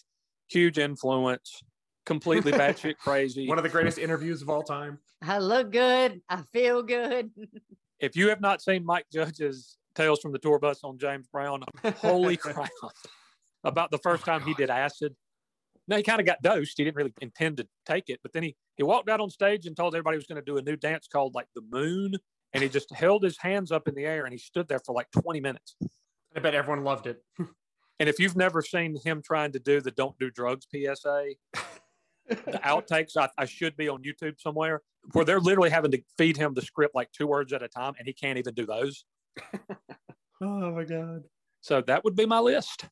Huge 0.49 0.77
influence, 0.77 1.61
completely 2.05 2.53
batshit 2.53 2.97
crazy. 2.99 3.47
One 3.47 3.57
of 3.57 3.63
the 3.63 3.69
greatest 3.69 3.97
interviews 3.97 4.41
of 4.41 4.49
all 4.49 4.63
time. 4.63 4.99
I 5.21 5.39
look 5.39 5.71
good. 5.71 6.21
I 6.29 6.41
feel 6.53 6.83
good. 6.83 7.31
if 7.99 8.15
you 8.15 8.29
have 8.29 8.39
not 8.39 8.61
seen 8.61 8.85
Mike 8.85 9.07
Judge's 9.11 9.77
Tales 9.93 10.21
from 10.21 10.31
the 10.31 10.39
Tour 10.39 10.59
Bus 10.59 10.83
on 10.83 10.97
James 10.97 11.27
Brown, 11.27 11.63
holy 11.97 12.37
crap. 12.37 12.69
Oh 13.67 13.69
about 13.69 13.91
the 13.91 13.97
first 13.99 14.25
time 14.25 14.41
he 14.43 14.53
did 14.53 14.69
acid. 14.69 15.15
No, 15.87 15.97
he 15.97 16.03
kind 16.03 16.19
of 16.19 16.25
got 16.25 16.41
dosed. 16.41 16.73
He 16.77 16.83
didn't 16.83 16.97
really 16.97 17.13
intend 17.21 17.57
to 17.57 17.67
take 17.85 18.05
it, 18.07 18.19
but 18.23 18.33
then 18.33 18.43
he 18.43 18.55
he 18.75 18.83
walked 18.83 19.09
out 19.09 19.19
on 19.19 19.29
stage 19.29 19.65
and 19.65 19.75
told 19.75 19.93
everybody 19.93 20.15
he 20.15 20.19
was 20.19 20.27
going 20.27 20.41
to 20.41 20.45
do 20.45 20.57
a 20.57 20.61
new 20.61 20.75
dance 20.75 21.07
called 21.07 21.35
like 21.35 21.47
the 21.55 21.61
Moon, 21.69 22.13
and 22.53 22.63
he 22.63 22.69
just 22.69 22.91
held 22.93 23.23
his 23.23 23.37
hands 23.37 23.71
up 23.71 23.87
in 23.87 23.95
the 23.95 24.05
air 24.05 24.25
and 24.25 24.33
he 24.33 24.37
stood 24.37 24.67
there 24.67 24.79
for 24.85 24.93
like 24.93 25.07
20 25.11 25.39
minutes. 25.39 25.75
I 26.35 26.39
bet 26.39 26.55
everyone 26.55 26.83
loved 26.83 27.07
it. 27.07 27.23
And 27.99 28.07
if 28.07 28.19
you've 28.19 28.35
never 28.35 28.61
seen 28.61 28.95
him 29.03 29.23
trying 29.23 29.53
to 29.53 29.59
do 29.59 29.81
the 29.81 29.89
"Don't 29.89 30.15
do 30.19 30.29
drugs" 30.29 30.67
PSA, 30.71 31.29
the 32.27 32.35
outtakes 32.63 33.17
I, 33.17 33.27
I 33.39 33.45
should 33.45 33.75
be 33.75 33.89
on 33.89 34.03
YouTube 34.03 34.39
somewhere, 34.39 34.83
where 35.13 35.25
they're 35.25 35.39
literally 35.39 35.71
having 35.71 35.89
to 35.89 36.01
feed 36.15 36.37
him 36.37 36.53
the 36.53 36.61
script 36.61 36.93
like 36.93 37.11
two 37.11 37.25
words 37.25 37.53
at 37.53 37.63
a 37.63 37.67
time, 37.67 37.93
and 37.97 38.07
he 38.07 38.13
can't 38.13 38.37
even 38.37 38.53
do 38.53 38.67
those. 38.67 39.03
oh 40.41 40.71
my 40.71 40.83
god. 40.83 41.23
So 41.61 41.81
that 41.81 42.03
would 42.03 42.15
be 42.15 42.27
my 42.27 42.37
list. 42.37 42.85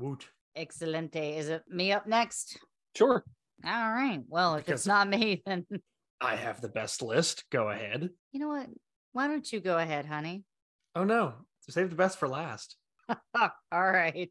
Woot. 0.00 0.26
Excelente. 0.56 1.16
Is 1.38 1.48
it 1.48 1.62
me 1.68 1.92
up 1.92 2.06
next? 2.06 2.58
Sure. 2.96 3.22
All 3.64 3.92
right. 3.92 4.20
Well, 4.28 4.54
if 4.56 4.64
Because- 4.64 4.80
it's 4.80 4.86
not 4.86 5.08
me, 5.08 5.42
then 5.46 5.66
I 6.20 6.36
have 6.36 6.60
the 6.60 6.68
best 6.68 7.02
list. 7.02 7.44
Go 7.50 7.68
ahead. 7.68 8.08
you 8.32 8.40
know 8.40 8.48
what? 8.48 8.68
Why 9.12 9.26
don't 9.28 9.50
you 9.52 9.60
go 9.60 9.76
ahead, 9.78 10.06
honey? 10.06 10.44
Oh 10.94 11.04
no. 11.04 11.34
Save 11.68 11.90
the 11.90 11.96
best 11.96 12.18
for 12.18 12.28
last. 12.28 12.76
All 13.08 13.50
right. 13.72 14.30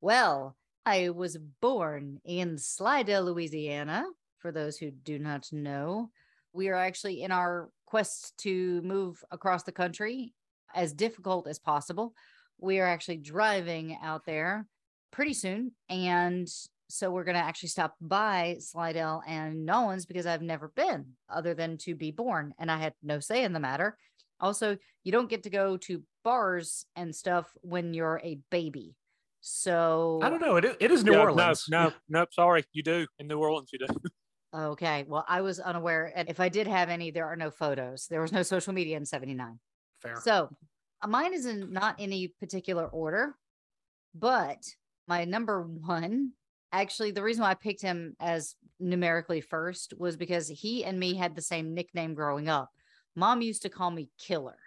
Well, 0.00 0.56
I 0.84 1.10
was 1.10 1.36
born 1.60 2.20
in 2.24 2.58
Slidell, 2.58 3.24
Louisiana. 3.24 4.04
For 4.38 4.52
those 4.52 4.76
who 4.76 4.90
do 4.90 5.18
not 5.18 5.48
know, 5.52 6.10
we 6.52 6.68
are 6.68 6.74
actually 6.74 7.22
in 7.22 7.32
our 7.32 7.70
quest 7.86 8.36
to 8.38 8.80
move 8.82 9.22
across 9.30 9.62
the 9.64 9.72
country 9.72 10.34
as 10.74 10.92
difficult 10.92 11.46
as 11.48 11.58
possible. 11.58 12.12
We 12.60 12.78
are 12.80 12.86
actually 12.86 13.18
driving 13.18 13.98
out 14.02 14.24
there 14.26 14.66
pretty 15.10 15.34
soon. 15.34 15.72
And 15.88 16.48
so 16.88 17.10
we're 17.10 17.24
going 17.24 17.36
to 17.36 17.42
actually 17.44 17.68
stop 17.68 17.94
by 18.00 18.56
Slidell 18.60 19.22
and 19.26 19.66
Nolens 19.66 20.06
because 20.06 20.26
I've 20.26 20.42
never 20.42 20.68
been 20.68 21.06
other 21.28 21.54
than 21.54 21.76
to 21.78 21.94
be 21.94 22.10
born 22.10 22.54
and 22.58 22.70
I 22.70 22.78
had 22.78 22.94
no 23.02 23.20
say 23.20 23.44
in 23.44 23.52
the 23.52 23.60
matter. 23.60 23.96
Also, 24.40 24.78
you 25.04 25.12
don't 25.12 25.28
get 25.28 25.42
to 25.42 25.50
go 25.50 25.76
to 25.78 26.02
bars 26.24 26.86
and 26.96 27.14
stuff 27.14 27.50
when 27.62 27.92
you're 27.92 28.20
a 28.22 28.38
baby. 28.50 28.94
So 29.40 30.20
I 30.22 30.30
don't 30.30 30.40
know. 30.40 30.56
It 30.56 30.64
is, 30.64 30.76
it 30.80 30.90
is 30.90 31.04
New 31.04 31.12
Yeah, 31.12 31.20
Orleans. 31.20 31.66
No, 31.68 31.84
no, 31.84 31.92
nope. 32.08 32.28
Sorry, 32.32 32.64
you 32.72 32.82
do 32.82 33.06
in 33.18 33.28
New 33.28 33.38
Orleans. 33.38 33.70
You 33.72 33.80
do. 33.80 33.86
Okay. 34.54 35.04
Well, 35.06 35.26
I 35.28 35.42
was 35.42 35.60
unaware. 35.60 36.10
And 36.16 36.30
if 36.30 36.40
I 36.40 36.48
did 36.48 36.66
have 36.66 36.88
any, 36.88 37.10
there 37.10 37.26
are 37.26 37.36
no 37.36 37.50
photos. 37.50 38.06
There 38.08 38.22
was 38.22 38.32
no 38.32 38.42
social 38.42 38.72
media 38.72 38.96
in 38.96 39.04
79. 39.04 39.58
Fair. 40.00 40.20
So 40.22 40.48
mine 41.06 41.34
is 41.34 41.44
in 41.44 41.70
not 41.70 41.96
any 41.98 42.28
particular 42.28 42.86
order, 42.86 43.34
but 44.14 44.56
my 45.08 45.24
number 45.24 45.62
one, 45.62 46.32
actually, 46.72 47.10
the 47.10 47.22
reason 47.22 47.42
why 47.42 47.50
I 47.50 47.54
picked 47.54 47.82
him 47.82 48.14
as 48.20 48.54
numerically 48.78 49.40
first 49.40 49.94
was 49.98 50.16
because 50.16 50.48
he 50.48 50.84
and 50.84 50.98
me 51.00 51.14
had 51.14 51.34
the 51.34 51.42
same 51.42 51.74
nickname 51.74 52.14
growing 52.14 52.48
up. 52.48 52.70
Mom 53.16 53.40
used 53.40 53.62
to 53.62 53.68
call 53.68 53.90
me 53.90 54.10
Killer. 54.18 54.58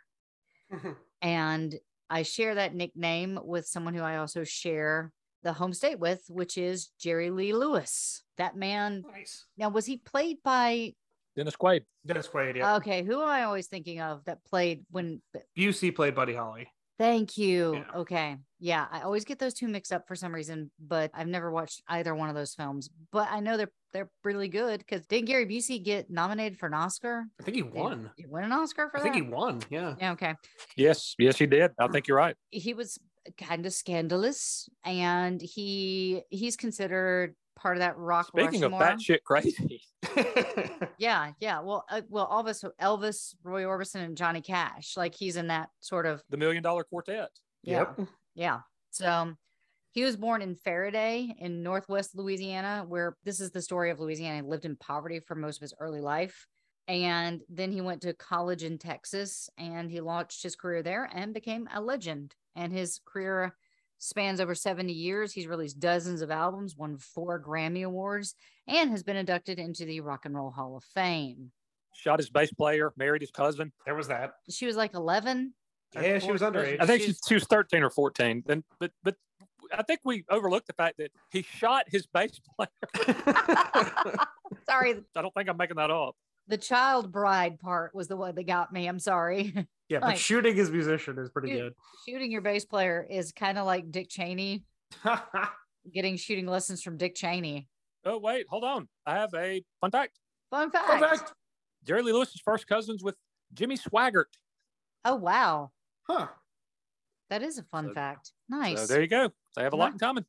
And 1.24 1.76
I 2.10 2.24
share 2.24 2.56
that 2.56 2.74
nickname 2.74 3.40
with 3.44 3.68
someone 3.68 3.94
who 3.94 4.02
I 4.02 4.18
also 4.18 4.44
share 4.44 5.12
the 5.44 5.54
home 5.54 5.72
state 5.72 6.00
with, 6.00 6.24
which 6.30 6.58
is 6.58 6.90
Jerry 7.00 7.30
Lee 7.30 7.54
Lewis. 7.54 8.24
That 8.38 8.56
man, 8.56 9.04
nice. 9.14 9.46
now 9.56 9.70
was 9.70 9.86
he 9.86 9.98
played 9.98 10.38
by 10.44 10.94
Dennis 11.36 11.56
Quaid. 11.56 11.84
Dennis 12.06 12.28
Quaid. 12.28 12.58
Yeah. 12.58 12.76
okay, 12.78 13.04
who 13.04 13.22
am 13.22 13.30
I 13.30 13.44
always 13.44 13.68
thinking 13.68 14.02
of 14.02 14.26
that 14.26 14.44
played 14.46 14.84
when 14.90 15.22
Busey 15.58 15.96
played 15.96 16.16
Buddy 16.16 16.34
Holly. 16.34 16.68
Thank 17.02 17.38
you. 17.38 17.76
Yeah. 17.76 18.00
Okay. 18.02 18.38
Yeah, 18.60 18.86
I 18.92 19.02
always 19.02 19.26
get 19.26 19.40
those 19.40 19.56
two 19.56 19.68
mixed 19.68 19.92
up 19.92 20.08
for 20.08 20.16
some 20.16 20.34
reason, 20.34 20.70
but 20.80 21.10
I've 21.16 21.28
never 21.28 21.52
watched 21.52 21.82
either 21.88 22.14
one 22.14 22.30
of 22.30 22.36
those 22.36 22.54
films. 22.54 22.90
But 23.12 23.28
I 23.32 23.40
know 23.40 23.58
they're 23.58 23.72
they're 23.92 24.10
really 24.24 24.48
good 24.48 24.80
because 24.80 25.06
didn't 25.08 25.26
Gary 25.26 25.46
Busey 25.46 25.84
get 25.84 26.10
nominated 26.10 26.60
for 26.60 26.68
an 26.68 26.76
Oscar? 26.76 27.26
I 27.40 27.44
think 27.44 27.56
he 27.56 27.64
won. 27.64 28.04
Did 28.04 28.12
he 28.18 28.26
won 28.28 28.44
an 28.44 28.52
Oscar 28.52 28.90
for 28.90 29.00
I 29.00 29.04
that? 29.04 29.10
I 29.10 29.12
think 29.12 29.26
he 29.26 29.32
won. 29.32 29.62
Yeah. 29.70 29.96
yeah, 30.00 30.12
okay. 30.14 30.36
Yes, 30.78 31.16
yes, 31.18 31.38
he 31.38 31.48
did. 31.48 31.72
I 31.80 31.88
think 31.88 32.08
you're 32.08 32.18
right. 32.18 32.36
he 32.52 32.74
was 32.74 33.00
kind 33.38 33.66
of 33.66 33.74
scandalous 33.74 34.68
and 34.84 35.42
he 35.42 36.24
he's 36.30 36.56
considered 36.56 37.36
part 37.56 37.78
of 37.78 37.82
that 37.82 37.98
rock 37.98 38.28
Speaking 38.28 38.64
of 38.64 38.72
Rushmore. 38.72 38.80
batshit 38.98 39.24
crazy, 39.24 39.82
yeah 40.98 41.32
yeah. 41.40 41.60
Well 41.62 41.86
uh, 41.90 42.02
well 42.10 42.28
elvis 42.32 42.64
elvis 42.82 43.36
roy 43.44 43.64
orbison 43.64 44.04
and 44.04 44.18
johnny 44.18 44.42
cash 44.42 44.96
like 44.98 45.16
he's 45.16 45.36
in 45.36 45.48
that 45.48 45.70
sort 45.80 46.06
of 46.06 46.24
the 46.30 46.38
Million 46.38 46.64
Dollar 46.64 46.84
Quartet. 46.84 47.30
yeah. 47.64 47.86
Yep. 47.98 48.08
yeah. 48.36 48.60
So 48.92 49.34
he 49.92 50.04
was 50.04 50.18
born 50.18 50.42
in 50.42 50.56
Ferriday 50.56 51.34
in 51.38 51.64
northwest 51.64 52.16
louisiana 52.16 52.86
where 52.88 53.16
this 53.24 53.40
is 53.40 53.52
the 53.52 53.62
story 53.62 53.92
of 53.92 54.00
louisiana. 54.00 54.38
He 54.38 54.42
lived 54.42 54.66
in 54.66 54.76
poverty 54.78 55.20
for 55.20 55.36
most 55.36 55.58
of 55.58 55.62
his 55.62 55.74
early 55.80 56.02
life. 56.02 56.48
And 56.88 57.42
then 57.48 57.72
he 57.72 57.80
went 57.80 58.02
to 58.02 58.14
college 58.14 58.64
in 58.64 58.78
texas 58.78 59.50
and 59.58 59.90
he 59.92 60.02
launched 60.02 60.44
his 60.44 60.56
career 60.56 60.82
there 60.82 61.10
and 61.14 61.34
became 61.34 61.68
a 61.74 61.80
legend. 61.80 62.36
And 62.56 62.74
his 62.74 63.00
career 63.06 63.56
spans 64.04 64.42
over 64.42 64.56
70 64.56 64.92
years 64.92 65.32
he's 65.32 65.46
released 65.48 65.80
dozens 65.80 66.22
of 66.22 66.32
albums 66.32 66.76
won 66.76 66.98
four 66.98 67.40
grammy 67.42 67.86
awards 67.86 68.34
and 68.68 68.90
has 68.90 69.04
been 69.04 69.16
inducted 69.16 69.60
into 69.60 69.86
the 69.86 70.02
rock 70.02 70.26
and 70.26 70.36
roll 70.36 70.50
hall 70.52 70.76
of 70.76 70.84
fame 70.84 71.52
Shot 71.94 72.20
his 72.20 72.30
bass 72.30 72.52
player, 72.54 72.94
married 72.96 73.22
his 73.22 73.32
cousin. 73.32 73.74
There 73.86 73.96
was 73.96 74.08
that. 74.08 74.32
she 74.50 74.66
was 74.66 74.78
like 74.78 74.94
11 74.96 75.54
Yeah, 75.94 76.20
she 76.20 76.32
was 76.32 76.40
14. 76.42 76.62
underage. 76.62 76.78
I 76.82 76.86
think 76.86 77.02
she, 77.02 77.08
She's- 77.08 77.20
she 77.28 77.34
was 77.34 77.44
13 77.44 77.84
or 77.84 77.90
14. 77.90 78.44
Then, 78.46 78.64
but 78.80 78.92
but 79.04 79.16
I 79.74 79.84
think 79.84 80.00
we 80.06 80.24
overlooked 80.30 80.68
the 80.68 80.74
fact 80.74 80.98
that 81.00 81.12
he 81.32 81.42
shot 81.44 81.84
his 81.90 82.08
bass 82.08 82.40
player. 82.56 82.70
sorry 84.70 84.96
I 85.16 85.22
don't 85.22 85.34
think 85.34 85.50
I'm 85.50 85.58
making 85.58 85.76
that 85.78 85.92
up. 85.92 86.16
The 86.52 86.58
child 86.58 87.12
bride 87.12 87.58
part 87.60 87.96
was 87.96 88.08
the 88.08 88.16
one 88.16 88.36
that 88.36 88.44
got 88.46 88.72
me 88.72 88.86
i'm 88.88 89.00
sorry 89.00 89.54
yeah, 89.90 90.00
but 90.00 90.10
Like- 90.10 90.18
shooting 90.18 90.56
his 90.56 90.70
musician 90.70 91.18
is 91.18 91.30
pretty 91.32 91.50
Shoot. 91.52 91.60
good. 91.60 91.74
shooting 92.08 92.32
your 92.32 92.42
bass 92.42 92.66
player 92.66 93.08
is 93.10 93.32
kind 93.32 93.58
of 93.58 93.66
like 93.66 93.90
dick 93.90 94.08
cheney 94.10 94.64
getting 95.94 96.18
shooting 96.18 96.46
lessons 96.46 96.84
from 96.84 96.98
dick 96.98 97.16
cheney 97.16 97.68
Oh 98.04 98.18
wait, 98.18 98.48
hold 98.50 98.64
on. 98.64 98.88
I 99.06 99.14
have 99.14 99.30
a 99.36 99.64
fun 99.80 99.92
fact. 99.92 100.18
fun 100.50 100.72
fact, 100.72 100.88
Fun 100.88 101.00
fact. 101.02 101.34
Jerry 101.86 102.02
Lee 102.02 102.12
Lewis's 102.12 102.42
first 102.44 102.66
cousins 102.68 103.04
with 103.04 103.14
Jimmy 103.54 103.78
Swaggart. 103.78 104.26
oh 105.06 105.16
wow 105.16 105.72
Huh. 106.10 106.28
that 107.30 107.44
is 107.44 107.58
a 107.60 107.64
fun 107.64 107.88
So- 107.90 107.94
fact 107.94 108.32
nice 108.50 108.82
So 108.82 108.88
there 108.88 109.02
you 109.02 109.08
go. 109.08 109.30
They 109.56 109.64
have 109.64 109.74
a 109.74 109.76
lot 109.78 109.94
in 109.94 110.00
common. 110.00 110.26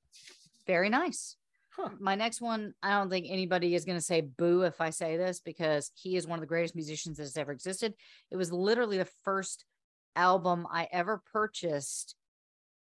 very 0.67 0.89
nice 0.91 1.37
Huh. 1.75 1.89
my 1.99 2.15
next 2.15 2.43
one 2.43 2.75
i 2.83 2.91
don't 2.91 3.09
think 3.09 3.27
anybody 3.31 3.75
is 3.75 3.87
going 3.87 3.97
to 3.97 4.05
say 4.05 4.21
boo 4.21 4.63
if 4.63 4.81
i 4.81 4.91
say 4.91 5.17
this 5.17 5.41
because 5.41 5.91
he 5.95 6.17
is 6.17 6.27
one 6.27 6.39
of 6.39 6.43
the 6.43 6.47
greatest 6.47 6.75
musicians 6.75 7.17
that 7.17 7.23
has 7.23 7.37
ever 7.39 7.51
existed 7.51 7.95
it 8.31 8.37
was 8.37 8.53
literally 8.53 8.99
the 8.99 9.09
first 9.25 9.65
album 10.15 10.67
i 10.71 10.87
ever 10.93 11.23
purchased 11.33 12.15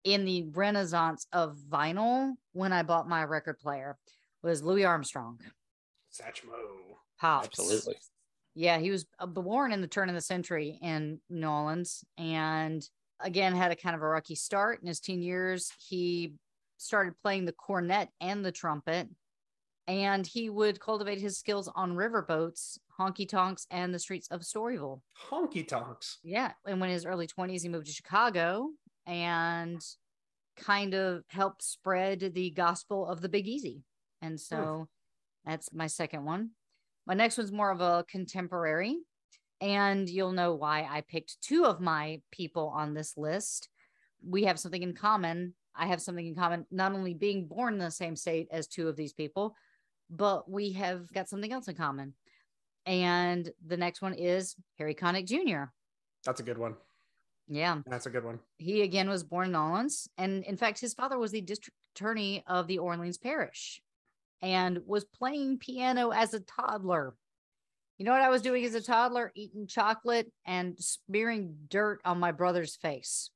in 0.03 0.25
the 0.25 0.43
renaissance 0.53 1.25
of 1.33 1.57
vinyl 1.67 2.33
when 2.53 2.71
i 2.71 2.83
bought 2.83 3.09
my 3.09 3.23
record 3.23 3.57
player 3.57 3.97
was 4.43 4.61
louis 4.61 4.85
armstrong 4.85 5.39
Satchmo. 6.13 6.53
pops 7.19 7.47
Absolutely. 7.47 7.95
yeah 8.53 8.77
he 8.77 8.91
was 8.91 9.07
uh, 9.19 9.25
born 9.25 9.71
in 9.71 9.81
the 9.81 9.87
turn 9.87 10.07
of 10.07 10.13
the 10.13 10.21
century 10.21 10.77
in 10.83 11.19
new 11.31 11.47
orleans 11.47 12.03
and 12.19 12.87
again 13.19 13.55
had 13.55 13.71
a 13.71 13.75
kind 13.75 13.95
of 13.95 14.03
a 14.03 14.07
rocky 14.07 14.35
start 14.35 14.81
in 14.81 14.87
his 14.87 14.99
teen 14.99 15.23
years 15.23 15.71
he 15.89 16.33
started 16.77 17.13
playing 17.21 17.45
the 17.45 17.51
cornet 17.51 18.09
and 18.21 18.43
the 18.43 18.51
trumpet 18.51 19.07
and 19.87 20.27
he 20.27 20.49
would 20.49 20.79
cultivate 20.81 21.19
his 21.19 21.37
skills 21.37 21.69
on 21.75 21.95
riverboats 21.95 22.77
honky 22.99 23.27
tonks 23.27 23.65
and 23.71 23.93
the 23.93 23.99
streets 23.99 24.27
of 24.29 24.41
storyville. 24.41 25.01
Honky 25.29 25.67
tonks. 25.67 26.19
yeah 26.23 26.51
and 26.65 26.79
when 26.79 26.89
in 26.89 26.93
his 26.93 27.05
early 27.05 27.27
20s 27.27 27.61
he 27.61 27.69
moved 27.69 27.87
to 27.87 27.93
chicago 27.93 28.69
and 29.05 29.81
kind 30.57 30.93
of 30.93 31.23
helped 31.27 31.63
spread 31.63 32.31
the 32.33 32.49
gospel 32.51 33.07
of 33.07 33.21
the 33.21 33.29
big 33.29 33.47
easy. 33.47 33.83
And 34.21 34.33
hmm. 34.33 34.37
so 34.37 34.87
that's 35.45 35.71
my 35.73 35.87
second 35.87 36.25
one. 36.25 36.51
My 37.05 37.13
next 37.13 37.37
one's 37.37 37.51
more 37.51 37.71
of 37.71 37.79
a 37.79 38.05
contemporary 38.09 38.97
and 39.61 40.07
you'll 40.07 40.33
know 40.33 40.53
why 40.53 40.87
i 40.89 41.01
picked 41.01 41.41
two 41.41 41.65
of 41.65 41.79
my 41.79 42.21
people 42.31 42.71
on 42.75 42.93
this 42.93 43.15
list. 43.17 43.69
We 44.27 44.43
have 44.43 44.59
something 44.59 44.83
in 44.83 44.93
common 44.93 45.53
i 45.77 45.85
have 45.85 46.01
something 46.01 46.25
in 46.27 46.35
common 46.35 46.65
not 46.71 46.91
only 46.93 47.13
being 47.13 47.45
born 47.47 47.73
in 47.73 47.79
the 47.79 47.91
same 47.91 48.15
state 48.15 48.47
as 48.51 48.67
two 48.67 48.87
of 48.87 48.95
these 48.95 49.13
people 49.13 49.55
but 50.09 50.49
we 50.49 50.71
have 50.71 51.11
got 51.13 51.27
something 51.29 51.51
else 51.51 51.67
in 51.67 51.75
common 51.75 52.13
and 52.85 53.51
the 53.65 53.77
next 53.77 54.01
one 54.01 54.13
is 54.13 54.55
harry 54.77 54.95
connick 54.95 55.25
jr 55.27 55.69
That's 56.25 56.39
a 56.39 56.43
good 56.43 56.57
one. 56.57 56.75
yeah 57.47 57.77
That's 57.85 58.05
a 58.05 58.09
good 58.09 58.23
one. 58.25 58.39
he 58.57 58.81
again 58.81 59.09
was 59.09 59.23
born 59.23 59.47
in 59.49 59.55
Orleans. 59.55 60.07
And 60.17 60.43
in 60.43 60.57
fact, 60.57 60.79
his 60.79 60.93
father 60.93 61.17
was 61.17 61.31
the 61.31 61.41
district 61.41 61.77
attorney 61.95 62.43
of 62.47 62.67
the 62.67 62.79
Orleans 62.79 63.17
parish 63.17 63.81
and 64.41 64.79
was 64.85 65.03
playing 65.05 65.57
piano 65.59 66.11
as 66.11 66.33
a 66.33 66.39
toddler. 66.41 67.15
You 67.97 68.05
know 68.05 68.11
what 68.11 68.21
I 68.21 68.29
was 68.29 68.41
doing 68.43 68.63
as 68.65 68.75
a 68.75 68.81
toddler? 68.81 69.31
Eating 69.35 69.65
chocolate 69.67 70.31
and 70.45 70.77
smearing 70.77 71.55
dirt 71.69 71.99
on 72.05 72.19
my 72.19 72.31
brother's 72.31 72.75
face. 72.75 73.31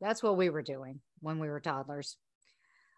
That's 0.00 0.22
what 0.22 0.36
we 0.36 0.48
were 0.50 0.62
doing 0.62 1.00
when 1.24 1.38
we 1.38 1.48
were 1.48 1.60
toddlers. 1.60 2.16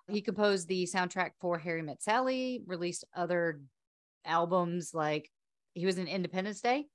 He 0.09 0.20
composed 0.20 0.68
the 0.68 0.85
soundtrack 0.85 1.31
for 1.41 1.59
Harry 1.59 1.83
Met 1.83 2.03
Sally, 2.03 2.62
released 2.66 3.05
other 3.16 3.61
albums 4.24 4.93
like 4.93 5.31
he 5.74 5.87
was 5.87 5.99
in 5.99 6.07
Independence 6.07 6.61
Day 6.61 6.87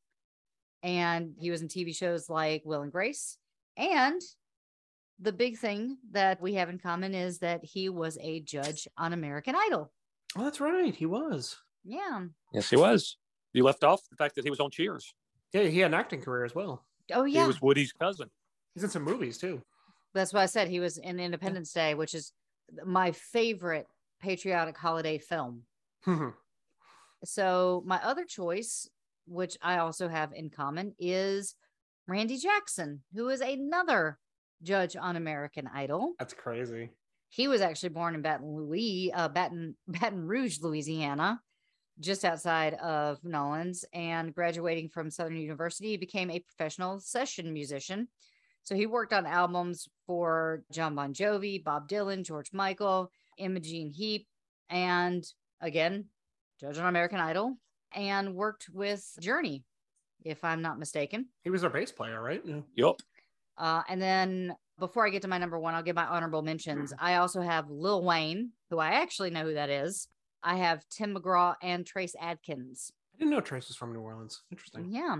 and 0.83 1.33
he 1.39 1.51
was 1.51 1.61
in 1.61 1.67
TV 1.67 1.95
shows 1.95 2.29
like 2.29 2.63
Will 2.65 2.81
and 2.81 2.91
Grace. 2.91 3.37
And 3.77 4.21
the 5.19 5.31
big 5.33 5.57
thing 5.57 5.97
that 6.11 6.41
we 6.41 6.55
have 6.55 6.69
in 6.69 6.79
common 6.79 7.13
is 7.13 7.39
that 7.39 7.63
he 7.63 7.89
was 7.89 8.17
a 8.21 8.41
judge 8.41 8.87
on 8.97 9.13
American 9.13 9.55
Idol. 9.55 9.91
Oh, 10.35 10.43
that's 10.43 10.61
right. 10.61 10.95
He 10.95 11.05
was. 11.05 11.57
Yeah. 11.83 12.25
Yes, 12.53 12.69
he 12.69 12.75
was. 12.75 13.17
You 13.53 13.63
left 13.63 13.83
off 13.83 14.01
the 14.09 14.15
fact 14.15 14.35
that 14.35 14.43
he 14.43 14.49
was 14.49 14.59
on 14.59 14.71
Cheers. 14.71 15.13
Yeah, 15.53 15.63
he 15.63 15.79
had 15.79 15.91
an 15.91 15.99
acting 15.99 16.21
career 16.21 16.45
as 16.45 16.55
well. 16.55 16.85
Oh, 17.13 17.25
yeah. 17.25 17.41
He 17.41 17.47
was 17.47 17.61
Woody's 17.61 17.91
cousin. 17.91 18.29
He's 18.73 18.83
in 18.83 18.89
some 18.89 19.03
movies 19.03 19.37
too. 19.37 19.61
That's 20.13 20.33
why 20.33 20.43
I 20.43 20.47
said 20.47 20.67
he 20.67 20.79
was 20.79 20.97
in 20.97 21.19
Independence 21.19 21.71
Day, 21.73 21.93
which 21.93 22.13
is 22.13 22.33
my 22.85 23.11
favorite 23.11 23.87
patriotic 24.21 24.77
holiday 24.77 25.17
film. 25.17 25.63
So, 27.23 27.83
my 27.85 27.99
other 28.03 28.25
choice, 28.25 28.89
which 29.27 29.57
I 29.61 29.77
also 29.77 30.07
have 30.07 30.33
in 30.33 30.49
common, 30.49 30.95
is 30.97 31.55
Randy 32.07 32.37
Jackson, 32.37 33.03
who 33.13 33.29
is 33.29 33.41
another 33.41 34.17
judge 34.63 34.95
on 34.95 35.15
American 35.15 35.69
Idol. 35.73 36.13
That's 36.19 36.33
crazy. 36.33 36.89
He 37.29 37.47
was 37.47 37.61
actually 37.61 37.89
born 37.89 38.15
in 38.15 38.21
Baton 38.21 38.55
Louis, 38.55 39.11
uh, 39.13 39.29
Baton 39.29 39.75
Baton 39.87 40.25
Rouge, 40.25 40.59
Louisiana, 40.61 41.39
just 41.99 42.25
outside 42.25 42.73
of 42.75 43.23
Nolens, 43.23 43.85
and 43.93 44.33
graduating 44.33 44.89
from 44.89 45.11
Southern 45.11 45.37
University, 45.37 45.89
he 45.89 45.97
became 45.97 46.29
a 46.29 46.39
professional 46.39 46.99
session 46.99 47.53
musician. 47.53 48.07
So 48.63 48.75
he 48.75 48.85
worked 48.85 49.13
on 49.13 49.25
albums 49.25 49.87
for 50.05 50.63
Jon 50.71 50.95
Bon 50.95 51.13
Jovi, 51.13 51.63
Bob 51.63 51.89
Dylan, 51.89 52.23
George 52.23 52.53
Michael, 52.53 53.11
Imogen 53.37 53.89
Heap, 53.89 54.27
and 54.69 55.25
again, 55.59 56.05
judge 56.59 56.77
on 56.77 56.87
American 56.87 57.19
Idol, 57.19 57.57
and 57.93 58.35
worked 58.35 58.67
with 58.71 59.05
Journey, 59.19 59.63
if 60.23 60.43
I'm 60.43 60.61
not 60.61 60.79
mistaken. 60.79 61.27
He 61.43 61.49
was 61.49 61.63
our 61.63 61.69
bass 61.69 61.91
player, 61.91 62.21
right? 62.21 62.41
Yeah. 62.45 62.61
Yup. 62.75 63.01
Uh, 63.57 63.81
and 63.89 64.01
then 64.01 64.55
before 64.79 65.05
I 65.05 65.09
get 65.09 65.21
to 65.23 65.27
my 65.27 65.37
number 65.37 65.59
one, 65.59 65.73
I'll 65.73 65.83
give 65.83 65.95
my 65.95 66.05
honorable 66.05 66.41
mentions. 66.41 66.93
I 66.99 67.15
also 67.15 67.41
have 67.41 67.69
Lil 67.69 68.03
Wayne, 68.03 68.51
who 68.69 68.79
I 68.79 68.91
actually 69.01 69.29
know 69.29 69.43
who 69.43 69.53
that 69.53 69.69
is. 69.69 70.07
I 70.43 70.57
have 70.57 70.83
Tim 70.89 71.15
McGraw 71.15 71.55
and 71.61 71.85
Trace 71.85 72.15
Adkins. 72.19 72.91
I 73.13 73.19
didn't 73.19 73.31
know 73.31 73.41
Trace 73.41 73.67
was 73.67 73.77
from 73.77 73.93
New 73.93 73.99
Orleans. 73.99 74.41
Interesting. 74.51 74.87
Yeah. 74.89 75.17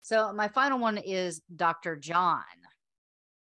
So 0.00 0.32
my 0.32 0.48
final 0.48 0.78
one 0.78 0.98
is 0.98 1.42
Dr. 1.54 1.96
John. 1.96 2.40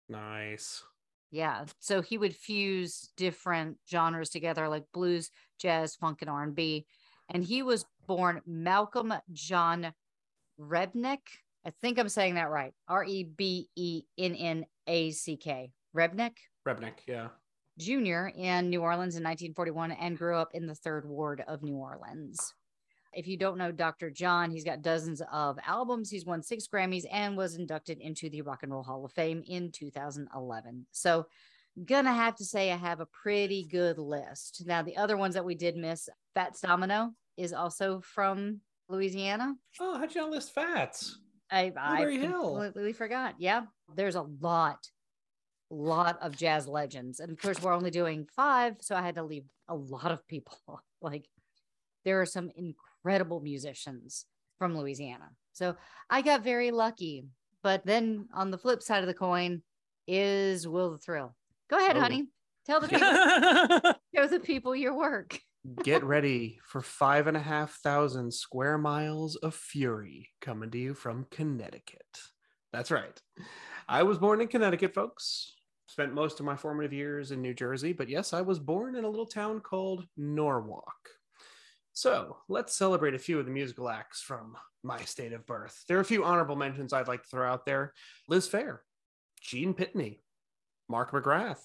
Nice. 0.09 0.83
Yeah. 1.31 1.65
So 1.81 2.01
he 2.01 2.19
would 2.19 2.35
fuse 2.35 3.11
different 3.17 3.79
genres 3.91 4.31
together 4.31 4.69
like 4.69 4.85
blues, 4.93 5.31
jazz, 5.59 5.97
funk, 5.97 6.19
and 6.21 6.31
R&B. 6.31 6.87
And 7.31 7.43
he 7.43 7.63
was 7.63 7.87
born 8.07 8.41
Malcolm 8.47 9.13
John 9.33 9.93
Rebnick. 10.61 11.21
I 11.67 11.71
think 11.81 11.99
I'm 11.99 12.09
saying 12.09 12.35
that 12.35 12.51
right. 12.51 12.75
R 12.87 13.05
E 13.05 13.25
B 13.25 13.69
E 13.75 14.03
N 14.19 14.35
N 14.35 14.67
A 14.87 15.11
C 15.11 15.37
K. 15.37 15.73
Rebnick 15.97 16.37
Rebnick, 16.67 17.07
yeah. 17.07 17.29
Jr. 17.79 18.29
in 18.37 18.71
New 18.71 18.83
Orleans 18.83 19.17
in 19.17 19.25
1941 19.25 19.93
and 19.93 20.17
grew 20.17 20.37
up 20.37 20.51
in 20.55 20.67
the 20.67 20.75
third 20.75 21.09
ward 21.09 21.43
of 21.47 21.63
New 21.63 21.77
Orleans. 21.77 22.55
If 23.17 23.27
you 23.27 23.37
don't 23.37 23.59
know 23.59 23.73
Dr. 23.73 24.11
John, 24.11 24.51
he's 24.51 24.65
got 24.65 24.83
dozens 24.83 25.23
of 25.33 25.59
albums. 25.67 26.11
He's 26.11 26.27
won 26.27 26.43
six 26.43 26.67
Grammys 26.67 27.05
and 27.11 27.37
was 27.37 27.57
inducted 27.57 27.99
into 27.99 28.29
the 28.29 28.43
Rock 28.43 28.63
and 28.63 28.73
Roll 28.73 28.83
Hall 28.83 29.05
of 29.05 29.13
Fame 29.13 29.43
in 29.47 29.71
2011. 29.73 30.87
So, 30.93 31.27
gonna 31.85 32.13
have 32.13 32.37
to 32.37 32.45
say 32.45 32.71
I 32.71 32.77
have 32.77 33.01
a 33.01 33.07
pretty 33.07 33.65
good 33.65 33.99
list. 33.99 34.63
Now, 34.67 34.83
the 34.83 34.97
other 34.97 35.17
ones 35.17 35.35
that 35.35 35.45
we 35.45 35.55
did 35.55 35.77
miss, 35.77 36.09
Fats 36.35 36.61
Domino 36.61 37.13
is 37.37 37.53
also 37.53 38.01
from 38.01 38.61
Louisiana. 38.89 39.55
Oh, 39.81 39.99
how'd 39.99 40.15
you 40.15 40.21
not 40.21 40.31
list 40.31 40.55
Fats? 40.55 41.19
I, 41.51 41.73
I 41.77 42.05
completely 42.05 42.93
forgot. 42.93 43.37
Yeah, 43.39 43.63
there's 43.95 44.15
a 44.15 44.27
lot, 44.41 44.89
lot 45.71 46.19
of 46.23 46.37
jazz 46.37 46.67
legends, 46.67 47.21
and 47.21 47.31
of 47.31 47.41
course 47.41 47.61
we're 47.61 47.75
only 47.75 47.91
doing 47.91 48.27
five, 48.35 48.77
so 48.81 48.97
I 48.97 49.03
had 49.03 49.17
to 49.17 49.23
leave 49.23 49.45
a 49.69 49.75
lot 49.75 50.11
of 50.11 50.27
people. 50.27 50.59
like 51.03 51.29
there 52.05 52.21
are 52.21 52.27
some 52.27 52.51
incredible 52.51 52.94
musicians 53.41 54.27
from 54.59 54.77
Louisiana, 54.77 55.31
so 55.53 55.77
I 56.11 56.23
got 56.23 56.43
very 56.45 56.71
lucky. 56.71 57.27
But 57.63 57.85
then 57.87 58.29
on 58.35 58.51
the 58.51 58.59
flip 58.59 58.83
side 58.83 59.03
of 59.03 59.07
the 59.07 59.15
coin 59.15 59.63
is 60.07 60.69
Will 60.69 60.91
the 60.93 60.99
Thrill. 60.99 61.35
Go 61.69 61.79
ahead, 61.79 61.97
Oh. 61.97 62.01
honey. 62.01 62.29
Tell 62.67 62.81
the 62.81 62.89
people, 62.89 63.95
show 64.15 64.27
the 64.27 64.41
people 64.41 64.75
your 64.77 64.95
work. 64.97 65.39
Get 65.83 66.05
ready 66.05 66.59
for 66.65 66.81
five 66.83 67.27
and 67.27 67.37
a 67.37 67.41
half 67.41 67.75
thousand 67.83 68.33
square 68.33 68.77
miles 68.79 69.37
of 69.37 69.55
fury 69.55 70.29
coming 70.41 70.71
to 70.71 70.79
you 70.79 70.95
from 70.95 71.27
Connecticut. 71.31 72.19
That's 72.73 72.91
right. 72.91 73.19
I 73.89 74.03
was 74.03 74.19
born 74.19 74.41
in 74.41 74.49
Connecticut, 74.49 74.95
folks. 74.95 75.55
Spent 75.87 76.13
most 76.15 76.41
of 76.41 76.47
my 76.47 76.57
formative 76.57 76.93
years 76.93 77.31
in 77.31 77.41
New 77.43 77.55
Jersey, 77.55 77.93
but 77.93 78.09
yes, 78.09 78.33
I 78.33 78.41
was 78.41 78.59
born 78.59 78.97
in 78.97 79.05
a 79.05 79.09
little 79.09 79.27
town 79.27 79.61
called 79.61 80.07
Norwalk. 80.17 81.09
So 81.95 82.39
let's 82.49 82.77
celebrate 82.77 83.15
a 83.15 83.19
few 83.19 83.39
of 83.39 83.47
the 83.47 83.53
musical 83.53 83.89
acts 83.89 84.21
from 84.21 84.57
my 84.83 85.01
state 85.03 85.33
of 85.33 85.47
birth. 85.47 85.85
There 85.89 85.97
are 85.97 86.03
a 86.03 86.05
few 86.05 86.25
honorable 86.25 86.57
mentions 86.57 86.93
I'd 86.93 87.09
like 87.09 87.23
to 87.23 87.29
throw 87.29 87.49
out 87.51 87.65
there 87.65 87.95
Liz 88.29 88.49
Phair, 88.49 88.79
Gene 89.41 89.75
Pitney, 89.75 90.19
Mark 90.89 91.13
McGrath, 91.13 91.61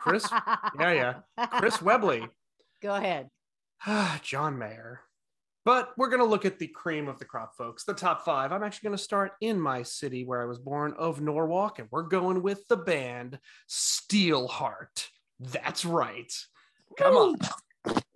Chris- 0.00 0.28
yeah, 0.80 1.20
yeah. 1.38 1.46
Chris 1.58 1.80
Webby, 1.80 2.26
Go 2.82 2.94
ahead. 2.94 3.28
John 4.22 4.58
Mayer. 4.58 5.00
But 5.66 5.92
we're 5.98 6.08
going 6.08 6.22
to 6.22 6.26
look 6.26 6.46
at 6.46 6.58
the 6.58 6.68
cream 6.68 7.06
of 7.06 7.18
the 7.18 7.26
crop, 7.26 7.54
folks, 7.54 7.84
the 7.84 7.92
top 7.92 8.24
five. 8.24 8.50
I'm 8.50 8.62
actually 8.62 8.88
going 8.88 8.96
to 8.96 9.02
start 9.02 9.32
in 9.42 9.60
my 9.60 9.82
city 9.82 10.24
where 10.24 10.40
I 10.42 10.46
was 10.46 10.58
born, 10.58 10.94
of 10.98 11.20
Norwalk, 11.20 11.78
and 11.78 11.88
we're 11.90 12.04
going 12.04 12.42
with 12.42 12.66
the 12.68 12.78
band 12.78 13.38
Steelheart. 13.68 15.06
That's 15.38 15.84
right. 15.84 16.32
Come 16.96 17.14
on. 17.14 17.36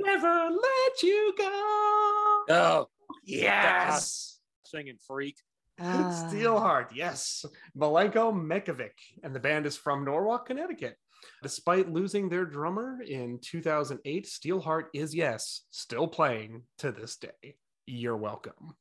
Never 0.00 0.50
let 0.50 1.02
you 1.02 1.34
go. 1.38 2.44
Oh, 2.50 2.86
Yes. 3.24 4.40
singing 4.66 4.98
freak. 5.06 5.36
Ah. 5.80 6.28
Steelheart, 6.30 6.88
yes. 6.94 7.44
Malenko 7.76 8.32
Mekovic, 8.32 8.92
and 9.22 9.34
the 9.34 9.40
band 9.40 9.66
is 9.66 9.76
from 9.76 10.04
Norwalk, 10.04 10.46
Connecticut. 10.46 10.96
Despite 11.42 11.90
losing 11.90 12.28
their 12.28 12.44
drummer 12.44 13.00
in 13.02 13.38
2008, 13.42 14.26
Steelheart 14.26 14.84
is, 14.92 15.14
yes, 15.14 15.62
still 15.70 16.06
playing 16.06 16.64
to 16.78 16.92
this 16.92 17.16
day. 17.16 17.56
You're 17.86 18.16
welcome. 18.16 18.74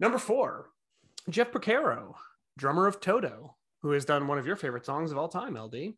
Number 0.00 0.18
four, 0.18 0.70
Jeff 1.28 1.52
Porcaro, 1.52 2.14
drummer 2.58 2.86
of 2.86 2.98
Toto, 3.00 3.56
who 3.82 3.90
has 3.92 4.04
done 4.04 4.26
one 4.26 4.38
of 4.38 4.46
your 4.46 4.56
favorite 4.56 4.86
songs 4.86 5.12
of 5.12 5.18
all 5.18 5.28
time, 5.28 5.54
LD, 5.56 5.94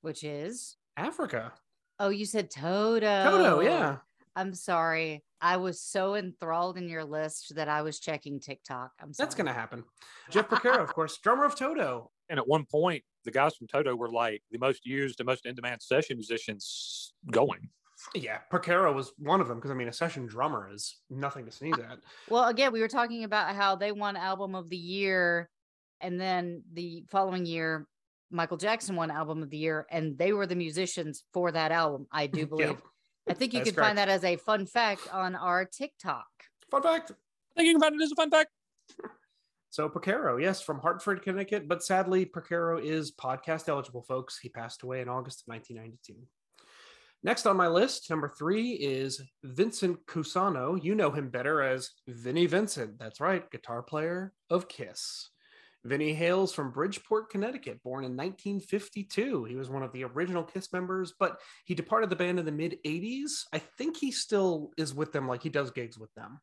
Which 0.00 0.24
is 0.24 0.76
Africa. 0.96 1.52
Oh, 2.00 2.08
you 2.08 2.24
said 2.24 2.50
Toto. 2.50 3.00
Toto, 3.30 3.60
yeah. 3.60 3.98
I'm 4.34 4.54
sorry. 4.54 5.22
I 5.42 5.58
was 5.58 5.82
so 5.82 6.14
enthralled 6.14 6.78
in 6.78 6.88
your 6.88 7.04
list 7.04 7.54
that 7.56 7.68
I 7.68 7.82
was 7.82 8.00
checking 8.00 8.40
TikTok. 8.40 8.92
I'm 9.00 9.12
sorry. 9.12 9.26
That's 9.26 9.34
going 9.34 9.46
to 9.46 9.52
happen. 9.52 9.84
Jeff 10.30 10.48
Porcaro, 10.48 10.80
of 10.80 10.94
course, 10.94 11.18
drummer 11.18 11.44
of 11.44 11.56
Toto. 11.56 12.10
And 12.30 12.38
at 12.38 12.48
one 12.48 12.64
point, 12.64 13.04
the 13.24 13.30
guys 13.30 13.54
from 13.54 13.66
Toto 13.66 13.94
were 13.94 14.10
like 14.10 14.42
the 14.50 14.58
most 14.58 14.86
used 14.86 15.20
and 15.20 15.26
most 15.26 15.44
in 15.44 15.54
demand 15.54 15.82
session 15.82 16.16
musicians 16.16 17.12
going. 17.30 17.68
Yeah, 18.14 18.38
Porcaro 18.50 18.94
was 18.94 19.12
one 19.18 19.42
of 19.42 19.48
them 19.48 19.58
because 19.58 19.70
I 19.70 19.74
mean, 19.74 19.88
a 19.88 19.92
session 19.92 20.24
drummer 20.24 20.70
is 20.72 20.96
nothing 21.10 21.44
to 21.44 21.52
sneeze 21.52 21.78
at. 21.78 21.98
Well, 22.30 22.48
again, 22.48 22.72
we 22.72 22.80
were 22.80 22.88
talking 22.88 23.24
about 23.24 23.54
how 23.54 23.76
they 23.76 23.92
won 23.92 24.16
album 24.16 24.54
of 24.54 24.70
the 24.70 24.76
year, 24.78 25.50
and 26.00 26.18
then 26.18 26.62
the 26.72 27.04
following 27.10 27.44
year, 27.44 27.86
Michael 28.30 28.56
Jackson 28.56 28.96
won 28.96 29.10
album 29.10 29.42
of 29.42 29.50
the 29.50 29.58
year, 29.58 29.86
and 29.90 30.16
they 30.16 30.32
were 30.32 30.46
the 30.46 30.54
musicians 30.54 31.24
for 31.32 31.50
that 31.52 31.72
album. 31.72 32.06
I 32.12 32.26
do 32.26 32.46
believe. 32.48 32.80
I 33.28 33.34
think 33.34 33.52
you 33.52 33.60
That's 33.60 33.70
could 33.70 33.80
find 33.80 33.98
that 33.98 34.08
as 34.08 34.24
a 34.24 34.36
fun 34.36 34.66
fact 34.66 35.08
on 35.12 35.34
our 35.34 35.64
TikTok. 35.64 36.26
Fun 36.70 36.82
fact. 36.82 37.12
Thinking 37.56 37.76
about 37.76 37.92
it 37.92 38.00
is 38.00 38.12
a 38.12 38.16
fun 38.16 38.30
fact. 38.30 38.50
So 39.70 39.88
Porcaro, 39.88 40.40
yes, 40.40 40.60
from 40.60 40.80
Hartford, 40.80 41.22
Connecticut, 41.22 41.68
but 41.68 41.82
sadly, 41.84 42.26
Porcaro 42.26 42.82
is 42.82 43.12
podcast 43.12 43.68
eligible, 43.68 44.02
folks. 44.02 44.38
He 44.38 44.48
passed 44.48 44.82
away 44.82 45.00
in 45.00 45.08
August 45.08 45.42
of 45.42 45.52
1992. 45.52 46.26
Next 47.22 47.46
on 47.46 47.56
my 47.56 47.68
list, 47.68 48.08
number 48.10 48.32
three 48.36 48.72
is 48.72 49.20
Vincent 49.44 50.04
Cusano. 50.06 50.82
You 50.82 50.94
know 50.94 51.10
him 51.10 51.28
better 51.28 51.62
as 51.62 51.90
Vinnie 52.08 52.46
Vincent. 52.46 52.98
That's 52.98 53.20
right, 53.20 53.48
guitar 53.50 53.82
player 53.82 54.32
of 54.48 54.68
Kiss. 54.68 55.28
Vinnie 55.84 56.12
hails 56.12 56.52
from 56.52 56.72
Bridgeport, 56.72 57.30
Connecticut, 57.30 57.82
born 57.82 58.04
in 58.04 58.16
1952. 58.16 59.44
He 59.44 59.56
was 59.56 59.70
one 59.70 59.82
of 59.82 59.92
the 59.92 60.04
original 60.04 60.44
Kiss 60.44 60.72
members, 60.72 61.14
but 61.18 61.40
he 61.64 61.74
departed 61.74 62.10
the 62.10 62.16
band 62.16 62.38
in 62.38 62.44
the 62.44 62.52
mid 62.52 62.76
80s. 62.84 63.44
I 63.52 63.58
think 63.58 63.96
he 63.96 64.10
still 64.10 64.72
is 64.76 64.92
with 64.92 65.12
them, 65.12 65.26
like 65.26 65.42
he 65.42 65.48
does 65.48 65.70
gigs 65.70 65.98
with 65.98 66.12
them, 66.14 66.40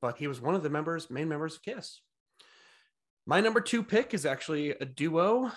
but 0.00 0.18
he 0.18 0.26
was 0.26 0.40
one 0.40 0.54
of 0.54 0.64
the 0.64 0.70
members, 0.70 1.10
main 1.10 1.28
members 1.28 1.54
of 1.56 1.62
Kiss. 1.62 2.00
My 3.24 3.40
number 3.40 3.60
two 3.60 3.84
pick 3.84 4.14
is 4.14 4.26
actually 4.26 4.70
a 4.70 4.84
duo, 4.84 5.52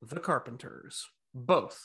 The 0.00 0.18
Carpenters, 0.20 1.06
both 1.34 1.78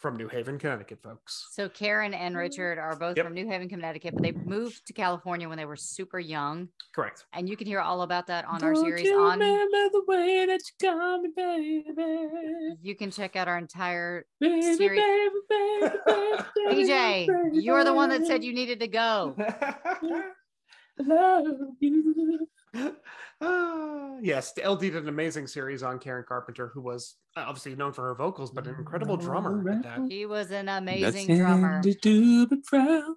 from 0.00 0.16
New 0.16 0.28
Haven, 0.28 0.58
Connecticut, 0.58 0.98
folks. 1.02 1.48
So 1.52 1.68
Karen 1.68 2.14
and 2.14 2.34
Richard 2.36 2.78
are 2.78 2.96
both 2.96 3.16
Yep. 3.18 3.26
from 3.26 3.34
New 3.34 3.46
Haven, 3.46 3.68
Connecticut, 3.68 4.14
but 4.14 4.22
they 4.22 4.32
moved 4.32 4.86
to 4.86 4.92
California 4.94 5.46
when 5.48 5.58
they 5.58 5.66
were 5.66 5.76
super 5.76 6.18
young. 6.18 6.68
Correct. 6.94 7.26
And 7.34 7.46
you 7.48 7.56
can 7.56 7.66
hear 7.66 7.80
all 7.80 8.00
about 8.02 8.26
that 8.28 8.46
on 8.46 8.62
our 8.64 8.74
series 8.74 9.10
on 9.10 9.38
the 9.38 10.02
way 10.08 10.46
that 10.46 10.60
you 10.80 10.88
got 10.88 11.20
me, 11.20 11.84
baby. 11.94 12.76
you 12.80 12.96
can 12.96 13.10
check 13.10 13.36
out 13.36 13.46
our 13.46 13.58
entire 13.58 14.24
Baby, 14.40 14.62
Siri- 14.74 14.96
baby, 14.98 15.34
baby, 15.50 15.94
baby, 16.06 16.82
DJ. 16.84 17.26
baby, 17.26 17.62
You're 17.62 17.84
the 17.84 17.92
one 17.94 18.08
that 18.08 18.26
said 18.26 18.42
you 18.42 18.54
needed 18.54 18.80
to 18.80 18.88
go. 18.88 19.36
Love 20.98 21.46
you. 21.80 22.48
Ah, 22.74 24.16
yes, 24.22 24.52
LD 24.62 24.80
did 24.80 24.96
an 24.96 25.08
amazing 25.08 25.46
series 25.46 25.82
on 25.82 25.98
Karen 25.98 26.24
Carpenter, 26.26 26.68
who 26.72 26.80
was 26.80 27.16
uh, 27.36 27.44
obviously 27.46 27.74
known 27.74 27.92
for 27.92 28.02
her 28.04 28.14
vocals, 28.14 28.50
but 28.50 28.66
an 28.66 28.76
incredible 28.78 29.16
drummer 29.16 29.62
that. 29.82 30.00
He 30.08 30.26
was 30.26 30.50
an 30.50 30.68
amazing 30.68 31.38
drummer. 31.38 31.82
To 31.82 31.94
do 31.94 32.46
but 32.46 32.66
frown. 32.66 33.16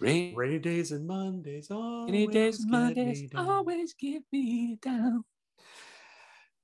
Rain- 0.00 0.34
Rainy 0.34 0.58
days 0.58 0.90
and 0.90 1.06
Mondays, 1.06 1.70
always 1.70 2.10
Rainy 2.10 2.26
days 2.26 2.60
and 2.60 2.70
Mondays 2.70 3.22
me 3.22 3.28
always 3.36 3.94
get 3.94 4.22
me 4.32 4.78
down. 4.80 5.24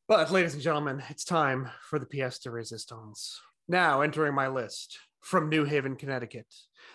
But, 0.08 0.30
ladies 0.30 0.54
and 0.54 0.62
gentlemen, 0.62 1.02
it's 1.10 1.24
time 1.24 1.68
for 1.82 1.98
the 1.98 2.06
pièce 2.06 2.40
de 2.42 2.50
resistance. 2.50 3.40
Now 3.68 4.00
entering 4.00 4.34
my 4.34 4.48
list 4.48 4.98
from 5.28 5.50
New 5.50 5.64
Haven, 5.64 5.94
Connecticut. 5.94 6.46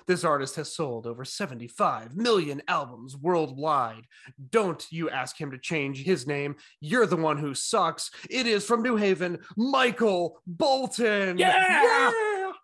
This 0.07 0.23
artist 0.23 0.55
has 0.55 0.75
sold 0.75 1.05
over 1.05 1.23
75 1.23 2.15
million 2.15 2.63
albums 2.67 3.15
worldwide. 3.15 4.05
Don't 4.49 4.83
you 4.91 5.07
ask 5.11 5.39
him 5.39 5.51
to 5.51 5.59
change 5.59 6.01
his 6.03 6.25
name. 6.25 6.55
You're 6.81 7.05
the 7.05 7.15
one 7.15 7.37
who 7.37 7.53
sucks. 7.53 8.09
It 8.31 8.47
is 8.47 8.65
from 8.65 8.81
New 8.81 8.95
Haven, 8.95 9.37
Michael 9.55 10.41
Bolton. 10.47 11.37
Yeah! 11.37 12.11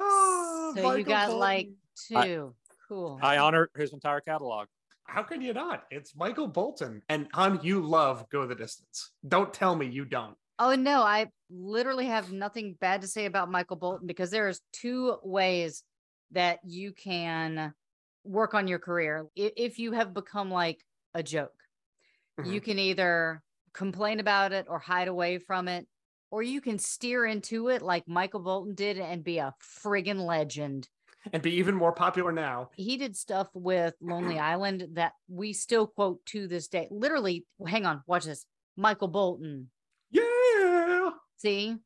Ah, 0.00 0.72
So 0.76 0.94
you 0.96 1.02
got 1.04 1.28
Bolton. 1.28 1.40
like 1.40 1.68
I- 2.14 2.26
two. 2.26 2.54
cool. 2.88 3.18
I 3.22 3.38
honor 3.38 3.70
his 3.74 3.94
entire 3.94 4.20
catalog. 4.20 4.68
How 5.04 5.22
can 5.22 5.40
you 5.40 5.54
not? 5.54 5.84
It's 5.90 6.14
Michael 6.14 6.46
Bolton. 6.46 7.00
And 7.08 7.28
hon, 7.32 7.60
you 7.62 7.80
love 7.80 8.28
Go 8.30 8.46
the 8.46 8.54
Distance. 8.54 9.12
Don't 9.26 9.52
tell 9.54 9.74
me 9.74 9.86
you 9.86 10.04
don't. 10.04 10.36
Oh 10.58 10.74
no, 10.74 11.00
I 11.02 11.28
literally 11.50 12.06
have 12.06 12.32
nothing 12.32 12.76
bad 12.80 13.02
to 13.02 13.08
say 13.08 13.26
about 13.26 13.50
Michael 13.50 13.76
Bolton 13.76 14.06
because 14.06 14.30
there's 14.30 14.60
two 14.72 15.16
ways 15.22 15.82
that 16.32 16.58
you 16.64 16.92
can 16.92 17.72
work 18.24 18.54
on 18.54 18.68
your 18.68 18.78
career. 18.78 19.26
If 19.34 19.78
you 19.78 19.92
have 19.92 20.14
become 20.14 20.50
like 20.50 20.84
a 21.14 21.22
joke, 21.22 21.52
you 22.38 22.44
mm-hmm. 22.44 22.58
can 22.58 22.78
either 22.78 23.42
complain 23.72 24.20
about 24.20 24.52
it 24.52 24.66
or 24.68 24.78
hide 24.78 25.08
away 25.08 25.38
from 25.38 25.68
it, 25.68 25.86
or 26.30 26.42
you 26.42 26.60
can 26.60 26.78
steer 26.78 27.24
into 27.24 27.68
it 27.68 27.82
like 27.82 28.06
Michael 28.06 28.40
Bolton 28.40 28.74
did 28.74 28.98
and 28.98 29.24
be 29.24 29.38
a 29.38 29.54
friggin' 29.82 30.24
legend. 30.24 30.88
and 31.32 31.42
be 31.42 31.54
even 31.54 31.74
more 31.74 31.92
popular 31.92 32.32
now. 32.32 32.70
He 32.76 32.96
did 32.96 33.16
stuff 33.16 33.48
with 33.54 33.94
Lonely 34.00 34.38
Island 34.38 34.88
that 34.92 35.12
we 35.28 35.52
still 35.52 35.86
quote 35.86 36.24
to 36.26 36.46
this 36.46 36.68
day. 36.68 36.88
Literally, 36.90 37.46
hang 37.66 37.86
on, 37.86 38.02
watch 38.06 38.24
this. 38.24 38.44
Michael 38.76 39.08
Bolton. 39.08 39.70
See, 41.38 41.76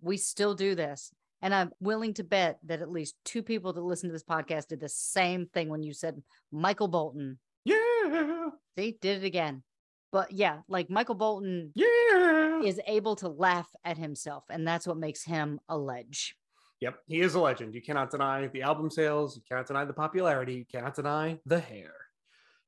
we 0.00 0.16
still 0.16 0.54
do 0.54 0.74
this. 0.74 1.12
And 1.42 1.52
I'm 1.52 1.72
willing 1.80 2.14
to 2.14 2.24
bet 2.24 2.58
that 2.66 2.82
at 2.82 2.90
least 2.90 3.16
two 3.24 3.42
people 3.42 3.72
that 3.72 3.80
listen 3.82 4.08
to 4.08 4.12
this 4.12 4.22
podcast 4.22 4.68
did 4.68 4.80
the 4.80 4.88
same 4.88 5.46
thing 5.46 5.68
when 5.68 5.82
you 5.82 5.92
said 5.92 6.22
Michael 6.52 6.86
Bolton. 6.88 7.38
Yeah. 7.64 8.50
See, 8.78 8.96
did 9.00 9.22
it 9.22 9.26
again. 9.26 9.64
But 10.12 10.30
yeah, 10.32 10.58
like 10.68 10.88
Michael 10.90 11.14
Bolton 11.16 11.72
Yeah. 11.74 12.60
is 12.62 12.80
able 12.86 13.16
to 13.16 13.28
laugh 13.28 13.68
at 13.84 13.98
himself, 13.98 14.44
and 14.50 14.66
that's 14.68 14.86
what 14.86 14.98
makes 14.98 15.24
him 15.24 15.58
a 15.68 15.76
ledge. 15.76 16.36
Yep, 16.80 16.98
he 17.06 17.20
is 17.20 17.34
a 17.34 17.40
legend. 17.40 17.74
You 17.74 17.80
cannot 17.82 18.10
deny 18.10 18.46
the 18.48 18.62
album 18.62 18.90
sales. 18.90 19.36
You 19.36 19.42
cannot 19.48 19.66
deny 19.66 19.84
the 19.84 19.92
popularity. 19.92 20.54
You 20.54 20.64
cannot 20.64 20.94
deny 20.94 21.38
the 21.46 21.60
hair. 21.60 21.92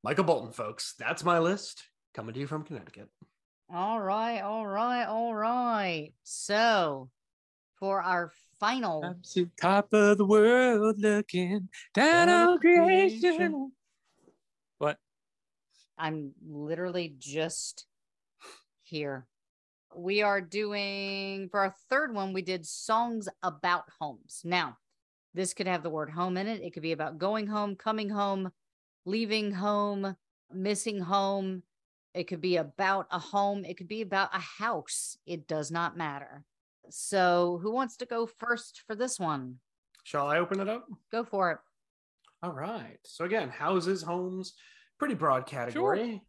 Michael 0.03 0.25
Bolton, 0.25 0.53
folks. 0.53 0.95
That's 0.99 1.23
my 1.25 1.39
list. 1.39 1.85
Coming 2.15 2.33
to 2.35 2.41
you 2.41 2.47
from 2.47 2.63
Connecticut. 2.65 3.09
All 3.73 4.01
right, 4.01 4.41
all 4.41 4.67
right, 4.67 5.05
all 5.05 5.35
right. 5.35 6.13
So 6.23 7.11
for 7.79 8.03
our 8.03 8.31
final 8.61 9.17
to 9.33 9.51
top 9.61 9.93
of 9.93 10.19
the 10.19 10.25
world 10.25 10.97
looking 10.99 11.69
down 11.93 12.29
on 12.29 12.49
on 12.49 12.59
creation. 12.59 13.19
creation. 13.19 13.73
What? 14.79 14.99
I'm 15.99 16.33
literally 16.47 17.15
just 17.19 17.87
here. 18.83 19.27
We 19.97 20.23
are 20.23 20.41
doing 20.41 21.49
for 21.51 21.61
our 21.61 21.75
third 21.89 22.15
one, 22.15 22.33
we 22.33 22.43
did 22.43 22.67
songs 22.67 23.29
about 23.43 23.85
homes. 24.01 24.43
Now, 24.45 24.77
this 25.35 25.55
could 25.55 25.67
have 25.67 25.83
the 25.83 25.91
word 25.91 26.11
home 26.11 26.37
in 26.37 26.47
it. 26.47 26.63
It 26.63 26.73
could 26.73 26.83
be 26.83 26.93
about 26.93 27.19
going 27.19 27.47
home, 27.47 27.77
coming 27.77 28.09
home, 28.09 28.53
leaving 29.05 29.53
home, 29.53 30.17
missing 30.53 31.01
home. 31.01 31.63
It 32.15 32.29
could 32.29 32.41
be 32.41 32.57
about 32.57 33.09
a 33.11 33.19
home. 33.19 33.65
It 33.65 33.77
could 33.77 33.89
be 33.89 34.03
about 34.03 34.31
a 34.33 34.39
house. 34.39 35.19
It 35.27 35.49
does 35.49 35.71
not 35.71 35.97
matter. 35.97 36.45
So, 36.91 37.59
who 37.63 37.73
wants 37.73 37.97
to 37.99 38.07
go 38.07 38.27
first 38.27 38.83
for 38.87 38.95
this 38.95 39.19
one? 39.19 39.57
Shall 40.05 40.29
I 40.29 40.39
open 40.39 40.61
it 40.61 40.69
up? 40.69 40.87
Go 41.11 41.25
for 41.25 41.51
it. 41.51 41.59
All 42.43 42.53
right. 42.53 42.99
So 43.05 43.25
again, 43.25 43.49
houses, 43.49 44.03
homes, 44.03 44.53
pretty 44.99 45.15
broad 45.15 45.47
category. 45.47 46.11
Sure. 46.11 46.21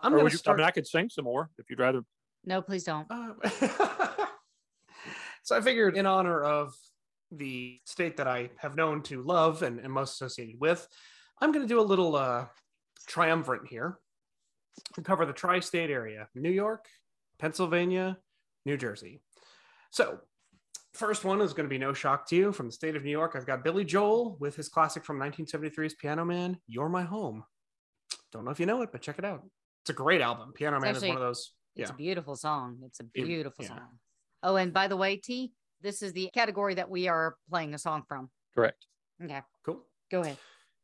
I'm 0.00 0.12
going 0.12 0.24
to 0.24 0.30
you, 0.30 0.36
I 0.36 0.38
start. 0.38 0.58
mean, 0.58 0.66
I 0.66 0.70
could 0.70 0.86
sing 0.86 1.08
some 1.10 1.24
more 1.24 1.50
if 1.58 1.68
you'd 1.68 1.80
rather. 1.80 2.02
No, 2.44 2.62
please 2.62 2.84
don't. 2.84 3.06
Uh, 3.10 3.32
so 5.42 5.56
I 5.56 5.60
figured, 5.60 5.96
in 5.96 6.06
honor 6.06 6.40
of 6.40 6.72
the 7.32 7.80
state 7.84 8.16
that 8.18 8.28
I 8.28 8.50
have 8.58 8.76
known 8.76 9.02
to 9.02 9.22
love 9.22 9.62
and, 9.62 9.80
and 9.80 9.92
most 9.92 10.14
associated 10.14 10.60
with, 10.60 10.86
I'm 11.40 11.52
going 11.52 11.66
to 11.66 11.68
do 11.68 11.80
a 11.80 11.82
little 11.82 12.14
uh, 12.14 12.46
triumvirate 13.08 13.66
here 13.68 13.98
and 14.96 15.04
cover 15.04 15.24
the 15.26 15.32
tri 15.32 15.60
state 15.60 15.90
area 15.90 16.28
New 16.34 16.50
York, 16.50 16.86
Pennsylvania, 17.38 18.18
New 18.66 18.76
Jersey. 18.76 19.20
So, 19.90 20.20
first 20.94 21.24
one 21.24 21.40
is 21.40 21.52
going 21.52 21.68
to 21.68 21.70
be 21.72 21.78
no 21.78 21.92
shock 21.92 22.26
to 22.28 22.36
you 22.36 22.52
from 22.52 22.66
the 22.66 22.72
state 22.72 22.96
of 22.96 23.04
New 23.04 23.10
York. 23.10 23.32
I've 23.34 23.46
got 23.46 23.64
Billy 23.64 23.84
Joel 23.84 24.36
with 24.40 24.56
his 24.56 24.68
classic 24.68 25.04
from 25.04 25.18
1973's 25.18 25.94
Piano 25.94 26.24
Man, 26.24 26.58
You're 26.66 26.88
My 26.88 27.02
Home. 27.02 27.44
Don't 28.32 28.44
know 28.44 28.50
if 28.50 28.60
you 28.60 28.66
know 28.66 28.82
it, 28.82 28.90
but 28.92 29.00
check 29.00 29.18
it 29.18 29.24
out. 29.24 29.42
It's 29.82 29.90
a 29.90 29.94
great 29.94 30.20
album. 30.20 30.52
Piano 30.54 30.76
It's 30.76 30.84
Man 30.84 30.96
is 30.96 31.02
one 31.02 31.16
of 31.16 31.20
those. 31.22 31.52
Yeah. 31.74 31.82
It's 31.82 31.90
a 31.90 31.94
beautiful 31.94 32.36
song. 32.36 32.78
It's 32.84 33.00
a 33.00 33.04
It- 33.14 33.24
beautiful 33.26 33.64
yeah. 33.64 33.68
song. 33.68 33.98
Oh, 34.42 34.56
and 34.56 34.72
by 34.72 34.88
the 34.88 34.96
way, 34.96 35.16
T, 35.16 35.52
this 35.80 36.02
is 36.02 36.12
the 36.12 36.30
category 36.34 36.74
that 36.74 36.88
we 36.90 37.08
are 37.08 37.36
playing 37.48 37.74
a 37.74 37.78
song 37.78 38.02
from. 38.06 38.30
Correct. 38.54 38.86
Okay, 39.22 39.40
Cool. 39.64 39.84
go 40.10 40.20
ahead. 40.20 40.38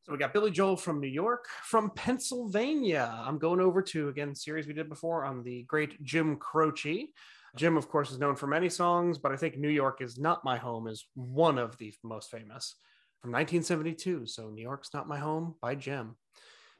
So 0.07 0.13
we 0.13 0.19
got 0.19 0.33
Billy 0.33 0.53
Joel 0.53 0.77
from 0.77 1.01
New 1.01 1.09
York, 1.09 1.49
from 1.65 1.91
Pennsylvania. 1.91 3.13
I'm 3.27 3.39
going 3.39 3.59
over 3.59 3.83
to 3.83 4.09
again 4.09 4.37
series 4.37 4.69
we 4.69 4.73
did 4.73 4.89
before 4.89 5.25
on 5.25 5.43
the 5.43 5.65
great 5.65 6.01
Jim 6.05 6.37
Croce. 6.37 7.09
Jim, 7.57 7.77
of 7.77 7.89
course, 7.89 8.13
is 8.13 8.21
known 8.21 8.37
for 8.37 8.47
many 8.47 8.69
songs, 8.69 9.19
but 9.19 9.33
I 9.33 9.37
think 9.37 9.59
New 9.59 9.69
York 9.69 10.01
is 10.01 10.17
not 10.17 10.45
my 10.45 10.59
home 10.59 10.87
is 10.87 11.09
one 11.15 11.59
of 11.59 11.77
the 11.79 11.93
most 12.05 12.31
famous 12.31 12.77
from 13.21 13.33
1972. 13.33 14.27
So 14.27 14.49
New 14.49 14.63
York's 14.63 14.95
not 14.95 15.09
my 15.09 15.19
home 15.19 15.57
by 15.61 15.75
Jim. 15.75 16.15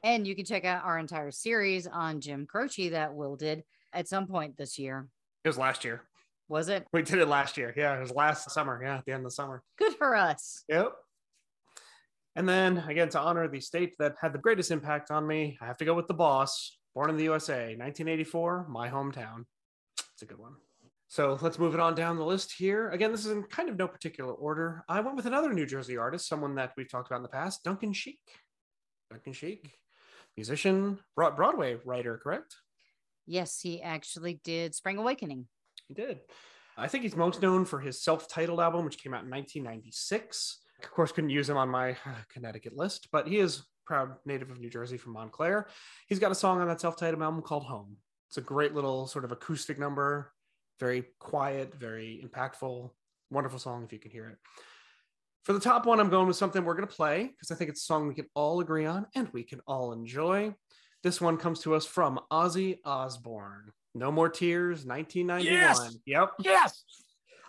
And 0.03 0.25
you 0.25 0.33
can 0.33 0.45
check 0.45 0.63
out 0.63 0.85
our 0.85 0.97
entire 0.97 1.31
series 1.31 1.85
on 1.85 2.21
Jim 2.21 2.45
Croce 2.45 2.89
that 2.89 3.13
Will 3.13 3.35
did 3.35 3.65
at 3.91 4.07
some 4.07 4.27
point 4.27 4.55
this 4.55 4.79
year. 4.79 5.05
It 5.43 5.49
was 5.49 5.57
last 5.57 5.83
year. 5.83 6.03
Was 6.47 6.69
it? 6.69 6.87
We 6.93 7.01
did 7.01 7.19
it 7.19 7.27
last 7.27 7.57
year. 7.57 7.73
Yeah, 7.75 7.97
it 7.97 7.99
was 7.99 8.11
last 8.11 8.49
summer. 8.51 8.81
Yeah, 8.81 8.99
at 8.99 9.05
the 9.05 9.11
end 9.11 9.25
of 9.25 9.31
the 9.31 9.31
summer. 9.31 9.63
Good 9.77 9.95
for 9.95 10.15
us. 10.15 10.63
Yep. 10.69 10.93
And 12.37 12.47
then 12.47 12.77
again, 12.87 13.09
to 13.09 13.19
honor 13.19 13.47
the 13.47 13.59
state 13.59 13.95
that 13.97 14.15
had 14.21 14.31
the 14.31 14.37
greatest 14.37 14.69
impact 14.69 15.09
on 15.09 15.25
me, 15.25 15.57
I 15.59 15.65
have 15.65 15.77
to 15.77 15.85
go 15.85 15.95
with 15.95 16.07
the 16.07 16.13
boss, 16.13 16.77
born 16.93 17.09
in 17.09 17.17
the 17.17 17.23
USA, 17.23 17.75
1984, 17.75 18.67
my 18.69 18.89
hometown. 18.89 19.45
It's 20.13 20.21
a 20.21 20.27
good 20.27 20.37
one. 20.37 20.53
So 21.07 21.39
let's 21.41 21.57
move 21.57 21.73
it 21.73 21.79
on 21.79 21.95
down 21.95 22.15
the 22.15 22.23
list 22.23 22.53
here. 22.55 22.91
Again, 22.91 23.11
this 23.11 23.25
is 23.25 23.31
in 23.31 23.41
kind 23.43 23.69
of 23.69 23.77
no 23.77 23.87
particular 23.87 24.33
order. 24.33 24.83
I 24.87 24.99
went 24.99 25.15
with 25.15 25.25
another 25.25 25.51
New 25.51 25.65
Jersey 25.65 25.97
artist, 25.97 26.27
someone 26.27 26.53
that 26.55 26.73
we've 26.77 26.87
talked 26.87 27.07
about 27.07 27.17
in 27.17 27.23
the 27.23 27.29
past, 27.29 27.63
Duncan 27.63 27.91
Sheik. 27.91 28.19
Duncan 29.09 29.33
Sheik, 29.33 29.73
musician, 30.35 30.99
Broadway 31.15 31.77
writer, 31.85 32.19
correct? 32.21 32.55
Yes, 33.25 33.59
he 33.59 33.81
actually 33.81 34.41
did 34.43 34.75
Spring 34.75 34.99
Awakening. 34.99 35.47
He 35.87 35.95
did. 35.95 36.19
I 36.77 36.87
think 36.87 37.03
he's 37.03 37.15
most 37.15 37.41
known 37.41 37.65
for 37.65 37.79
his 37.79 37.99
self-titled 37.99 38.59
album, 38.59 38.85
which 38.85 39.01
came 39.01 39.15
out 39.15 39.23
in 39.23 39.31
1996. 39.31 40.59
Of 40.83 40.91
course, 40.91 41.11
couldn't 41.11 41.31
use 41.31 41.49
him 41.49 41.57
on 41.57 41.69
my 41.69 41.91
uh, 41.91 42.21
Connecticut 42.31 42.75
list, 42.75 43.07
but 43.11 43.27
he 43.27 43.39
is 43.39 43.63
proud 43.85 44.15
native 44.25 44.51
of 44.51 44.59
New 44.59 44.69
Jersey 44.69 44.97
from 44.97 45.13
Montclair. 45.13 45.67
He's 46.07 46.19
got 46.19 46.31
a 46.31 46.35
song 46.35 46.61
on 46.61 46.67
that 46.67 46.81
self-titled 46.81 47.21
album 47.21 47.41
called 47.41 47.63
"Home." 47.63 47.97
It's 48.29 48.37
a 48.37 48.41
great 48.41 48.75
little 48.75 49.07
sort 49.07 49.25
of 49.25 49.31
acoustic 49.31 49.79
number, 49.79 50.33
very 50.79 51.05
quiet, 51.19 51.73
very 51.75 52.23
impactful, 52.23 52.91
wonderful 53.31 53.59
song 53.59 53.83
if 53.83 53.93
you 53.93 53.99
can 53.99 54.11
hear 54.11 54.29
it. 54.29 54.37
For 55.43 55.53
the 55.53 55.59
top 55.59 55.85
one, 55.85 55.99
I'm 55.99 56.09
going 56.09 56.27
with 56.27 56.35
something 56.35 56.63
we're 56.65 56.75
going 56.75 56.87
to 56.87 56.93
play 56.93 57.23
because 57.23 57.51
I 57.51 57.55
think 57.55 57.69
it's 57.69 57.81
a 57.81 57.85
song 57.85 58.07
we 58.07 58.13
can 58.13 58.27
all 58.33 58.59
agree 58.59 58.85
on 58.85 59.07
and 59.15 59.29
we 59.31 59.43
can 59.43 59.61
all 59.65 59.93
enjoy. 59.93 60.53
This 61.03 61.21
one 61.21 61.37
comes 61.37 61.61
to 61.61 61.73
us 61.73 61.85
from 61.85 62.19
Ozzy 62.31 62.79
Osbourne. 62.83 63.71
No 63.95 64.11
More 64.11 64.27
Tears, 64.27 64.85
1991. 64.85 65.53
Yes! 65.53 65.97
Yep. 66.05 66.29
Yes. 66.39 66.83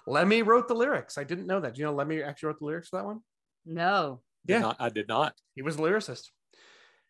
Lemmy 0.08 0.42
wrote 0.42 0.68
the 0.68 0.74
lyrics. 0.74 1.18
I 1.18 1.24
didn't 1.24 1.46
know 1.46 1.60
that. 1.60 1.74
Do 1.74 1.80
you 1.80 1.86
know 1.86 1.94
Lemmy 1.94 2.22
actually 2.22 2.48
wrote 2.48 2.58
the 2.60 2.64
lyrics 2.66 2.88
for 2.88 2.96
that 2.96 3.04
one? 3.06 3.20
No. 3.66 4.22
Did 4.46 4.54
Yeah. 4.54 4.58
not- 4.60 4.76
I 4.80 4.88
did 4.88 5.08
not. 5.08 5.34
He 5.54 5.62
was 5.62 5.76
a 5.76 5.80
lyricist. 5.80 6.30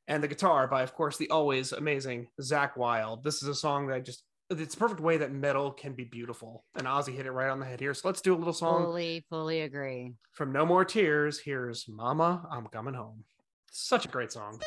And 0.06 0.22
the 0.22 0.28
guitar 0.28 0.66
by, 0.66 0.82
of 0.82 0.94
course, 0.94 1.16
the 1.18 1.28
always 1.30 1.72
amazing 1.72 2.28
Zakk 2.40 2.76
Wylde. 2.76 3.22
This 3.24 3.42
is 3.42 3.48
a 3.48 3.54
song 3.54 3.88
that 3.88 4.04
just, 4.04 4.24
it's 4.50 4.74
a 4.74 4.78
perfect 4.78 5.00
way 5.00 5.18
that 5.18 5.30
metal 5.32 5.70
can 5.70 5.92
be 5.92 6.04
beautiful. 6.04 6.64
And 6.74 6.86
Ozzy 6.86 7.14
hit 7.14 7.26
it 7.26 7.32
right 7.32 7.50
on 7.50 7.60
the 7.60 7.66
head 7.66 7.80
here. 7.80 7.92
So 7.94 8.08
let's 8.08 8.22
do 8.22 8.34
a 8.34 8.38
little 8.38 8.54
song 8.54 8.84
Fully, 8.84 9.24
fully 9.28 9.60
agree. 9.60 10.14
from 10.32 10.50
No 10.52 10.64
More 10.64 10.84
Tears. 10.86 11.38
Here's 11.40 11.86
Mama, 11.88 12.48
I'm 12.50 12.66
Coming 12.68 12.94
Home. 12.94 13.24
Such 13.70 14.06
a 14.06 14.08
great 14.08 14.32
song. 14.32 14.60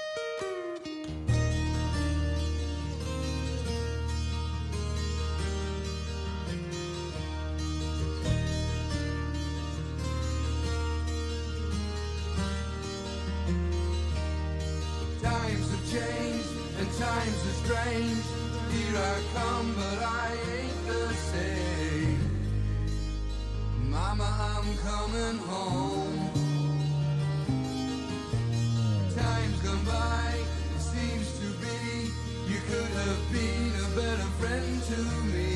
To 34.92 34.98
me. 35.32 35.51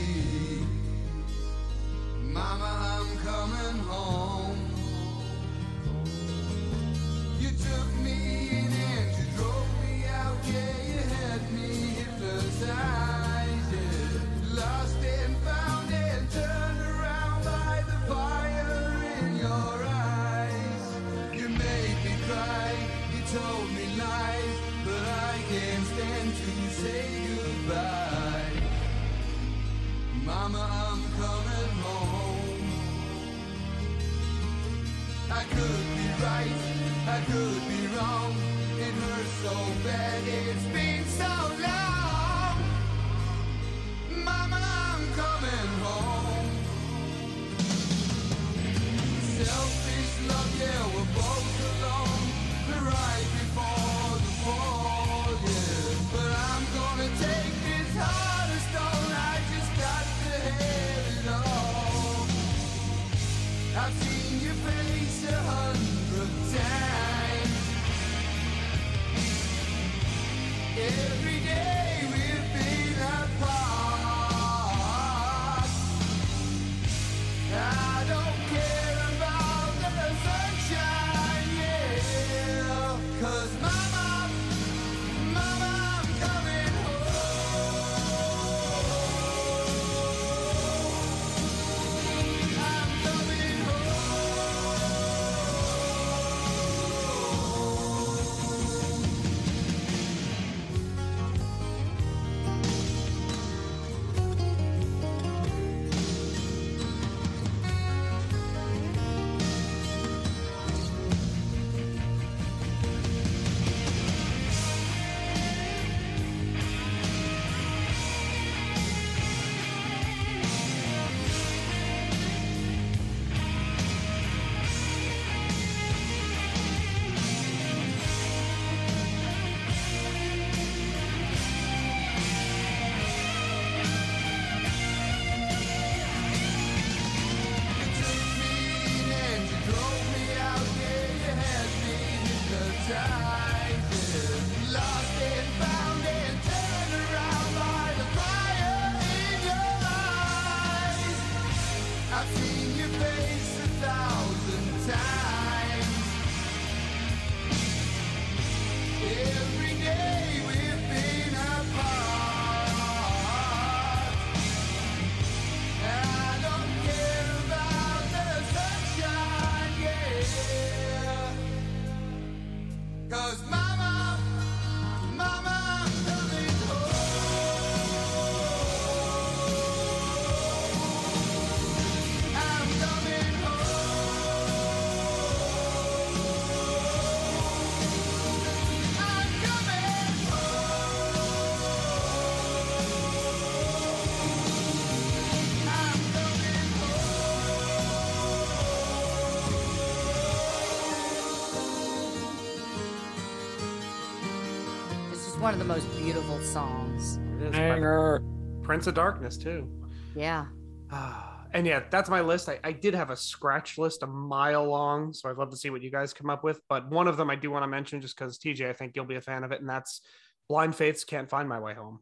Of 205.56 205.60
the 205.60 205.74
most 205.74 205.88
beautiful 205.98 206.38
songs. 206.42 207.18
It 207.40 207.48
is 207.48 207.56
Hanger. 207.56 208.22
Prince 208.62 208.88
of 208.88 208.94
Darkness 208.94 209.38
too. 209.38 209.70
Yeah. 210.14 210.48
Ah, 210.92 211.46
and 211.54 211.66
yeah, 211.66 211.84
that's 211.90 212.10
my 212.10 212.20
list. 212.20 212.50
I, 212.50 212.60
I 212.66 212.74
did 212.74 212.94
have 212.94 213.10
a 213.10 213.16
scratch 213.16 213.78
list 213.78 214.04
a 214.04 214.08
mile 214.08 214.66
long, 214.66 215.14
so 215.14 215.30
I'd 215.30 215.38
love 215.38 215.52
to 215.52 215.56
see 215.56 215.70
what 215.70 215.82
you 215.82 215.90
guys 215.90 216.14
come 216.14 216.30
up 216.30 216.44
with. 216.44 216.60
But 216.68 216.90
one 216.90 217.08
of 217.08 217.16
them 217.16 217.30
I 217.30 217.38
do 217.38 217.52
want 217.52 217.64
to 217.64 217.68
mention 217.68 218.02
just 218.02 218.18
because 218.18 218.38
TJ, 218.38 218.70
I 218.70 218.74
think 218.74 218.98
you'll 218.98 219.06
be 219.06 219.16
a 219.16 219.22
fan 219.22 219.46
of 219.46 219.54
it, 219.54 219.62
and 219.62 219.70
that's 219.70 220.02
Blind 220.50 220.76
Faith's 220.76 221.06
Can't 221.06 221.30
Find 221.30 221.48
My 221.48 221.60
Way 221.62 221.74
Home. 221.74 222.00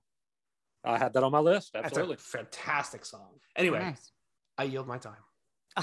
I 0.83 0.97
had 0.97 1.13
that 1.13 1.23
on 1.23 1.31
my 1.31 1.39
list. 1.39 1.73
That's 1.73 1.85
Absolutely. 1.85 2.15
a 2.15 2.17
fantastic 2.17 3.05
song. 3.05 3.37
Anyway, 3.55 3.77
Nice. 3.79 4.11
I 4.57 4.63
yield 4.63 4.87
my 4.87 4.97
time. 4.97 5.21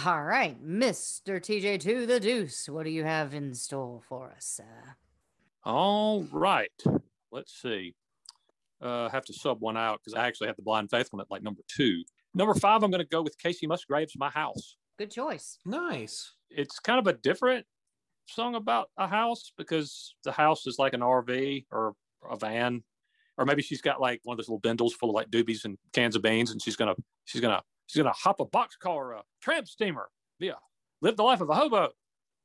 All 0.05 0.25
right, 0.25 0.61
Mr. 0.61 1.39
TJ 1.39 1.79
to 1.83 2.05
the 2.05 2.19
deuce. 2.19 2.69
What 2.69 2.83
do 2.83 2.91
you 2.91 3.05
have 3.05 3.33
in 3.33 3.55
store 3.55 4.01
for 4.09 4.33
us, 4.33 4.45
sir? 4.45 4.97
All 5.63 6.25
right. 6.33 6.73
Let's 7.33 7.61
see. 7.61 7.95
Uh, 8.83 9.07
I 9.07 9.11
have 9.11 9.25
to 9.27 9.33
sub 9.33 9.61
one 9.61 9.77
out 9.77 10.01
because 10.03 10.15
I 10.15 10.27
actually 10.27 10.47
have 10.47 10.57
the 10.57 10.63
Blind 10.63 10.91
Faith 10.91 11.09
one 11.11 11.21
at 11.21 11.31
like 11.31 11.43
number 11.43 11.63
two. 11.69 12.03
Number 12.35 12.55
five, 12.55 12.83
I'm 12.83 12.91
going 12.91 13.03
to 13.03 13.09
go 13.09 13.23
with 13.23 13.37
Kacey 13.39 13.67
Musgraves' 13.67 14.15
My 14.17 14.31
House. 14.31 14.77
Good 14.99 15.11
choice. 15.11 15.59
Nice. 15.67 16.35
It's 16.51 16.79
kind 16.79 16.99
of 16.99 17.07
a 17.07 17.13
different 17.13 17.67
song 18.27 18.55
about 18.55 18.91
a 18.97 19.07
house 19.07 19.53
because 19.59 20.15
the 20.25 20.33
house 20.33 20.67
is 20.67 20.79
like 20.79 20.95
an 20.95 21.01
RV 21.01 21.67
or 21.71 21.95
a 22.29 22.37
van, 22.37 22.83
or 23.37 23.45
maybe 23.45 23.63
she's 23.63 23.81
got 23.81 24.01
like 24.01 24.21
one 24.25 24.35
of 24.35 24.39
those 24.39 24.49
little 24.49 24.61
bindles 24.61 24.95
full 24.95 25.11
of 25.11 25.15
like 25.15 25.31
doobies 25.31 25.65
and 25.65 25.77
cans 25.93 26.17
of 26.17 26.23
beans, 26.23 26.51
and 26.51 26.63
she's 26.63 26.77
gonna 26.77 26.95
she's 27.25 27.41
gonna 27.41 27.63
she's 27.87 28.03
gonna 28.03 28.15
hop 28.15 28.41
a 28.41 28.47
boxcar 28.47 28.87
or 28.87 29.13
a 29.13 29.23
tramp 29.41 29.67
steamer, 29.67 30.09
yeah, 30.39 30.53
live 31.01 31.17
the 31.17 31.23
life 31.23 31.41
of 31.41 31.51
a 31.51 31.55
hobo. 31.55 31.91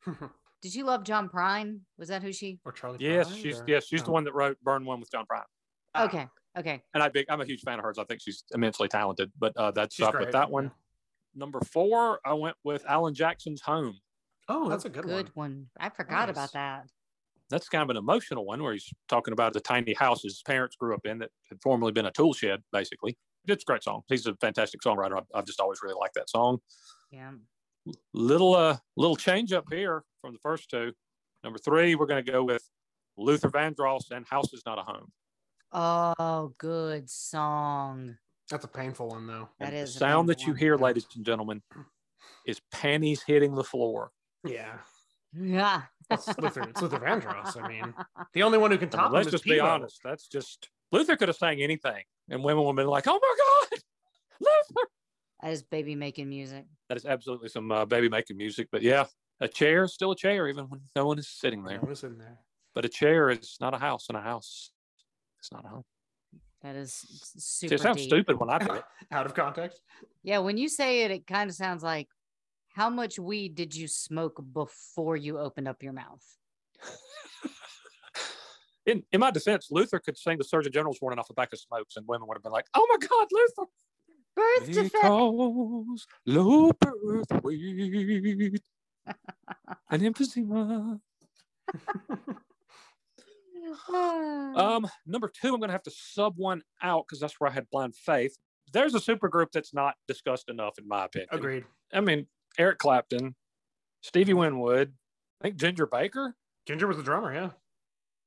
Did 0.66 0.74
you 0.74 0.84
love 0.84 1.04
John 1.04 1.30
Prine? 1.30 1.82
Was 2.00 2.08
that 2.08 2.24
who 2.24 2.34
she? 2.34 2.58
or 2.66 2.72
Charlie. 2.72 2.98
Yes, 3.00 3.28
Pride, 3.28 3.40
she's 3.40 3.60
or- 3.62 3.66
yes 3.68 3.86
she's 3.86 4.02
the 4.02 4.10
oh. 4.10 4.14
one 4.14 4.24
that 4.24 4.34
wrote 4.34 4.58
Burn 4.64 4.84
One 4.84 5.00
with 5.00 5.12
John 5.12 5.24
Prine. 5.32 5.44
Ah, 5.94 6.06
Okay. 6.06 6.28
Okay. 6.58 6.82
and 6.96 7.04
I 7.04 7.10
big 7.10 7.28
I'm 7.30 7.40
a 7.40 7.46
huge 7.46 7.62
fan 7.62 7.78
of 7.78 7.86
hers. 7.86 8.00
I 8.00 8.04
think 8.06 8.20
she's 8.20 8.44
immensely 8.52 8.88
talented. 8.88 9.32
But 9.38 9.56
uh, 9.58 9.70
that's 9.70 9.94
She's 9.94 10.08
up 10.08 10.14
great, 10.14 10.26
with 10.26 10.32
that 10.32 10.48
yeah. 10.48 10.54
one. 10.54 10.72
Number 11.36 11.60
four, 11.72 12.20
I 12.26 12.34
went 12.34 12.56
with 12.64 12.84
Alan 12.88 13.14
Jackson's 13.14 13.62
Home. 13.62 14.00
Oh, 14.50 14.68
that's 14.70 14.86
a 14.86 14.90
good, 14.90 15.04
Good 15.04 15.30
one. 15.36 15.52
one. 15.52 15.70
I 15.80 15.90
forgot 15.90 16.30
Nice. 16.30 16.36
about 16.36 16.54
that. 16.54 16.88
That's 17.52 17.70
kind 17.70 17.84
of 17.84 17.92
an 17.92 17.98
emotional 17.98 18.44
one 18.44 18.64
where 18.64 18.74
he's 18.74 18.90
talking 19.08 19.34
about 19.34 19.54
the 19.54 19.60
tiny 19.60 19.94
house 19.94 20.24
his 20.24 20.42
parents 20.48 20.76
grew 20.78 20.96
up 20.96 21.06
in 21.06 21.20
that 21.20 21.30
had 21.50 21.60
formerly 21.62 21.92
been 21.92 22.08
a 22.08 22.12
tool 22.12 22.34
shed, 22.34 22.64
basically. 22.72 23.16
It's 23.48 23.62
a 23.64 23.66
great 23.66 23.84
song. 23.84 24.02
He's 24.08 24.26
a 24.26 24.34
fantastic 24.42 24.82
songwriter. 24.82 25.18
I've, 25.18 25.28
I've 25.36 25.46
just 25.46 25.60
always 25.62 25.80
really 25.84 25.94
liked 26.00 26.16
that 26.16 26.28
song. 26.28 26.58
Yeah. 27.12 27.34
Little 28.14 28.56
uh 28.56 28.78
little 28.98 29.16
change 29.16 29.54
up 29.54 29.66
here 29.72 30.04
from 30.22 30.34
the 30.34 30.40
first 30.40 30.70
two. 30.70 30.94
Number 31.44 31.60
three, 31.60 31.96
we're 31.96 32.08
going 32.08 32.24
to 32.26 32.32
go 32.32 32.44
with 32.44 32.64
Luther 33.18 33.50
Vandross 33.52 34.10
and 34.12 34.26
House 34.28 34.52
is 34.54 34.64
Not 34.66 34.80
a 34.80 34.82
Home. 34.82 35.12
Oh, 35.72 36.54
good 36.58 37.10
song. 37.10 38.18
That's 38.50 38.66
a 38.66 38.68
painful 38.68 39.10
one 39.10 39.28
though. 39.28 39.50
That 39.60 39.70
And 39.70 39.76
is 39.78 39.94
the 39.94 40.00
sound 40.00 40.30
that 40.30 40.38
painful 40.40 40.48
you 40.48 40.54
one. 40.54 40.60
hear, 40.60 40.78
ladies 40.78 41.08
and 41.16 41.26
gentlemen, 41.26 41.62
is 42.48 42.60
panties 42.72 43.22
hitting 43.22 43.54
the 43.56 43.64
floor. 43.64 44.12
Yeah. 44.44 44.78
Yeah. 45.34 45.84
It's 46.10 46.28
Luther, 46.38 46.62
it's 46.70 46.82
Luther 46.82 47.00
Vandross. 47.00 47.62
I 47.62 47.68
mean, 47.68 47.94
the 48.34 48.44
only 48.44 48.58
one 48.58 48.72
who 48.72 48.78
can 48.78 48.90
I 48.94 49.04
mean, 49.04 49.12
let's 49.12 49.28
is 49.28 49.32
just 49.34 49.44
be 49.44 49.52
Peabo. 49.52 49.66
honest. 49.66 50.00
That's 50.04 50.28
just 50.28 50.70
Luther 50.92 51.16
could 51.18 51.28
have 51.30 51.38
sang 51.38 51.62
anything, 51.62 52.04
and 52.30 52.44
women 52.44 52.64
would 52.64 52.70
have 52.72 52.76
been 52.78 52.88
like, 52.88 53.06
"Oh 53.08 53.20
my 53.22 53.36
God, 53.72 53.80
Luther!" 54.40 54.88
That 55.42 55.52
is 55.52 55.64
baby 55.64 55.96
making 55.96 56.30
music. 56.30 56.66
That 56.90 56.98
is 56.98 57.06
absolutely 57.06 57.50
some 57.50 57.72
uh, 57.72 57.86
baby 57.86 58.10
making 58.10 58.38
music. 58.38 58.70
But 58.72 58.82
yeah, 58.82 59.06
a 59.40 59.48
chair 59.48 59.84
is 59.84 59.94
still 59.94 60.12
a 60.12 60.16
chair, 60.16 60.48
even 60.48 60.66
when 60.70 60.82
no 60.96 61.06
one 61.06 61.20
is 61.20 61.28
sitting 61.28 61.64
there. 61.64 61.78
No 61.80 61.84
one's 61.88 62.04
in 62.04 62.18
there. 62.18 62.38
But 62.74 62.86
a 62.86 62.90
chair 62.90 63.30
is 63.30 63.58
not 63.60 63.74
a 63.74 63.78
house, 63.78 64.08
and 64.10 64.18
a 64.18 64.22
house 64.22 64.72
is 65.42 65.50
not 65.52 65.66
a 65.66 65.68
home. 65.68 65.84
That 66.62 66.76
is 66.76 66.90
s- 66.90 67.34
See, 67.38 67.68
super. 67.68 67.76
it 67.76 67.82
sounds 67.82 67.98
deep. 68.02 68.10
stupid 68.10 68.40
when 68.40 68.50
I 68.50 68.58
do 68.60 68.74
it. 68.74 68.84
Out 69.12 69.26
of 69.26 69.34
context. 69.34 69.82
Yeah, 70.24 70.40
when 70.40 70.58
you 70.58 70.68
say 70.68 71.04
it, 71.04 71.12
it 71.12 71.28
kind 71.28 71.50
of 71.50 71.56
sounds 71.56 71.84
like 71.84 72.08
how 72.74 72.90
much 72.90 73.20
weed 73.20 73.56
did 73.56 73.76
you 73.76 73.88
smoke 73.88 74.44
before 74.54 75.16
you 75.16 75.38
opened 75.40 75.68
up 75.68 75.84
your 75.84 75.94
mouth? 75.94 76.24
In, 78.86 79.04
in 79.12 79.20
my 79.20 79.32
defense, 79.32 79.70
Luther 79.72 79.98
could 80.00 80.16
sing 80.18 80.38
the 80.38 80.44
Surgeon 80.44 80.72
General's 80.72 81.00
warning 81.02 81.18
off 81.18 81.28
the 81.28 81.34
back 81.34 81.52
of 81.54 81.60
smokes, 81.60 81.96
and 81.98 82.08
women 82.08 82.28
would 82.28 82.36
have 82.38 82.44
been 82.44 82.52
like, 82.52 82.68
"Oh 82.76 82.86
my 82.88 83.08
God, 83.08 83.28
Luther!" 83.32 83.70
Birth 84.36 84.66
defect. 84.66 84.94
Because 84.94 86.08
low 86.26 86.72
birth 86.74 87.44
weight 87.44 88.62
and 89.90 90.02
emphysema. 90.02 91.00
Um, 93.90 94.88
number 95.06 95.28
two, 95.30 95.54
I'm 95.54 95.60
going 95.60 95.70
to 95.70 95.74
have 95.74 95.84
to 95.84 95.92
sub 95.92 96.36
one 96.38 96.62
out 96.82 97.06
because 97.08 97.20
that's 97.20 97.40
where 97.40 97.50
I 97.50 97.54
had 97.54 97.70
blind 97.70 97.96
faith. 97.96 98.38
There's 98.72 98.96
a 98.96 99.00
super 99.00 99.28
group 99.28 99.52
that's 99.52 99.74
not 99.74 99.96
discussed 100.08 100.50
enough, 100.50 100.78
in 100.78 100.88
my 100.88 101.06
opinion. 101.06 101.30
Agreed. 101.32 101.66
I 101.94 102.02
mean, 102.02 102.28
Eric 102.58 102.78
Clapton, 102.78 103.36
Stevie 104.02 104.34
Winwood, 104.34 104.94
I 105.42 105.44
think 105.44 105.58
Ginger 105.58 105.88
Baker. 105.88 106.36
Ginger 106.66 106.88
was 106.88 106.98
the 106.98 107.04
drummer. 107.04 107.34
Yeah. 107.34 107.50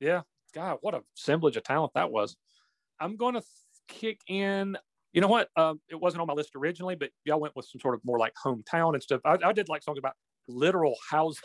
Yeah, 0.01 0.23
God, 0.55 0.79
what 0.81 0.95
a 0.95 1.03
assemblage 1.17 1.57
of 1.57 1.65
talent 1.65 1.93
that 1.95 2.11
was. 2.11 2.37
I'm 3.01 3.17
going 3.17 3.35
to 3.35 3.43
kick 3.89 4.21
in. 4.29 4.77
You 5.13 5.21
know 5.21 5.29
what? 5.29 5.49
Um, 5.57 5.81
it 5.89 6.01
wasn't 6.01 6.21
on 6.21 6.27
my 6.27 6.35
list 6.35 6.51
originally, 6.55 6.95
but 6.95 7.11
y'all 7.25 7.41
went 7.41 7.57
with 7.57 7.67
some 7.67 7.81
sort 7.81 7.95
of 7.95 8.01
more 8.05 8.19
like 8.19 8.35
hometown 8.45 8.95
and 8.95 9.03
stuff. 9.03 9.21
I, 9.25 9.39
I 9.43 9.53
did 9.53 9.69
like 9.69 9.83
songs 9.83 9.99
about 9.99 10.15
literal 10.49 10.95
houses. 11.11 11.43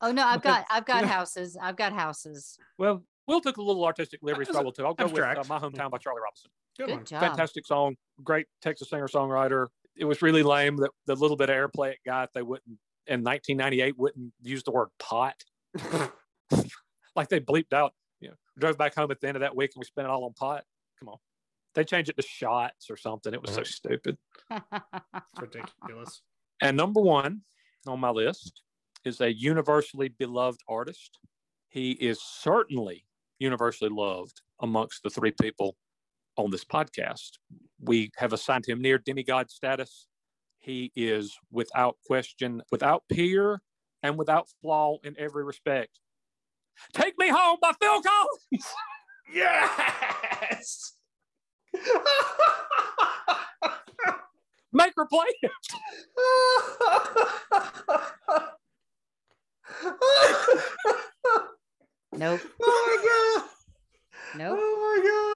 oh 0.00 0.12
no, 0.12 0.24
I've 0.24 0.42
got 0.42 0.66
I've 0.70 0.84
got 0.84 1.04
houses. 1.16 1.56
I've 1.60 1.76
got 1.76 1.92
houses. 1.92 2.58
well, 2.78 3.02
Will 3.26 3.40
took 3.40 3.56
a 3.56 3.62
little 3.62 3.84
artistic 3.84 4.20
liberties, 4.22 4.48
That's 4.48 4.56
so 4.56 4.60
I 4.60 4.64
will 4.64 4.72
too. 4.72 4.86
I'll 4.86 4.94
go 4.94 5.06
with 5.06 5.18
uh. 5.18 5.42
My 5.48 5.58
Hometown 5.58 5.90
by 5.90 5.98
Charlie 5.98 6.20
Robison. 6.22 6.50
Good, 6.78 6.88
Good 6.88 7.06
job. 7.06 7.20
fantastic 7.20 7.66
song, 7.66 7.96
great 8.22 8.46
Texas 8.62 8.90
singer 8.90 9.08
songwriter. 9.08 9.66
It 9.96 10.04
was 10.04 10.22
really 10.22 10.42
lame 10.42 10.76
that 10.76 10.90
the 11.06 11.14
little 11.16 11.36
bit 11.36 11.50
of 11.50 11.56
airplay 11.56 11.92
it 11.92 11.98
got, 12.04 12.30
they 12.34 12.42
wouldn't 12.42 12.78
in 13.06 13.22
1998 13.22 13.98
wouldn't 13.98 14.32
use 14.42 14.62
the 14.62 14.70
word 14.70 14.88
pot, 14.98 15.36
like 17.16 17.28
they 17.28 17.40
bleeped 17.40 17.72
out. 17.72 17.92
You 18.20 18.28
know, 18.28 18.34
drove 18.58 18.78
back 18.78 18.94
home 18.94 19.10
at 19.10 19.20
the 19.20 19.28
end 19.28 19.36
of 19.36 19.40
that 19.40 19.56
week 19.56 19.72
and 19.74 19.80
we 19.80 19.86
spent 19.86 20.06
it 20.06 20.10
all 20.10 20.24
on 20.24 20.32
pot. 20.34 20.64
Come 21.00 21.08
on, 21.08 21.18
they 21.76 21.84
changed 21.84 22.10
it 22.10 22.16
to 22.16 22.22
shots 22.22 22.90
or 22.90 22.96
something. 22.96 23.32
It 23.32 23.42
was 23.42 23.52
so 23.52 23.60
uh-huh. 23.60 23.64
stupid. 23.70 24.18
It's 24.50 25.40
ridiculous. 25.40 26.22
And 26.60 26.76
number 26.76 27.00
one 27.00 27.42
on 27.86 28.00
my 28.00 28.10
list 28.10 28.62
is 29.04 29.20
a 29.20 29.32
universally 29.32 30.08
beloved 30.08 30.60
artist. 30.68 31.18
He 31.68 31.92
is 31.92 32.18
certainly 32.20 33.04
universally 33.38 33.90
loved 33.90 34.40
amongst 34.60 35.02
the 35.02 35.10
three 35.10 35.32
people 35.32 35.76
on 36.36 36.50
this 36.50 36.64
podcast. 36.64 37.32
We 37.78 38.10
have 38.16 38.32
assigned 38.32 38.66
him 38.66 38.80
near 38.80 38.96
demigod 38.96 39.50
status. 39.50 40.06
He 40.58 40.90
is 40.96 41.36
without 41.52 41.98
question, 42.06 42.62
without 42.72 43.04
peer, 43.12 43.60
and 44.02 44.16
without 44.16 44.48
flaw 44.62 44.96
in 45.04 45.14
every 45.18 45.44
respect. 45.44 46.00
Take 46.94 47.18
Me 47.18 47.28
Home 47.28 47.58
by 47.60 47.72
Phil 47.80 48.02
Collins. 48.02 48.66
Yes. 49.34 50.95
Make 54.72 54.92
her 54.96 55.06
play 55.06 55.26
it. 55.42 55.50
nope. 62.16 62.40
oh 62.62 62.84
my 62.86 62.96
god. 63.08 63.42
Nope. 64.38 64.58
Oh 64.60 64.76
my 64.82 64.98
god. 65.08 65.34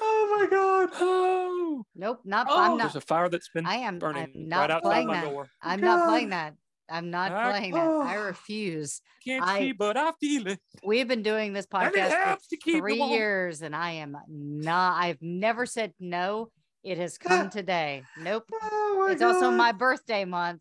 Oh 0.00 0.36
my 0.38 0.46
god. 0.50 0.88
Oh, 1.00 1.84
Nope. 1.96 2.20
Not. 2.24 2.46
Oh, 2.50 2.60
I'm 2.60 2.78
there's 2.78 2.96
a 2.96 3.00
fire 3.00 3.28
that's 3.28 3.48
been 3.48 3.66
I 3.66 3.76
am. 3.76 3.98
burning 3.98 4.30
I'm 4.34 4.48
not 4.48 4.58
right 4.60 4.70
outside 4.72 4.88
playing 4.90 5.06
my 5.08 5.14
that. 5.14 5.30
door. 5.30 5.48
I'm 5.62 5.80
not 5.80 6.08
playing 6.08 6.30
that. 6.30 6.54
I'm 6.90 7.10
not 7.10 7.32
I- 7.32 7.50
playing 7.50 7.74
that. 7.74 7.86
I 7.86 8.16
oh. 8.18 8.22
refuse. 8.26 9.00
Can't 9.24 9.44
I- 9.44 9.58
see, 9.58 9.72
but 9.72 9.96
I 9.96 10.12
feel 10.20 10.46
it. 10.48 10.60
We've 10.84 11.08
been 11.08 11.22
doing 11.22 11.52
this 11.52 11.66
podcast 11.66 12.10
for 12.10 12.38
to 12.50 12.56
keep 12.56 12.78
three 12.78 13.02
years, 13.02 13.62
and 13.62 13.74
I 13.74 13.92
am 13.92 14.16
not. 14.28 15.02
I've 15.02 15.20
never 15.22 15.66
said 15.66 15.92
no. 15.98 16.50
It 16.82 16.98
has 16.98 17.16
come 17.18 17.50
today. 17.50 18.02
Nope. 18.18 18.44
Oh 18.62 19.04
my 19.06 19.12
it's 19.12 19.22
also 19.22 19.50
my 19.50 19.72
birthday 19.72 20.24
month, 20.24 20.60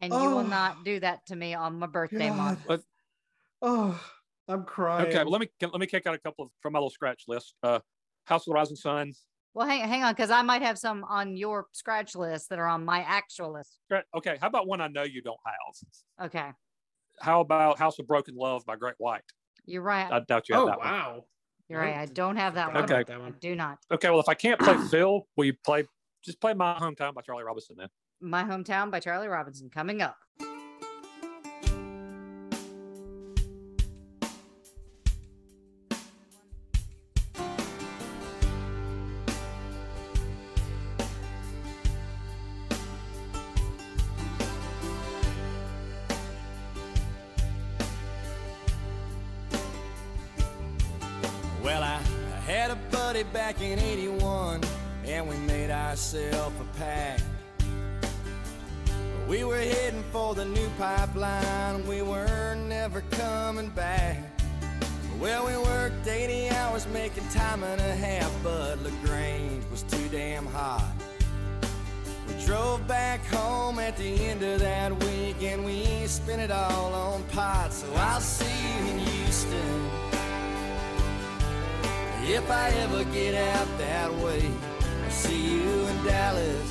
and 0.00 0.12
you 0.12 0.18
Oh. 0.18 0.36
will 0.36 0.44
not 0.44 0.84
do 0.84 1.00
that 1.00 1.24
to 1.26 1.36
me 1.36 1.54
on 1.54 1.78
my 1.78 1.86
birthday 1.86 2.30
month. 2.30 2.66
God. 2.66 2.80
Oh, 3.62 4.00
I'm 4.46 4.64
crying. 4.64 5.06
Okay, 5.06 5.18
well, 5.24 5.30
let 5.30 5.40
me 5.40 5.48
let 5.62 5.80
me 5.80 5.86
kick 5.86 6.06
out 6.06 6.14
a 6.14 6.18
couple 6.18 6.44
of 6.44 6.50
from 6.60 6.74
my 6.74 6.78
little 6.78 6.90
scratch 6.90 7.24
list. 7.26 7.54
Uh, 7.62 7.78
House 8.26 8.42
of 8.42 8.52
the 8.52 8.54
Rising 8.54 8.76
Sun. 8.76 9.12
Well, 9.54 9.68
hang, 9.68 9.88
hang 9.88 10.02
on, 10.02 10.12
because 10.12 10.30
I 10.30 10.42
might 10.42 10.62
have 10.62 10.78
some 10.78 11.04
on 11.04 11.36
your 11.36 11.66
scratch 11.72 12.16
list 12.16 12.48
that 12.50 12.58
are 12.58 12.66
on 12.66 12.84
my 12.84 13.00
actual 13.00 13.52
list. 13.52 13.78
Okay, 14.16 14.36
how 14.40 14.48
about 14.48 14.66
one 14.66 14.80
I 14.80 14.88
know 14.88 15.04
you 15.04 15.22
don't 15.22 15.38
have? 15.46 16.26
Okay, 16.26 16.50
How 17.20 17.40
about 17.40 17.78
House 17.78 17.98
of 18.00 18.06
Broken 18.08 18.34
Love 18.36 18.66
by 18.66 18.74
Great 18.76 18.94
White? 18.98 19.22
you're 19.66 19.80
right. 19.82 20.10
I 20.12 20.20
doubt 20.20 20.48
you 20.48 20.56
have 20.56 20.64
Oh 20.64 20.66
that 20.66 20.78
one. 20.78 20.88
wow. 20.88 21.24
you're 21.68 21.80
right. 21.80 21.96
I 21.96 22.04
don't 22.06 22.36
have 22.36 22.54
that 22.54 22.66
Forgot 22.66 22.74
one. 22.74 22.84
Okay. 22.84 22.94
about 22.96 23.06
that 23.06 23.16
I 23.16 23.18
one. 23.18 23.34
do 23.40 23.54
not. 23.54 23.78
Okay, 23.92 24.10
well, 24.10 24.20
if 24.20 24.28
I 24.28 24.34
can't 24.34 24.60
play 24.60 24.76
Phil, 24.90 25.26
will 25.36 25.44
you 25.46 25.54
play 25.64 25.84
just 26.24 26.40
play 26.40 26.52
My 26.52 26.74
Hometown 26.74 27.14
by 27.14 27.22
Charlie 27.22 27.44
Robison 27.44 27.76
then? 27.78 27.88
My 28.20 28.42
hometown 28.42 28.90
by 28.90 29.00
Charlie 29.00 29.28
Robison 29.28 29.70
coming 29.70 30.02
up. 30.02 30.16
Time 67.34 67.64
and 67.64 67.80
a 67.80 67.94
half, 67.96 68.32
but 68.44 68.80
LaGrange 68.84 69.64
was 69.68 69.82
too 69.82 70.08
damn 70.08 70.46
hot. 70.46 70.94
We 72.28 72.44
drove 72.46 72.86
back 72.86 73.26
home 73.26 73.80
at 73.80 73.96
the 73.96 74.12
end 74.26 74.44
of 74.44 74.60
that 74.60 74.92
week, 75.02 75.42
and 75.42 75.64
we 75.64 76.06
spent 76.06 76.40
it 76.40 76.52
all 76.52 76.94
on 76.94 77.24
pot. 77.24 77.72
So 77.72 77.92
I'll 77.96 78.20
see 78.20 78.44
you 78.44 78.92
in 78.92 78.98
Houston. 79.00 79.90
If 82.22 82.48
I 82.48 82.68
ever 82.84 83.02
get 83.04 83.34
out 83.34 83.68
that 83.78 84.14
way, 84.22 84.48
I'll 85.04 85.10
see 85.10 85.54
you 85.54 85.70
in 85.88 86.04
Dallas. 86.04 86.70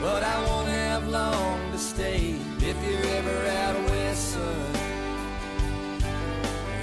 But 0.00 0.22
I 0.22 0.42
won't 0.46 0.68
have 0.68 1.06
long 1.06 1.70
to 1.72 1.78
stay 1.78 2.36
if 2.60 2.76
you're 2.82 3.14
ever 3.18 3.46
out 3.48 3.76
west, 3.90 4.32
son. 4.32 4.81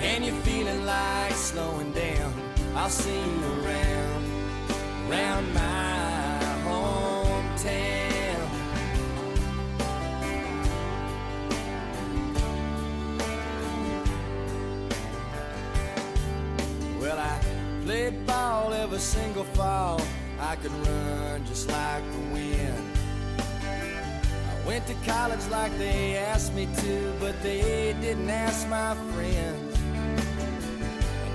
And 0.02 0.26
you're 0.26 0.34
feeling 0.44 0.86
like 0.86 1.34
slowing 1.34 1.92
down, 1.92 2.34
I'll 2.74 2.90
see 2.90 3.14
you 3.14 3.64
around, 3.64 4.24
around 5.10 5.54
my 5.54 6.40
hometown. 6.66 8.10
Well, 17.02 17.20
I 17.20 17.40
played 17.86 18.26
ball 18.26 18.74
every 18.74 19.00
single 19.00 19.44
fall. 19.44 20.02
I 20.40 20.56
could 20.56 20.72
run 20.88 21.46
just 21.46 21.70
like 21.70 22.04
the 22.14 22.34
wind. 22.34 22.98
I 23.38 24.68
went 24.68 24.88
to 24.88 24.94
college 25.06 25.46
like 25.52 25.78
they 25.78 26.16
asked 26.16 26.54
me 26.54 26.70
to, 26.78 27.14
but 27.20 27.42
they 27.44 27.96
didn't 28.00 28.30
ask 28.30 28.66
my 28.70 28.96
friends. 29.14 29.59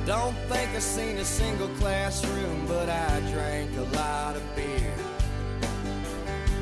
Don't 0.07 0.37
think 0.51 0.69
I've 0.75 0.83
seen 0.83 1.17
a 1.17 1.25
single 1.25 1.69
classroom, 1.81 2.67
but 2.67 2.91
I 2.91 3.21
drank 3.33 3.71
a 3.79 3.97
lot 3.97 4.37
of 4.37 4.43
beer. 4.55 4.93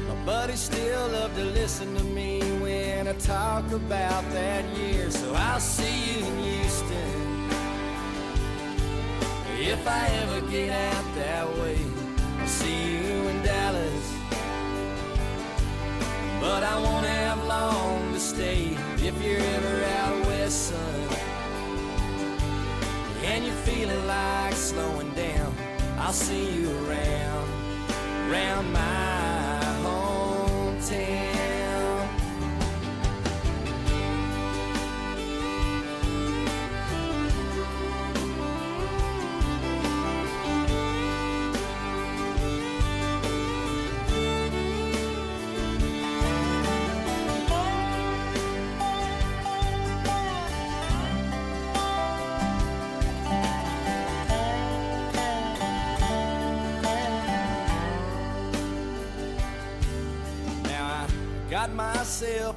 My 0.06 0.14
buddies 0.24 0.60
still 0.60 1.08
love 1.08 1.34
to 1.34 1.44
listen 1.46 1.92
to 1.96 2.04
me 2.04 2.38
when 2.60 3.08
I 3.08 3.14
talk 3.14 3.68
about 3.72 4.22
that 4.30 4.64
year. 4.76 5.10
So 5.10 5.34
I'll 5.34 5.58
see 5.58 6.12
you 6.12 6.24
in 6.24 6.38
Houston. 6.38 7.50
If 9.58 9.88
I 9.88 10.06
ever 10.22 10.46
get 10.48 10.70
out 10.70 11.14
that 11.16 11.48
way, 11.58 11.80
I'll 12.38 12.46
see 12.46 12.92
you 12.92 13.26
in 13.26 13.42
Dallas. 13.42 14.14
But 16.40 16.62
I 16.62 16.80
won't 16.80 17.06
have 17.06 17.44
long 17.46 18.12
to 18.12 18.20
stay 18.20 18.76
if 18.98 19.20
you're 19.20 19.40
ever 19.40 19.84
out 19.84 19.91
feeling 23.64 24.06
like 24.06 24.54
slowing 24.54 25.10
down, 25.14 25.54
I'll 25.98 26.12
see 26.12 26.52
you 26.54 26.68
around, 26.86 27.48
around 28.28 28.72
my 28.72 29.41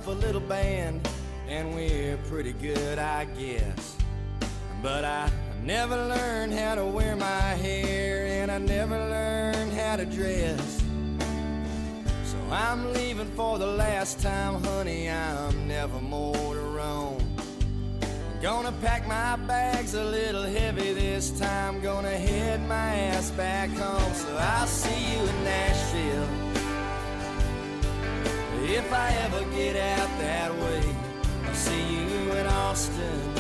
a 0.08 0.12
little 0.12 0.42
band, 0.42 1.08
and 1.48 1.74
we're 1.74 2.18
pretty 2.30 2.54
good, 2.54 3.00
I 3.00 3.26
guess. 3.26 3.98
But 4.84 5.04
I 5.04 5.32
never 5.64 5.96
learned 5.96 6.54
how 6.54 6.76
to 6.76 6.86
wear 6.86 7.16
my 7.16 7.26
hair, 7.26 8.26
and 8.42 8.52
I 8.52 8.58
never 8.60 8.98
learned 8.98 9.74
how 9.74 9.96
to 9.96 10.06
dress. 10.06 10.84
So 12.24 12.38
I'm 12.52 12.94
leaving 12.94 13.32
for 13.36 13.58
the 13.58 13.68
last 13.68 14.20
time, 14.22 14.64
honey. 14.64 15.10
I'm 15.10 15.68
never 15.68 16.00
more 16.00 16.54
to 16.54 16.62
roam. 16.62 17.18
Gonna 18.42 18.74
pack 18.74 19.08
my 19.08 19.38
bags 19.48 19.96
a 19.96 20.04
little 20.04 20.44
heavy 20.44 20.94
this 20.94 21.32
time. 21.40 21.82
Gonna 21.82 22.18
head 22.18 22.62
my 22.68 22.96
ass 22.96 23.32
back 23.32 23.70
home. 23.70 24.14
So 24.14 24.38
I'll 24.38 24.68
see 24.68 25.14
you 25.14 25.20
in 25.20 25.44
Nashville. 25.44 26.45
If 28.68 28.92
I 28.92 29.12
ever 29.26 29.46
get 29.52 29.76
out 29.76 30.10
that 30.18 30.52
way, 30.52 30.84
I'll 31.46 31.54
see 31.54 31.84
you 31.94 32.32
in 32.32 32.48
Austin. 32.48 33.34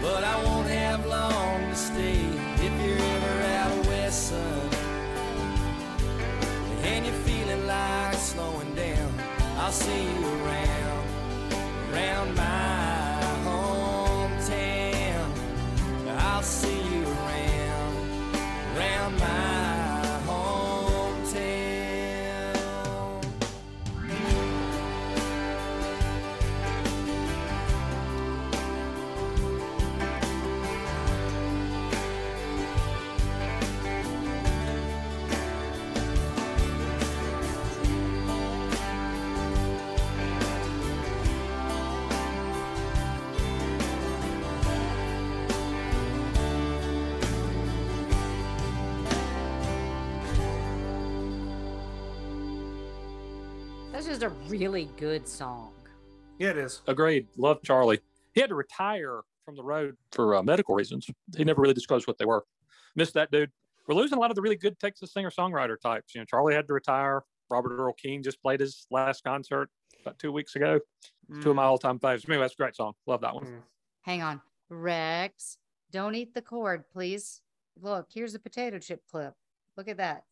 But 0.00 0.22
I 0.22 0.44
won't 0.44 0.68
have 0.68 1.04
long 1.04 1.68
to 1.68 1.74
stay 1.74 2.20
if 2.66 2.72
you're 2.80 2.96
ever 2.96 3.42
out 3.58 3.86
west, 3.88 4.28
son. 4.28 4.70
And 6.84 7.06
you're 7.06 7.22
feeling 7.26 7.66
like 7.66 8.14
slowing 8.14 8.72
down, 8.76 9.12
I'll 9.56 9.72
see 9.72 10.04
you 10.04 10.24
around, 10.44 11.04
around 11.92 12.36
my 12.36 12.87
That's 53.98 54.06
just 54.06 54.22
a 54.22 54.28
really 54.46 54.88
good 54.96 55.26
song. 55.26 55.72
Yeah, 56.38 56.50
it 56.50 56.58
is. 56.58 56.82
Agreed. 56.86 57.26
Love 57.36 57.60
Charlie. 57.64 57.98
He 58.32 58.40
had 58.40 58.48
to 58.50 58.54
retire 58.54 59.22
from 59.44 59.56
the 59.56 59.64
road 59.64 59.96
for 60.12 60.36
uh, 60.36 60.42
medical 60.44 60.76
reasons. 60.76 61.10
He 61.36 61.42
never 61.42 61.60
really 61.60 61.74
disclosed 61.74 62.06
what 62.06 62.16
they 62.16 62.24
were. 62.24 62.44
Missed 62.94 63.14
that 63.14 63.32
dude. 63.32 63.50
We're 63.88 63.96
losing 63.96 64.16
a 64.16 64.20
lot 64.20 64.30
of 64.30 64.36
the 64.36 64.40
really 64.40 64.54
good 64.54 64.78
Texas 64.78 65.12
singer 65.12 65.32
songwriter 65.32 65.74
types. 65.80 66.14
You 66.14 66.20
know, 66.20 66.26
Charlie 66.26 66.54
had 66.54 66.68
to 66.68 66.74
retire. 66.74 67.24
Robert 67.50 67.72
Earl 67.72 67.92
Keen 67.92 68.22
just 68.22 68.40
played 68.40 68.60
his 68.60 68.86
last 68.92 69.24
concert 69.24 69.68
about 70.02 70.16
two 70.20 70.30
weeks 70.30 70.54
ago. 70.54 70.78
Two 71.42 71.50
of 71.50 71.56
my 71.56 71.64
all 71.64 71.76
time 71.76 71.98
faves. 71.98 72.24
Anyway, 72.28 72.44
that's 72.44 72.54
a 72.54 72.56
great 72.56 72.76
song. 72.76 72.92
Love 73.08 73.22
that 73.22 73.34
one. 73.34 73.46
Mm. 73.46 73.62
Hang 74.02 74.22
on. 74.22 74.40
Rex, 74.70 75.58
don't 75.90 76.14
eat 76.14 76.34
the 76.34 76.42
cord, 76.42 76.84
please. 76.92 77.40
Look, 77.82 78.06
here's 78.14 78.36
a 78.36 78.38
potato 78.38 78.78
chip 78.78 79.02
clip. 79.10 79.34
Look 79.76 79.88
at 79.88 79.96
that. 79.96 80.22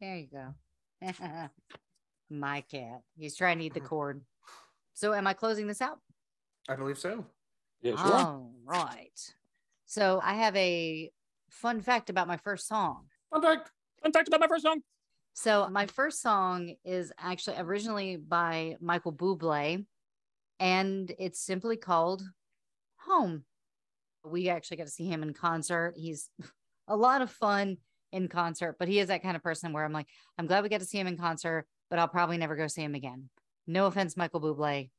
There 0.00 0.16
you 0.16 0.28
go. 0.32 0.54
My 2.30 2.62
cat. 2.62 3.02
He's 3.16 3.36
trying 3.36 3.58
to 3.58 3.64
eat 3.64 3.74
the 3.74 3.80
mm. 3.80 3.86
cord. 3.86 4.22
So, 4.94 5.12
am 5.12 5.26
I 5.26 5.34
closing 5.34 5.66
this 5.66 5.82
out? 5.82 5.98
I 6.68 6.76
believe 6.76 6.98
so. 6.98 7.24
Yeah, 7.82 7.96
sure. 7.96 8.14
All 8.14 8.52
right. 8.64 9.34
So, 9.86 10.20
I 10.22 10.34
have 10.34 10.56
a 10.56 11.10
fun 11.50 11.80
fact 11.80 12.10
about 12.10 12.28
my 12.28 12.36
first 12.38 12.66
song. 12.68 13.06
Fun 13.30 13.42
fact. 13.42 13.70
Fun 14.02 14.12
fact 14.12 14.28
about 14.28 14.40
my 14.40 14.48
first 14.48 14.64
song. 14.64 14.80
So 15.34 15.68
my 15.68 15.86
first 15.86 16.22
song 16.22 16.76
is 16.84 17.12
actually 17.18 17.56
originally 17.58 18.16
by 18.16 18.76
Michael 18.80 19.12
Bublé, 19.12 19.84
and 20.60 21.12
it's 21.18 21.40
simply 21.40 21.76
called 21.76 22.22
Home. 23.00 23.42
We 24.24 24.48
actually 24.48 24.76
got 24.76 24.86
to 24.86 24.92
see 24.92 25.08
him 25.08 25.24
in 25.24 25.34
concert. 25.34 25.94
He's 25.96 26.30
a 26.88 26.96
lot 26.96 27.20
of 27.20 27.32
fun 27.32 27.78
in 28.12 28.28
concert, 28.28 28.76
but 28.78 28.86
he 28.86 29.00
is 29.00 29.08
that 29.08 29.24
kind 29.24 29.34
of 29.34 29.42
person 29.42 29.72
where 29.72 29.84
I'm 29.84 29.92
like, 29.92 30.06
I'm 30.38 30.46
glad 30.46 30.62
we 30.62 30.68
got 30.68 30.80
to 30.80 30.86
see 30.86 31.00
him 31.00 31.08
in 31.08 31.18
concert, 31.18 31.66
but 31.90 31.98
I'll 31.98 32.08
probably 32.08 32.36
never 32.38 32.56
go 32.56 32.66
see 32.66 32.82
him 32.82 32.94
again. 32.94 33.28
No 33.66 33.86
offense, 33.86 34.16
Michael 34.16 34.40
Bublé. 34.40 34.90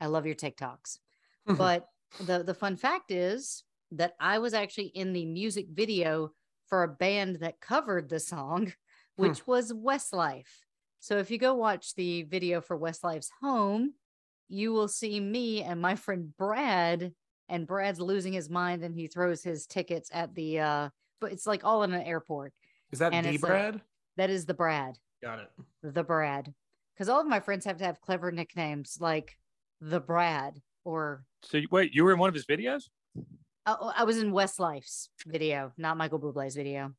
I 0.00 0.06
love 0.06 0.26
your 0.26 0.34
TikToks. 0.34 0.98
but 1.46 1.88
the 2.20 2.42
the 2.42 2.54
fun 2.54 2.76
fact 2.76 3.10
is 3.10 3.64
that 3.92 4.14
I 4.20 4.38
was 4.38 4.54
actually 4.54 4.86
in 4.94 5.12
the 5.12 5.24
music 5.26 5.66
video 5.72 6.32
for 6.66 6.82
a 6.82 6.88
band 6.88 7.36
that 7.40 7.60
covered 7.60 8.08
the 8.08 8.20
song, 8.20 8.72
which 9.16 9.46
was 9.46 9.72
Westlife. 9.72 10.62
So 11.00 11.18
if 11.18 11.30
you 11.30 11.38
go 11.38 11.54
watch 11.54 11.94
the 11.94 12.24
video 12.24 12.60
for 12.60 12.76
Westlife's 12.78 13.30
Home, 13.40 13.94
you 14.48 14.72
will 14.72 14.88
see 14.88 15.20
me 15.20 15.62
and 15.62 15.80
my 15.80 15.94
friend 15.94 16.36
Brad, 16.36 17.12
and 17.48 17.66
Brad's 17.66 18.00
losing 18.00 18.32
his 18.34 18.50
mind 18.50 18.82
and 18.84 18.94
he 18.94 19.06
throws 19.06 19.42
his 19.42 19.66
tickets 19.66 20.10
at 20.12 20.34
the 20.34 20.60
uh 20.60 20.88
but 21.20 21.32
it's 21.32 21.46
like 21.46 21.64
all 21.64 21.82
in 21.82 21.92
an 21.92 22.02
airport. 22.02 22.52
Is 22.92 22.98
that 23.00 23.12
And 23.12 23.26
D 23.26 23.34
it's 23.34 23.42
like- 23.42 23.50
Brad? 23.50 23.80
That 24.16 24.30
is 24.30 24.44
the 24.46 24.54
Brad, 24.54 24.98
Got 25.22 25.40
it. 25.40 25.48
the 25.82 26.04
Brad. 26.04 26.52
Because 26.94 27.08
all 27.08 27.20
of 27.20 27.26
my 27.26 27.40
friends 27.40 27.64
have 27.64 27.78
to 27.78 27.84
have 27.84 28.00
clever 28.00 28.32
nicknames 28.32 28.98
like 29.00 29.36
the 29.80 30.00
Brad 30.00 30.60
or 30.84 31.24
So 31.42 31.60
wait, 31.70 31.94
you 31.94 32.04
were 32.04 32.12
in 32.12 32.18
one 32.18 32.28
of 32.28 32.34
his 32.34 32.46
videos? 32.46 32.84
Oh, 33.66 33.76
oh, 33.80 33.92
I 33.94 34.04
was 34.04 34.18
in 34.18 34.32
Westlife's 34.32 35.10
video, 35.26 35.72
not 35.76 35.96
Michael 35.96 36.18
Bublé's 36.18 36.56
video. 36.56 36.92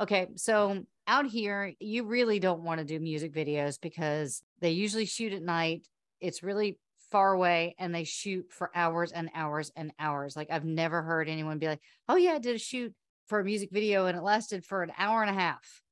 Okay, 0.00 0.28
so 0.36 0.84
out 1.06 1.26
here, 1.26 1.72
you 1.78 2.04
really 2.04 2.38
don't 2.38 2.62
want 2.62 2.78
to 2.78 2.84
do 2.84 2.98
music 2.98 3.32
videos 3.32 3.80
because 3.80 4.42
they 4.60 4.70
usually 4.70 5.06
shoot 5.06 5.32
at 5.32 5.42
night. 5.42 5.86
It's 6.20 6.42
really 6.42 6.78
far 7.10 7.32
away 7.32 7.74
and 7.78 7.94
they 7.94 8.04
shoot 8.04 8.46
for 8.50 8.70
hours 8.74 9.12
and 9.12 9.30
hours 9.34 9.70
and 9.76 9.92
hours. 9.98 10.36
Like 10.36 10.48
I've 10.50 10.64
never 10.64 11.02
heard 11.02 11.28
anyone 11.28 11.58
be 11.58 11.68
like, 11.68 11.80
"Oh 12.08 12.16
yeah, 12.16 12.32
I 12.32 12.38
did 12.38 12.56
a 12.56 12.58
shoot 12.58 12.92
for 13.26 13.40
a 13.40 13.44
music 13.44 13.70
video 13.72 14.06
and 14.06 14.16
it 14.16 14.22
lasted 14.22 14.64
for 14.64 14.82
an 14.82 14.92
hour 14.98 15.22
and 15.22 15.30
a 15.30 15.40
half." 15.40 15.82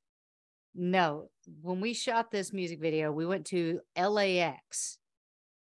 No, 0.74 1.28
when 1.62 1.80
we 1.80 1.94
shot 1.94 2.30
this 2.30 2.52
music 2.52 2.80
video, 2.80 3.12
we 3.12 3.26
went 3.26 3.46
to 3.46 3.80
LAX 3.96 4.98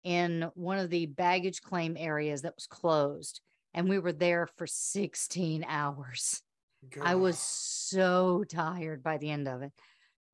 in 0.04 0.50
one 0.54 0.78
of 0.78 0.90
the 0.90 1.06
baggage 1.06 1.62
claim 1.62 1.96
areas 1.98 2.42
that 2.42 2.54
was 2.54 2.66
closed 2.66 3.40
and 3.74 3.88
we 3.88 3.98
were 3.98 4.12
there 4.12 4.46
for 4.56 4.66
16 4.66 5.64
hours. 5.68 6.42
I 7.02 7.16
was 7.16 7.38
so 7.38 8.44
tired 8.44 9.02
by 9.02 9.18
the 9.18 9.30
end 9.30 9.48
of 9.48 9.62
it. 9.62 9.72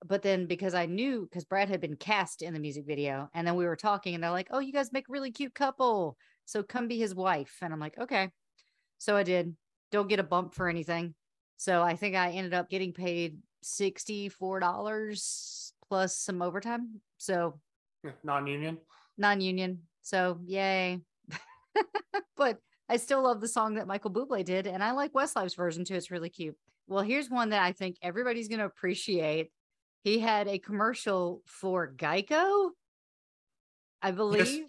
But 0.05 0.23
then 0.23 0.47
because 0.47 0.75
I 0.75 0.87
knew 0.87 1.23
because 1.23 1.45
Brad 1.45 1.71
had 1.71 1.81
been 1.81 1.97
cast 1.97 2.43
in 2.43 2.53
the 2.53 2.61
music 2.61 2.85
video, 2.87 3.31
and 3.33 3.47
then 3.47 3.55
we 3.55 3.65
were 3.65 3.77
talking, 3.77 4.15
and 4.15 4.23
they're 4.23 4.31
like, 4.31 4.49
"Oh, 4.51 4.59
you 4.59 4.73
guys 4.73 4.93
make 4.93 5.09
a 5.09 5.13
really 5.13 5.31
cute 5.31 5.55
couple, 5.55 6.19
so 6.45 6.63
come 6.63 6.89
be 6.89 6.99
his 6.99 7.15
wife." 7.15 7.57
And 7.63 7.73
I'm 7.73 7.81
like, 7.81 7.97
"Okay." 7.99 8.31
So 8.99 9.17
I 9.17 9.23
did. 9.23 9.57
Don't 9.91 10.09
get 10.09 10.21
a 10.21 10.25
bump 10.25 10.53
for 10.53 10.69
anything. 10.69 11.15
So 11.57 11.83
I 11.83 11.97
think 11.97 12.17
I 12.17 12.33
ended 12.33 12.53
up 12.53 12.69
getting 12.69 12.93
paid 12.93 13.39
sixty 13.65 14.29
four 14.29 14.61
dollars 14.61 15.73
plus 15.89 16.17
some 16.17 16.43
overtime. 16.43 17.01
So 17.19 17.61
non-union. 18.23 18.79
non-union. 19.17 19.81
So 20.03 20.39
yay. 20.45 21.01
but 22.37 22.59
I 22.89 22.99
still 22.99 23.23
love 23.23 23.41
the 23.41 23.49
song 23.49 23.75
that 23.75 23.87
Michael 23.87 24.11
Bublé 24.11 24.45
did, 24.45 24.67
and 24.67 24.83
I 24.83 24.93
like 24.93 25.15
Westlife's 25.15 25.55
version 25.55 25.85
too. 25.85 25.95
It's 25.95 26.11
really 26.11 26.29
cute. 26.29 26.57
Well, 26.87 27.03
here's 27.03 27.31
one 27.31 27.51
that 27.51 27.63
I 27.63 27.73
think 27.73 27.97
everybody's 28.03 28.49
going 28.49 28.59
to 28.59 28.67
appreciate. 28.67 29.51
He 30.03 30.19
had 30.19 30.49
a 30.49 30.59
commercial 30.59 31.41
for 31.47 31.91
Geico, 31.91 32.71
I 34.03 34.11
believe. 34.11 34.67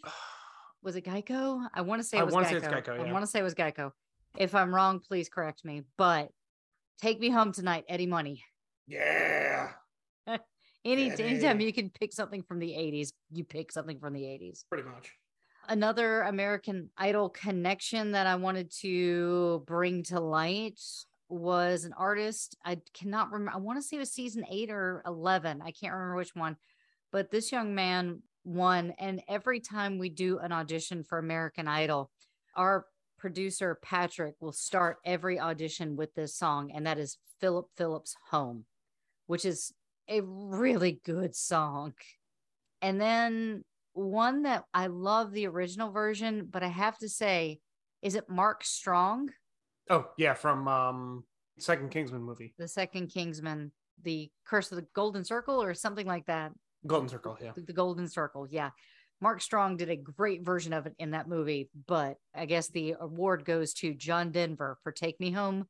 Was 0.82 0.96
it 0.96 1.04
Geico? 1.04 1.68
I 1.74 1.82
want 1.82 2.02
to 2.02 2.08
say 2.08 2.18
I 2.18 2.22
it 2.22 2.26
was 2.26 2.34
wanna 2.34 2.48
Geico. 2.48 2.50
say 2.50 2.56
it's 2.56 2.68
Geico, 2.68 3.00
I 3.02 3.06
yeah. 3.06 3.12
want 3.12 3.24
to 3.24 3.28
say 3.28 3.40
it 3.40 3.44
was 3.44 3.56
Geico. 3.56 3.92
If 4.38 4.56
I'm 4.56 4.74
wrong, 4.74 5.00
please 5.00 5.28
correct 5.28 5.66
me. 5.66 5.82
But 5.98 6.30
take 7.02 7.20
me 7.20 7.30
home 7.30 7.52
tonight, 7.52 7.84
Eddie 7.90 8.06
Money. 8.06 8.44
Yeah. 8.88 9.70
Any 10.86 11.12
Eddie. 11.12 11.24
anytime 11.24 11.60
you 11.60 11.74
can 11.74 11.90
pick 11.90 12.14
something 12.14 12.44
from 12.44 12.60
the 12.60 12.70
80s, 12.70 13.10
you 13.32 13.44
pick 13.44 13.72
something 13.72 14.00
from 14.00 14.14
the 14.14 14.22
80s. 14.22 14.66
Pretty 14.70 14.88
much. 14.88 15.12
Another 15.68 16.22
American 16.22 16.92
Idol 16.96 17.30
connection 17.30 18.12
that 18.12 18.28
I 18.28 18.36
wanted 18.36 18.72
to 18.82 19.64
bring 19.66 20.04
to 20.04 20.20
light 20.20 20.80
was 21.28 21.86
an 21.86 21.94
artist. 21.94 22.56
I 22.64 22.80
cannot 22.94 23.32
remember. 23.32 23.54
I 23.56 23.60
want 23.60 23.80
to 23.80 23.82
say 23.82 23.96
it 23.98 24.00
was 24.00 24.12
season 24.12 24.46
eight 24.50 24.70
or 24.70 25.02
11. 25.08 25.62
I 25.64 25.72
can't 25.72 25.94
remember 25.94 26.18
which 26.18 26.36
one, 26.36 26.56
but 27.12 27.32
this 27.32 27.52
young 27.52 27.74
man 27.74 28.22
won. 28.44 28.94
And 29.00 29.24
every 29.28 29.60
time 29.60 29.98
we 29.98 30.10
do 30.10 30.38
an 30.38 30.52
audition 30.52 31.04
for 31.04 31.18
American 31.18 31.68
Idol, 31.68 32.12
our 32.56 32.86
producer 33.18 33.80
Patrick 33.82 34.36
will 34.40 34.52
start 34.52 34.98
every 35.04 35.40
audition 35.40 35.96
with 35.96 36.14
this 36.14 36.36
song, 36.36 36.72
and 36.72 36.86
that 36.86 37.00
is 37.00 37.18
Philip 37.40 37.68
Phillips 37.76 38.16
Home, 38.30 38.66
which 39.28 39.46
is 39.46 39.74
a 40.10 40.22
really 40.22 41.00
good 41.04 41.36
song. 41.36 41.94
And 42.82 43.00
then 43.00 43.64
one 43.94 44.44
that 44.44 44.66
I 44.74 44.88
love 44.88 45.32
the 45.32 45.48
original 45.48 45.92
version, 45.92 46.48
but 46.50 46.64
I 46.64 46.68
have 46.68 46.98
to 47.00 47.10
say, 47.10 47.60
is 48.02 48.16
it 48.16 48.30
Mark 48.30 48.64
Strong, 48.64 49.30
Oh 49.90 50.06
yeah, 50.18 50.34
from 50.34 50.68
um 50.68 51.24
second 51.60 51.92
Kingsman 51.92 52.24
movie, 52.24 52.54
the 52.58 52.68
second 52.68 53.08
Kingsman, 53.08 53.72
the 54.04 54.30
Curse 54.46 54.72
of 54.72 54.78
the 54.78 54.88
Golden 54.94 55.24
Circle, 55.24 55.62
or 55.62 55.74
something 55.74 56.08
like 56.08 56.26
that? 56.26 56.52
Golden 56.88 57.10
Circle. 57.10 57.38
Yeah. 57.42 57.52
The, 57.56 57.62
the 57.62 57.74
Golden 57.74 58.08
Circle. 58.08 58.48
Yeah. 58.50 58.72
Mark 59.22 59.42
Strong 59.42 59.78
did 59.78 59.90
a 59.90 59.96
great 59.96 60.44
version 60.44 60.74
of 60.74 60.88
it 60.88 60.94
in 61.00 61.12
that 61.12 61.30
movie, 61.30 61.70
but 61.88 62.18
I 62.34 62.46
guess 62.46 62.68
the 62.68 62.96
award 63.00 63.46
goes 63.46 63.74
to 63.76 63.94
John 63.94 64.32
Denver 64.32 64.78
for 64.84 64.92
Take 64.92 65.20
Me 65.20 65.32
Home, 65.32 65.68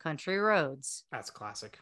Country 0.00 0.38
Roads. 0.38 1.04
That's 1.12 1.30
classic. 1.30 1.78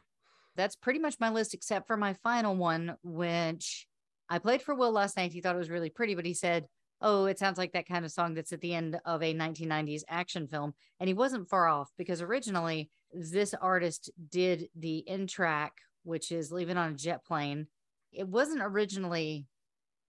That's 0.56 0.76
pretty 0.76 0.98
much 0.98 1.16
my 1.20 1.30
list 1.30 1.54
except 1.54 1.86
for 1.86 1.96
my 1.96 2.14
final 2.22 2.54
one 2.56 2.96
which 3.02 3.86
i 4.28 4.38
played 4.38 4.62
for 4.62 4.74
will 4.74 4.92
last 4.92 5.16
night. 5.16 5.32
He 5.32 5.40
thought 5.40 5.54
it 5.54 5.58
was 5.58 5.70
really 5.70 5.90
pretty 5.90 6.14
but 6.14 6.24
he 6.26 6.34
said 6.34 6.66
oh 7.00 7.26
it 7.26 7.38
sounds 7.38 7.58
like 7.58 7.72
that 7.72 7.88
kind 7.88 8.04
of 8.04 8.10
song 8.12 8.34
that's 8.34 8.52
at 8.52 8.60
the 8.60 8.74
end 8.74 8.98
of 9.04 9.22
a 9.22 9.34
1990s 9.34 10.02
action 10.08 10.46
film. 10.48 10.74
And 11.00 11.08
he 11.08 11.14
wasn't 11.14 11.48
far 11.48 11.66
off 11.66 11.90
because 11.98 12.22
originally 12.22 12.90
this 13.12 13.54
artist 13.54 14.10
did 14.30 14.68
the 14.74 14.98
in 14.98 15.26
track 15.26 15.72
which 16.04 16.30
is 16.32 16.52
leaving 16.52 16.76
on 16.76 16.92
a 16.92 16.94
jet 16.94 17.24
plane. 17.24 17.66
It 18.12 18.28
wasn't 18.28 18.62
originally 18.62 19.46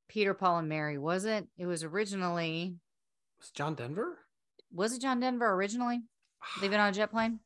peter 0.07 0.33
paul 0.33 0.59
and 0.59 0.69
mary 0.69 0.97
was 0.97 1.25
it? 1.25 1.47
It 1.57 1.65
was 1.65 1.83
originally 1.83 2.75
Was 3.39 3.49
John 3.51 3.75
Denver? 3.75 4.19
was 4.73 4.93
it 4.93 5.01
john 5.01 5.19
denver 5.19 5.51
originally? 5.53 6.01
Ah. 6.41 6.59
Leaving 6.61 6.79
on 6.79 6.89
a 6.89 6.93
jet 6.93 7.11
plane 7.11 7.39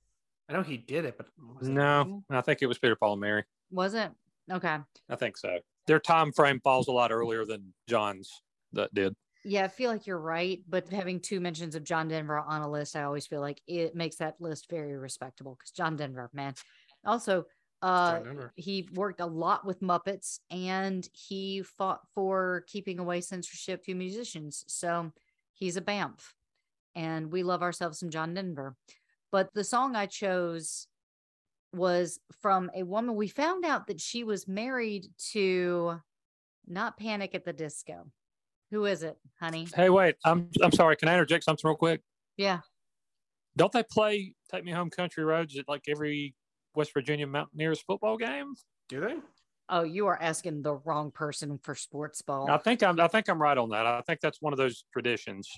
I 0.50 0.54
know 0.54 0.64
he 0.64 0.78
did 0.78 1.06
it, 1.06 1.16
but 1.18 1.28
was 1.58 1.68
it 1.68 1.72
No, 1.72 2.02
him? 2.02 2.24
I 2.30 2.42
think 2.42 2.62
it 2.62 2.66
was 2.66 2.80
Peter, 2.80 2.96
Paul, 2.96 3.14
and 3.14 3.22
Mary. 3.22 3.44
was 3.72 3.94
it 3.94 4.12
okay 4.52 4.80
I 5.10 5.16
think 5.16 5.38
so. 5.38 5.60
Their 5.86 6.00
time 6.00 6.32
frame 6.32 6.60
falls 6.64 6.88
a 6.88 6.92
lot 6.92 7.12
earlier 7.12 7.46
than 7.46 7.74
John's 7.88 8.42
that 8.74 8.94
did. 8.94 9.16
Yeah, 9.46 9.64
I 9.64 9.68
feel 9.68 9.90
like 9.90 10.06
you're 10.06 10.20
right, 10.20 10.60
but 10.68 10.90
having 10.90 11.20
two 11.22 11.40
mentions 11.40 11.76
of 11.76 11.84
John 11.84 12.08
Denver 12.10 12.40
on 12.40 12.62
a 12.62 12.70
list, 12.70 12.96
I 12.96 13.04
always 13.04 13.26
feel 13.26 13.42
like 13.42 13.62
it 13.68 13.96
makes 13.96 14.18
that 14.18 14.36
list 14.42 14.70
very 14.70 14.98
respectable 14.98 15.56
because 15.56 15.72
John 15.72 15.96
Denver, 15.96 16.30
man. 16.34 16.56
Also, 17.06 17.46
uh, 17.82 18.20
he 18.56 18.90
worked 18.94 19.22
a 19.22 19.26
lot 19.26 19.66
with 19.66 19.80
Muppets 19.82 20.40
and 20.52 21.08
he 21.14 21.62
fought 21.64 22.02
for 22.14 22.66
keeping 22.68 23.00
away 23.00 23.22
censorship 23.22 23.84
to 23.86 23.96
musicians. 23.96 24.66
So 24.68 25.12
he's 25.54 25.78
a 25.78 25.82
BAMF, 25.82 26.34
and 26.96 27.32
we 27.32 27.44
love 27.44 27.62
ourselves 27.62 28.00
some 28.00 28.10
John 28.10 28.34
Denver. 28.34 28.76
But 29.32 29.54
the 29.54 29.64
song 29.64 29.96
I 29.96 30.06
chose 30.06 30.88
was 31.74 32.20
from 32.42 32.72
a 32.74 32.84
woman. 32.84 33.16
We 33.16 33.28
found 33.28 33.64
out 33.66 33.88
that 33.88 34.02
she 34.02 34.24
was 34.24 34.48
married 34.48 35.08
to 35.32 36.02
not 36.68 36.98
Panic 36.98 37.36
at 37.36 37.46
the 37.46 37.54
Disco. 37.54 38.12
Who 38.72 38.86
is 38.86 39.04
it, 39.04 39.18
honey? 39.40 39.68
Hey, 39.74 39.90
wait, 39.90 40.16
I'm 40.24 40.50
I'm 40.62 40.72
sorry. 40.72 40.96
Can 40.96 41.10
I 41.10 41.14
interject 41.14 41.44
something 41.44 41.68
real 41.68 41.76
quick? 41.76 42.02
Yeah. 42.38 42.62
Don't 43.56 43.72
they 43.72 43.84
play 43.84 44.36
"Take 44.52 44.64
Me 44.64 44.72
Home, 44.72 44.90
Country 44.90 45.24
Roads" 45.24 45.58
at 45.58 45.68
like 45.68 45.84
every 45.88 46.36
West 46.76 46.94
Virginia 46.94 47.28
Mountaineers 47.28 47.82
football 47.82 48.18
game? 48.18 48.54
Do 48.88 49.02
they? 49.02 49.16
Oh, 49.70 49.84
you 49.84 50.08
are 50.08 50.20
asking 50.20 50.64
the 50.64 50.76
wrong 50.76 51.12
person 51.12 51.60
for 51.64 51.76
sports 51.76 52.22
ball. 52.22 52.50
I 52.50 52.58
think 52.58 52.82
I'm 52.84 53.00
I 53.00 53.08
think 53.08 53.28
I'm 53.28 53.42
right 53.42 53.58
on 53.58 53.70
that. 53.70 53.86
I 53.86 54.02
think 54.02 54.20
that's 54.20 54.42
one 54.42 54.54
of 54.54 54.58
those 54.58 54.86
traditions. 54.94 55.50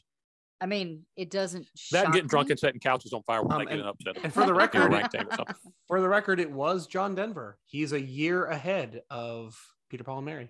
I 0.62 0.68
mean, 0.68 1.06
it 1.18 1.32
doesn't. 1.32 1.68
That 1.92 2.06
and 2.06 2.06
shock 2.06 2.14
getting 2.14 2.28
drunk 2.28 2.48
me. 2.50 2.52
and 2.54 2.60
setting 2.60 2.80
couches 2.80 3.14
on 3.14 3.24
fire 3.24 3.42
when 3.42 3.52
Um, 3.54 3.60
they 3.60 3.66
get 3.66 3.72
and- 3.74 3.82
an 3.82 3.88
upset. 3.88 4.18
And 4.24 4.32
for 4.34 4.46
the 4.46 4.54
record, 4.54 4.92
ranked 4.92 5.12
team 5.14 5.28
or 5.28 5.36
something. 5.36 5.56
for 5.88 6.00
the 6.00 6.08
record, 6.08 6.40
it 6.40 6.52
was 6.52 6.86
John 6.88 7.16
Denver. 7.16 7.58
He's 7.66 7.92
a 7.94 8.00
year 8.02 8.46
ahead 8.46 9.02
of 9.10 9.60
Peter 9.90 10.04
Paul 10.04 10.18
and 10.20 10.26
Mary. 10.26 10.50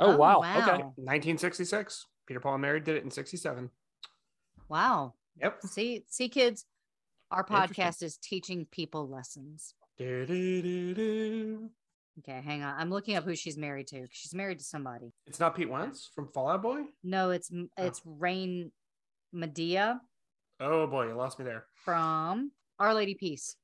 Oh, 0.00 0.14
Oh, 0.14 0.16
wow. 0.16 0.40
wow. 0.40 0.58
Okay. 0.58 0.82
1966. 0.96 2.06
Peter 2.26 2.40
Paul 2.40 2.54
and 2.54 2.62
Mary 2.62 2.80
did 2.80 2.96
it 2.96 3.04
in 3.04 3.10
67. 3.10 3.70
Wow. 4.68 5.14
Yep. 5.40 5.62
See, 5.66 6.04
see, 6.08 6.28
kids, 6.28 6.66
our 7.30 7.44
podcast 7.44 8.02
is 8.02 8.16
teaching 8.16 8.66
people 8.70 9.08
lessons. 9.08 9.74
Do-do-do-do. 9.96 11.70
Okay, 12.18 12.40
hang 12.42 12.62
on. 12.62 12.74
I'm 12.78 12.90
looking 12.90 13.16
up 13.16 13.24
who 13.24 13.34
she's 13.34 13.56
married 13.56 13.86
to. 13.88 14.06
She's 14.10 14.34
married 14.34 14.58
to 14.58 14.64
somebody. 14.64 15.12
It's 15.26 15.40
not 15.40 15.54
Pete 15.56 15.70
Wentz 15.70 16.10
from 16.14 16.28
Fall 16.28 16.48
Out 16.50 16.62
Boy. 16.62 16.82
No, 17.02 17.30
it's 17.30 17.50
Oh. 17.52 17.66
it's 17.78 18.02
Raine 18.04 18.70
Maida 19.32 20.00
Oh 20.60 20.86
boy, 20.86 21.08
you 21.08 21.14
lost 21.14 21.38
me 21.38 21.44
there. 21.44 21.66
from 21.84 22.52
Our 22.78 22.94
Lady 22.94 23.14
Peace. 23.14 23.56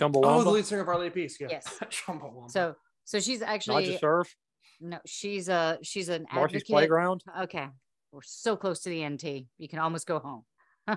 Oh, 0.00 0.44
the 0.44 0.50
lead 0.50 0.64
singer 0.64 0.82
of 0.82 0.88
Our 0.88 0.98
Lady 0.98 1.10
Peace. 1.10 1.38
Yeah. 1.40 1.48
Yes. 1.50 1.78
Chumbawamba. 1.82 2.50
So, 2.50 2.74
so 3.04 3.18
she's 3.20 3.40
Not 3.40 3.48
actually 3.50 3.86
just 3.86 4.00
surf. 4.00 4.34
no, 4.80 4.98
she's 5.04 5.48
a 5.48 5.78
she's 5.82 6.08
an 6.08 6.26
Marcy's 6.32 6.56
advocate. 6.62 6.66
playground. 6.68 7.24
Okay. 7.42 7.66
We're 8.12 8.20
so 8.22 8.56
close 8.56 8.80
to 8.80 8.88
the 8.90 9.06
NT. 9.06 9.46
You 9.58 9.68
can 9.68 9.80
almost 9.80 10.06
go 10.06 10.18
home. 10.20 10.44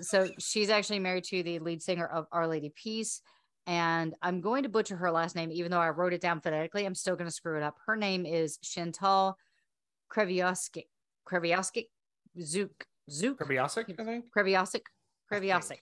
so 0.00 0.28
she's 0.38 0.68
actually 0.68 0.98
married 0.98 1.24
to 1.24 1.42
the 1.42 1.58
lead 1.60 1.80
singer 1.82 2.06
of 2.06 2.26
Our 2.32 2.46
Lady 2.46 2.72
Peace. 2.74 3.22
And 3.66 4.14
I'm 4.20 4.40
going 4.40 4.64
to 4.64 4.68
butcher 4.68 4.96
her 4.96 5.10
last 5.12 5.36
name, 5.36 5.50
even 5.52 5.70
though 5.70 5.78
I 5.80 5.90
wrote 5.90 6.12
it 6.12 6.20
down 6.20 6.40
phonetically. 6.40 6.84
I'm 6.84 6.96
still 6.96 7.14
going 7.14 7.28
to 7.28 7.34
screw 7.34 7.56
it 7.56 7.62
up. 7.62 7.76
Her 7.86 7.96
name 7.96 8.26
is 8.26 8.58
Chantal 8.58 9.36
Kreviosik. 10.12 10.86
Kreviosik? 11.26 11.86
Zook. 12.42 12.84
Zook? 13.10 13.38
Krabiasik, 14.36 14.82
I 15.30 15.60
think. 15.60 15.80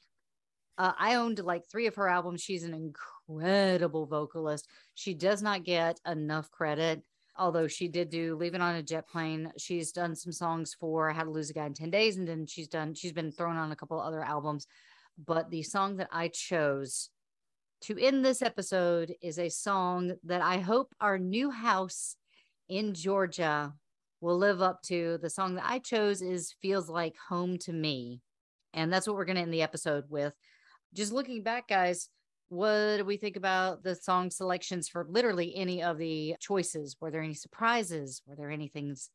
Uh, 0.79 0.93
I 0.99 1.17
owned 1.17 1.41
like 1.41 1.65
three 1.71 1.87
of 1.87 1.95
her 1.97 2.09
albums. 2.09 2.41
She's 2.41 2.65
an 2.65 2.75
incredible 2.75 4.07
vocalist. 4.07 4.67
She 4.95 5.13
does 5.15 5.43
not 5.43 5.65
get 5.65 6.01
enough 6.07 6.51
credit, 6.51 7.03
although 7.37 7.67
she 7.69 7.89
did 7.89 8.09
do 8.09 8.37
Leaving 8.37 8.63
on 8.63 8.77
a 8.77 8.83
Jet 8.83 9.07
Plane. 9.07 9.53
She's 9.59 9.93
done 9.93 10.15
some 10.15 10.33
songs 10.33 10.75
for 10.79 11.11
How 11.11 11.25
to 11.25 11.31
Lose 11.31 11.51
a 11.51 11.53
Guy 11.53 11.67
in 11.67 11.75
10 11.75 11.91
Days, 11.91 12.17
and 12.17 12.27
then 12.27 12.47
she's 12.47 12.69
done, 12.69 12.95
she's 12.95 13.13
been 13.13 13.31
thrown 13.31 13.57
on 13.57 13.73
a 13.73 13.77
couple 13.77 14.01
other 14.01 14.23
albums. 14.23 14.67
But 15.27 15.51
the 15.51 15.63
song 15.63 15.99
that 15.99 16.09
I 16.13 16.29
chose 16.29 17.11
to 17.83 17.99
end 17.99 18.25
this 18.25 18.41
episode 18.41 19.15
is 19.21 19.39
a 19.39 19.49
song 19.49 20.13
that 20.25 20.41
I 20.43 20.61
hope 20.61 20.95
our 21.01 21.19
new 21.19 21.51
house 21.51 22.17
in 22.69 22.95
Georgia 22.95 23.75
will 24.21 24.37
live 24.37 24.63
up 24.63 24.83
to. 24.83 25.19
The 25.23 25.31
song 25.31 25.55
that 25.55 25.65
I 25.67 25.79
chose 25.79 26.23
is 26.23 26.55
Feels 26.61 26.89
Like 26.89 27.17
Home 27.29 27.59
to 27.59 27.73
Me. 27.73 28.21
And 28.75 28.93
that's 28.93 29.07
what 29.07 29.17
we're 29.17 29.25
going 29.25 29.37
to 29.37 29.43
end 29.43 29.55
the 29.55 29.63
episode 29.63 30.05
with. 30.09 30.35
Just 30.95 31.13
looking 31.13 31.43
back, 31.43 31.69
guys, 31.69 32.09
what 32.49 32.99
do 32.99 33.05
we 33.05 33.17
think 33.17 33.37
about 33.37 33.83
the 33.83 33.95
song 33.95 34.31
selections 34.31 34.89
for 34.89 35.07
literally 35.09 35.55
any 35.57 35.83
of 35.83 35.99
the 35.99 36.37
choices? 36.41 36.97
Were 37.01 37.11
there 37.11 37.23
any 37.23 37.35
surprises? 37.35 38.23
Were 38.27 38.37
there 38.37 38.51
any 38.51 38.69
things 38.69 39.11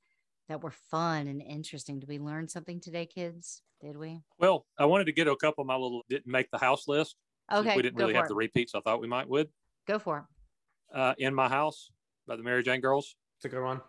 that 0.49 0.64
were 0.64 0.72
fun 0.72 1.27
and 1.27 1.41
interesting? 1.41 1.99
Did 1.99 2.10
we 2.10 2.19
learn 2.19 2.48
something 2.48 2.80
today, 2.80 3.06
kids? 3.06 3.61
Did 3.82 3.98
we? 3.98 4.22
Well, 4.40 4.65
I 4.80 4.86
wanted 4.86 5.06
to 5.06 5.11
get 5.11 5.27
a 5.27 5.36
couple 5.36 5.61
of 5.61 5.68
my 5.68 5.76
little 5.76 6.03
didn't 6.10 6.32
make 6.32 6.49
the 6.49 6.57
house 6.57 6.88
list. 6.88 7.15
Okay, 7.53 7.76
we 7.76 7.82
didn't 7.82 7.98
go 7.98 8.03
really 8.03 8.14
for 8.14 8.18
have 8.18 8.26
it. 8.26 8.30
the 8.30 8.36
repeats 8.36 8.73
I 8.73 8.80
thought 8.80 9.02
we 9.02 9.07
might 9.07 9.27
would. 9.27 9.49
Go 9.88 9.99
for 9.99 10.19
it. 10.19 10.98
Uh, 10.98 11.14
in 11.18 11.36
my 11.36 11.49
house 11.49 11.91
by 12.27 12.38
the 12.38 12.44
Mary 12.44 12.64
Jane 12.64 12.80
Girls. 12.80 13.15
It's 13.38 13.45
a 13.45 13.49
good 13.49 13.64
one. 13.64 13.82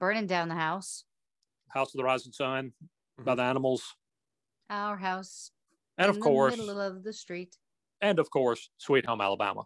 Burning 0.00 0.26
down 0.26 0.48
the 0.48 0.54
house. 0.54 1.04
House 1.70 1.92
of 1.94 1.98
the 1.98 2.04
Rising 2.04 2.32
Sun 2.32 2.72
by 3.18 3.32
Mhm. 3.32 3.36
the 3.36 3.42
Animals, 3.42 3.96
Our 4.70 4.96
house. 4.96 5.50
and 5.98 6.08
in 6.10 6.16
of 6.16 6.20
course, 6.22 6.56
middle 6.56 6.80
of 6.80 7.02
the 7.02 7.12
street. 7.12 7.56
and 8.00 8.18
of 8.18 8.30
course, 8.30 8.70
Sweet 8.78 9.06
Home 9.06 9.20
Alabama. 9.20 9.64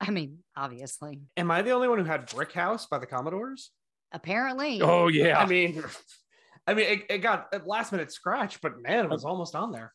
I 0.00 0.10
mean, 0.10 0.44
obviously. 0.56 1.22
Am 1.36 1.50
I 1.50 1.62
the 1.62 1.70
only 1.72 1.88
one 1.88 1.98
who 1.98 2.04
had 2.04 2.26
Brick 2.26 2.52
House 2.52 2.86
by 2.86 2.98
the 2.98 3.06
Commodores? 3.06 3.70
Apparently. 4.12 4.80
Oh 4.82 5.08
yeah, 5.08 5.38
I 5.38 5.46
mean, 5.46 5.82
I 6.66 6.74
mean, 6.74 6.86
it, 6.86 7.06
it 7.10 7.18
got 7.18 7.48
a 7.54 7.58
last 7.58 7.92
minute 7.92 8.10
scratch, 8.12 8.60
but 8.60 8.78
man, 8.80 9.04
it 9.04 9.10
was 9.10 9.24
almost 9.24 9.54
on 9.54 9.72
there. 9.72 9.94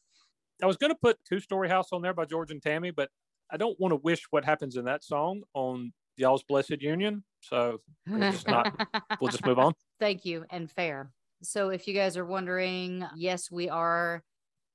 I 0.62 0.68
was 0.68 0.78
going 0.78 0.92
to 0.92 0.98
put 1.02 1.18
Two 1.26 1.40
Story 1.40 1.70
House 1.70 1.92
on 1.92 2.02
there 2.04 2.14
by 2.14 2.26
George 2.26 2.52
and 2.52 2.62
Tammy, 2.62 2.92
but 2.92 3.10
I 3.52 3.58
don't 3.58 3.80
want 3.80 3.92
to 3.94 3.96
wish 3.98 4.24
what 4.30 4.46
happens 4.46 4.78
in 4.78 4.86
that 4.86 5.04
song 5.04 5.44
on 5.56 5.92
y'all's 6.18 6.44
Blessed 6.44 6.82
Union. 6.82 7.24
So 7.42 7.82
we'll 8.08 8.32
just 8.32 8.48
not. 8.48 8.88
we'll 9.22 9.32
just 9.32 9.46
move 9.46 9.60
on. 9.60 9.74
Thank 10.00 10.26
you 10.26 10.46
and 10.50 10.70
fair. 10.70 11.12
So 11.44 11.70
if 11.70 11.88
you 11.88 11.94
guys 11.94 12.18
are 12.18 12.26
wondering, 12.26 13.06
yes, 13.16 13.50
we 13.52 13.70
are 13.70 14.24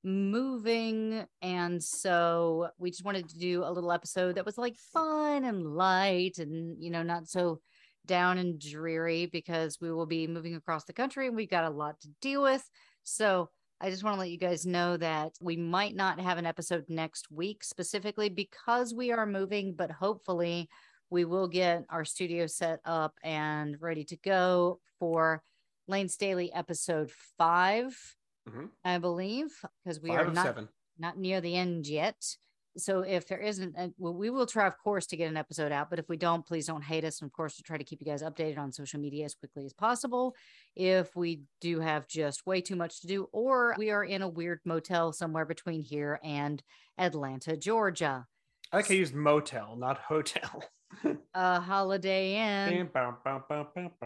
moving 0.05 1.24
and 1.43 1.82
so 1.82 2.68
we 2.78 2.90
just 2.90 3.05
wanted 3.05 3.28
to 3.28 3.38
do 3.38 3.64
a 3.64 3.72
little 3.72 3.90
episode 3.90 4.36
that 4.36 4.47
was 4.47 4.56
like 4.56 4.76
fun 4.76 5.44
and 5.44 5.66
light 5.74 6.38
and 6.38 6.80
you 6.80 6.93
know 6.93 7.02
not 7.02 7.26
so 7.26 7.59
down 8.06 8.38
and 8.38 8.60
dreary 8.60 9.26
because 9.26 9.78
we 9.80 9.90
will 9.93 10.06
be 10.06 10.26
moving 10.26 10.55
across 10.55 10.84
the 10.84 10.93
country 10.93 11.26
and 11.26 11.36
we've 11.36 11.51
got 11.51 11.64
a 11.64 11.70
lot 11.70 12.01
to 12.01 12.09
deal 12.22 12.43
with. 12.43 12.62
So 13.02 13.51
I 13.80 13.90
just 13.90 14.05
want 14.05 14.14
to 14.14 14.20
let 14.20 14.30
you 14.30 14.38
guys 14.38 14.64
know 14.64 14.97
that 14.97 15.32
we 15.40 15.56
might 15.56 15.94
not 15.94 16.18
have 16.20 16.38
an 16.38 16.47
episode 16.47 16.84
next 16.88 17.30
week 17.30 17.62
specifically 17.62 18.28
because 18.28 18.94
we 18.94 19.12
are 19.12 19.26
moving, 19.26 19.74
but 19.74 19.90
hopefully 19.90 20.68
we 21.10 21.24
will 21.24 21.48
get 21.48 21.84
our 21.90 22.04
studio 22.04 22.46
set 22.46 22.80
up 22.84 23.14
and 23.22 23.76
ready 23.80 24.04
to 24.04 24.16
go 24.16 24.80
for 24.98 25.42
Layne 25.88 26.08
Staley 26.08 26.52
episode 26.52 27.10
5 27.38 28.16
Mhm. 28.48 28.70
I 28.84 28.98
believe, 28.98 29.48
because 29.82 30.00
we 30.00 30.10
Five 30.10 30.28
are 30.28 30.32
not 30.32 30.46
seven. 30.46 30.68
not 30.98 31.18
near 31.18 31.40
the 31.40 31.56
end 31.56 31.86
yet. 31.88 32.36
So 32.78 33.00
if 33.00 33.26
there 33.26 33.40
isn't, 33.40 33.74
a, 33.76 33.92
well, 33.98 34.12
we 34.14 34.28
will 34.30 34.46
try, 34.46 34.66
of 34.66 34.76
course, 34.78 35.06
to 35.06 35.16
get 35.16 35.28
an 35.30 35.36
episode 35.36 35.72
out. 35.72 35.88
But 35.90 35.98
if 35.98 36.08
we 36.08 36.16
don't, 36.18 36.44
please 36.46 36.66
don't 36.66 36.82
hate 36.84 37.04
us. 37.04 37.20
And 37.20 37.28
of 37.28 37.32
course, 37.32 37.56
we'll 37.56 37.64
try 37.66 37.78
to 37.78 37.84
keep 37.84 38.00
you 38.00 38.06
guys 38.06 38.22
updated 38.22 38.58
on 38.58 38.70
social 38.70 39.00
media 39.00 39.24
as 39.24 39.34
quickly 39.34 39.64
as 39.64 39.72
possible. 39.72 40.36
If 40.76 41.16
we 41.16 41.42
do 41.60 41.80
have 41.80 42.06
just 42.06 42.46
way 42.46 42.60
too 42.60 42.76
much 42.76 43.00
to 43.00 43.06
do, 43.06 43.24
or 43.32 43.74
we 43.78 43.90
are 43.90 44.04
in 44.04 44.20
a 44.22 44.28
weird 44.28 44.60
motel 44.64 45.12
somewhere 45.12 45.46
between 45.46 45.82
here 45.82 46.20
and 46.22 46.62
Atlanta, 46.98 47.56
Georgia, 47.56 48.26
I 48.70 48.76
like 48.76 48.90
I 48.90 48.94
used 48.94 49.14
motel, 49.14 49.74
not 49.76 49.98
hotel. 49.98 50.62
a 51.34 51.60
Holiday 51.60 52.34
Inn. 52.36 52.68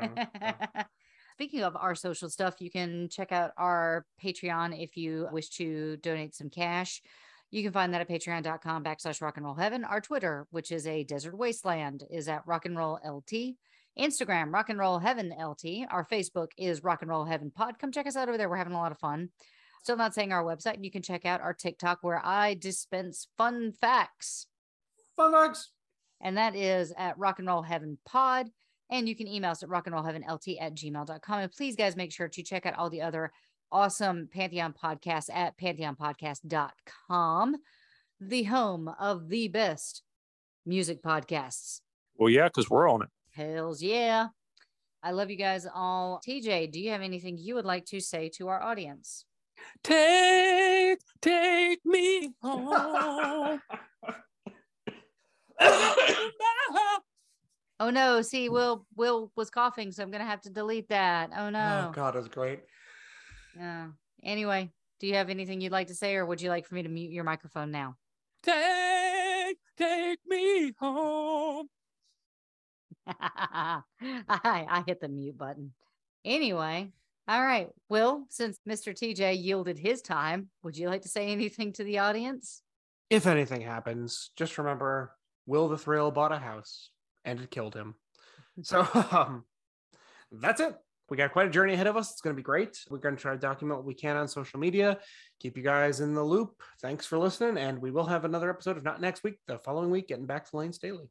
Speaking 1.34 1.62
of 1.62 1.76
our 1.76 1.94
social 1.94 2.28
stuff, 2.28 2.56
you 2.60 2.70
can 2.70 3.08
check 3.08 3.32
out 3.32 3.52
our 3.56 4.04
Patreon 4.22 4.82
if 4.82 4.96
you 4.96 5.26
wish 5.32 5.48
to 5.50 5.96
donate 5.98 6.34
some 6.34 6.50
cash. 6.50 7.00
You 7.50 7.62
can 7.62 7.72
find 7.72 7.94
that 7.94 8.00
at 8.02 8.08
patreon.com 8.08 8.84
backslash 8.84 9.22
rock 9.22 9.36
and 9.36 9.46
roll 9.46 9.54
heaven. 9.54 9.84
Our 9.84 10.00
Twitter, 10.00 10.46
which 10.50 10.70
is 10.70 10.86
a 10.86 11.02
desert 11.02 11.36
wasteland, 11.36 12.04
is 12.10 12.28
at 12.28 12.46
rock 12.46 12.66
and 12.66 12.76
roll 12.76 13.00
LT. 13.04 13.56
Instagram, 13.98 14.52
rock 14.52 14.68
and 14.68 14.78
roll 14.78 14.98
heaven 14.98 15.30
LT. 15.30 15.86
Our 15.90 16.06
Facebook 16.06 16.48
is 16.56 16.84
rock 16.84 17.02
and 17.02 17.10
roll 17.10 17.24
heaven 17.24 17.50
pod. 17.50 17.78
Come 17.78 17.90
check 17.90 18.06
us 18.06 18.16
out 18.16 18.28
over 18.28 18.38
there. 18.38 18.48
We're 18.48 18.56
having 18.56 18.74
a 18.74 18.78
lot 18.78 18.92
of 18.92 18.98
fun. 18.98 19.30
Still 19.82 19.96
not 19.96 20.14
saying 20.14 20.32
our 20.32 20.44
website. 20.44 20.84
You 20.84 20.90
can 20.90 21.02
check 21.02 21.24
out 21.24 21.40
our 21.40 21.54
TikTok 21.54 21.98
where 22.02 22.24
I 22.24 22.54
dispense 22.54 23.28
fun 23.36 23.72
facts 23.72 24.46
Fun 25.20 25.32
facts. 25.32 25.72
And 26.20 26.36
that 26.36 26.54
is 26.54 26.92
at 26.96 27.18
rock 27.18 27.38
and 27.38 27.48
roll 27.48 27.62
heaven 27.62 27.98
pod 28.04 28.48
and 28.90 29.08
you 29.08 29.14
can 29.14 29.28
email 29.28 29.52
us 29.52 29.62
at 29.62 29.68
rock 29.68 29.86
and 29.86 29.94
roll 29.94 30.04
heaven 30.04 30.24
lt 30.28 30.48
at 30.60 30.74
gmail.com 30.74 31.38
and 31.38 31.52
please 31.52 31.76
guys 31.76 31.96
make 31.96 32.12
sure 32.12 32.28
to 32.28 32.42
check 32.42 32.66
out 32.66 32.76
all 32.76 32.90
the 32.90 33.02
other 33.02 33.32
awesome 33.72 34.28
pantheon 34.32 34.72
podcasts 34.72 35.32
at 35.32 35.58
pantheonpodcast.com 35.58 37.56
the 38.20 38.42
home 38.44 38.88
of 39.00 39.28
the 39.28 39.48
best 39.48 40.02
music 40.66 41.02
podcasts. 41.02 41.80
Well, 42.16 42.28
yeah, 42.28 42.48
because 42.48 42.68
we're 42.68 42.88
on 42.88 43.02
it. 43.02 43.08
hells 43.30 43.82
yeah. 43.82 44.28
I 45.02 45.12
love 45.12 45.30
you 45.30 45.36
guys 45.36 45.66
all. 45.74 46.20
Tj 46.26 46.70
do 46.70 46.78
you 46.78 46.90
have 46.90 47.00
anything 47.00 47.38
you 47.38 47.54
would 47.54 47.64
like 47.64 47.86
to 47.86 48.00
say 48.00 48.28
to 48.36 48.48
our 48.48 48.62
audience? 48.62 49.24
Take, 49.82 50.98
take 51.22 51.80
me 51.84 52.30
home. 52.42 53.60
oh 57.80 57.90
no 57.90 58.22
see 58.22 58.48
will 58.48 58.86
will 58.96 59.30
was 59.36 59.50
coughing 59.50 59.92
so 59.92 60.02
i'm 60.02 60.10
gonna 60.10 60.24
have 60.24 60.40
to 60.40 60.50
delete 60.50 60.88
that 60.88 61.30
oh 61.36 61.50
no 61.50 61.88
Oh 61.88 61.92
God, 61.92 62.14
it 62.14 62.18
was 62.18 62.28
great. 62.28 62.60
Yeah. 63.56 63.88
Anyway, 64.22 64.70
do 65.00 65.06
you 65.06 65.14
have 65.14 65.30
anything 65.30 65.60
you'd 65.60 65.72
like 65.72 65.88
to 65.88 65.94
say, 65.94 66.14
or 66.14 66.24
would 66.26 66.40
you 66.40 66.50
like 66.50 66.66
for 66.66 66.74
me 66.74 66.82
to 66.82 66.88
mute 66.88 67.10
your 67.10 67.24
microphone 67.24 67.70
now? 67.70 67.96
take, 68.42 69.58
take 69.76 70.18
me 70.26 70.72
home. 70.78 71.68
I, 73.06 73.82
I 74.28 74.84
hit 74.86 75.00
the 75.00 75.08
mute 75.08 75.36
button. 75.36 75.72
Anyway, 76.24 76.92
all 77.28 77.42
right. 77.42 77.68
Will, 77.88 78.24
since 78.28 78.58
Mr. 78.68 78.94
TJ 78.94 79.42
yielded 79.42 79.78
his 79.78 80.02
time, 80.02 80.48
would 80.62 80.76
you 80.76 80.88
like 80.88 81.02
to 81.02 81.08
say 81.08 81.28
anything 81.28 81.72
to 81.74 81.84
the 81.84 81.98
audience? 81.98 82.62
If 83.08 83.26
anything 83.26 83.62
happens, 83.62 84.30
just 84.36 84.58
remember 84.58 85.16
Will 85.50 85.68
the 85.68 85.76
Thrill 85.76 86.12
bought 86.12 86.30
a 86.30 86.38
house 86.38 86.90
and 87.24 87.40
it 87.40 87.50
killed 87.50 87.74
him. 87.74 87.94
So 88.62 88.86
um, 89.12 89.44
that's 90.30 90.60
it. 90.60 90.74
We 91.08 91.16
got 91.16 91.32
quite 91.32 91.46
a 91.46 91.50
journey 91.50 91.72
ahead 91.74 91.86
of 91.86 91.96
us. 91.96 92.10
It's 92.12 92.20
going 92.20 92.34
to 92.34 92.36
be 92.36 92.42
great. 92.44 92.78
We're 92.90 92.98
going 92.98 93.16
to 93.16 93.20
try 93.20 93.32
to 93.32 93.38
document 93.38 93.78
what 93.78 93.86
we 93.86 93.94
can 93.94 94.16
on 94.16 94.28
social 94.28 94.60
media, 94.60 94.98
keep 95.40 95.56
you 95.56 95.62
guys 95.62 96.00
in 96.00 96.14
the 96.14 96.22
loop. 96.22 96.60
Thanks 96.82 97.06
for 97.06 97.16
listening. 97.18 97.56
And 97.58 97.78
we 97.80 97.90
will 97.90 98.04
have 98.06 98.24
another 98.24 98.50
episode, 98.50 98.76
if 98.76 98.82
not 98.84 99.00
next 99.00 99.24
week, 99.24 99.36
the 99.46 99.58
following 99.58 99.90
week, 99.90 100.08
getting 100.08 100.26
back 100.26 100.48
to 100.50 100.56
Layne 100.56 100.72
Staley. 100.72 101.08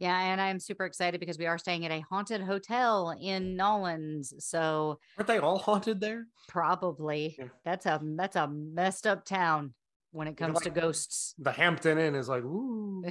Yeah, 0.00 0.18
and 0.20 0.40
I'm 0.40 0.58
super 0.58 0.84
excited 0.86 1.20
because 1.20 1.38
we 1.38 1.46
are 1.46 1.58
staying 1.58 1.86
at 1.86 1.92
a 1.92 2.00
haunted 2.10 2.40
hotel 2.42 3.16
in 3.20 3.54
Nolans. 3.56 4.32
So 4.44 4.98
Aren't 5.16 5.28
they 5.28 5.38
all 5.38 5.58
haunted 5.58 6.00
there? 6.00 6.26
probably 6.48 7.36
Yeah. 7.38 7.46
that's 7.64 7.86
a 7.86 8.00
that's 8.02 8.34
a 8.36 8.48
messed 8.48 9.06
up 9.06 9.24
town 9.24 9.74
when 10.12 10.28
it 10.28 10.36
comes 10.36 10.60
to 10.60 10.68
like- 10.68 10.74
ghosts. 10.74 11.34
The 11.38 11.52
Hampton 11.52 11.98
Inn 11.98 12.14
is 12.14 12.28
like, 12.28 12.42
ooh, 12.44 13.02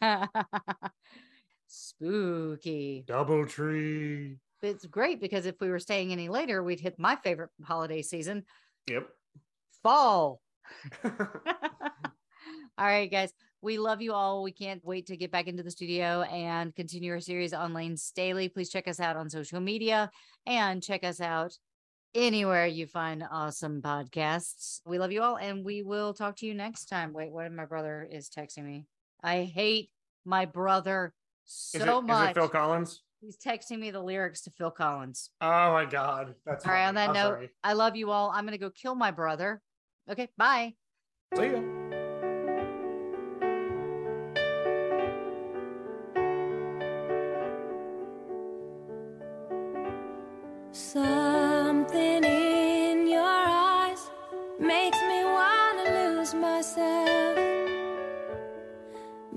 Spooky. 1.66 3.04
double 3.06 3.46
tree. 3.46 4.38
It's 4.62 4.86
great 4.86 5.20
because 5.20 5.46
if 5.46 5.54
we 5.60 5.68
were 5.70 5.78
staying 5.78 6.10
any 6.12 6.28
later, 6.28 6.62
we'd 6.62 6.80
hit 6.80 6.98
my 6.98 7.16
favorite 7.16 7.50
holiday 7.62 8.02
season, 8.02 8.44
Yep. 8.88 9.08
fall. 9.82 10.40
all 11.04 11.10
right, 12.78 13.10
guys. 13.10 13.32
We 13.60 13.78
love 13.78 14.00
you 14.00 14.12
all. 14.12 14.42
We 14.44 14.52
can't 14.52 14.84
wait 14.84 15.06
to 15.06 15.16
get 15.16 15.32
back 15.32 15.48
into 15.48 15.64
the 15.64 15.70
studio 15.70 16.22
and 16.22 16.74
continue 16.74 17.12
our 17.12 17.20
series 17.20 17.52
on 17.52 17.74
Layne 17.74 17.96
Staley. 17.96 18.48
Please 18.48 18.70
check 18.70 18.86
us 18.86 19.00
out 19.00 19.16
on 19.16 19.28
social 19.28 19.60
media 19.60 20.10
and 20.46 20.80
check 20.82 21.02
us 21.02 21.20
out 21.20 21.52
anywhere 22.14 22.66
you 22.66 22.86
find 22.86 23.24
awesome 23.30 23.82
podcasts. 23.82 24.80
We 24.86 24.98
love 24.98 25.12
you 25.12 25.22
all 25.22 25.36
and 25.36 25.64
we 25.64 25.82
will 25.82 26.14
talk 26.14 26.36
to 26.36 26.46
you 26.46 26.54
next 26.54 26.86
time. 26.86 27.12
Wait, 27.12 27.30
what? 27.30 27.50
My 27.52 27.64
brother 27.66 28.08
is 28.10 28.28
texting 28.28 28.64
me. 28.64 28.86
I 29.22 29.42
hate 29.42 29.90
my 30.24 30.44
brother 30.44 31.14
so 31.44 31.78
is, 31.78 31.84
it, 31.84 32.02
much. 32.06 32.24
Is 32.24 32.30
it 32.30 32.40
Phil 32.40 32.48
Collins? 32.48 33.02
He's 33.20 33.36
texting 33.36 33.78
me 33.80 33.90
the 33.90 34.00
lyrics 34.00 34.42
to 34.42 34.50
Phil 34.50 34.70
Collins. 34.70 35.30
Oh 35.40 35.72
my 35.72 35.84
God. 35.84 36.34
That's 36.46 36.64
All 36.64 36.72
right, 36.72 36.84
funny. 36.84 36.88
on 36.88 36.94
that 36.96 37.08
I'm 37.08 37.14
note, 37.14 37.34
sorry. 37.34 37.50
I 37.64 37.72
love 37.72 37.96
you 37.96 38.10
all. 38.10 38.30
I'm 38.30 38.44
going 38.44 38.52
to 38.52 38.58
go 38.58 38.70
kill 38.70 38.94
my 38.94 39.10
brother. 39.10 39.60
Okay, 40.10 40.28
bye. 40.36 40.74
See 41.36 41.46
ya. 41.46 41.60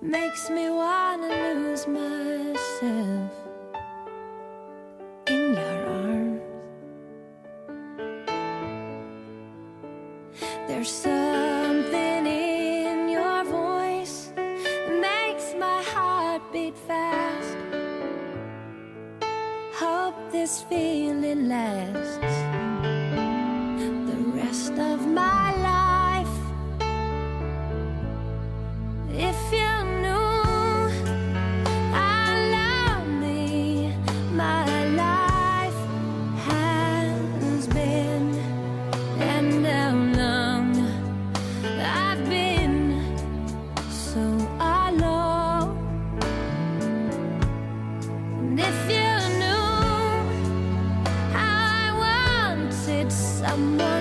Makes 0.01 0.49
me 0.49 0.67
wanna 0.67 1.27
lose 1.27 1.85
myself 1.85 3.31
in 5.27 5.53
your 5.53 5.77
arms. 5.87 6.41
There's 10.67 10.89
something 10.89 12.25
in 12.25 13.09
your 13.09 13.43
voice 13.43 14.33
that 14.35 14.89
makes 14.99 15.53
my 15.59 15.83
heart 15.93 16.41
beat 16.51 16.75
fast. 16.75 17.57
Hope 19.75 20.15
this 20.31 20.63
feeling 20.63 21.47
lasts 21.47 22.10
someone 53.51 54.00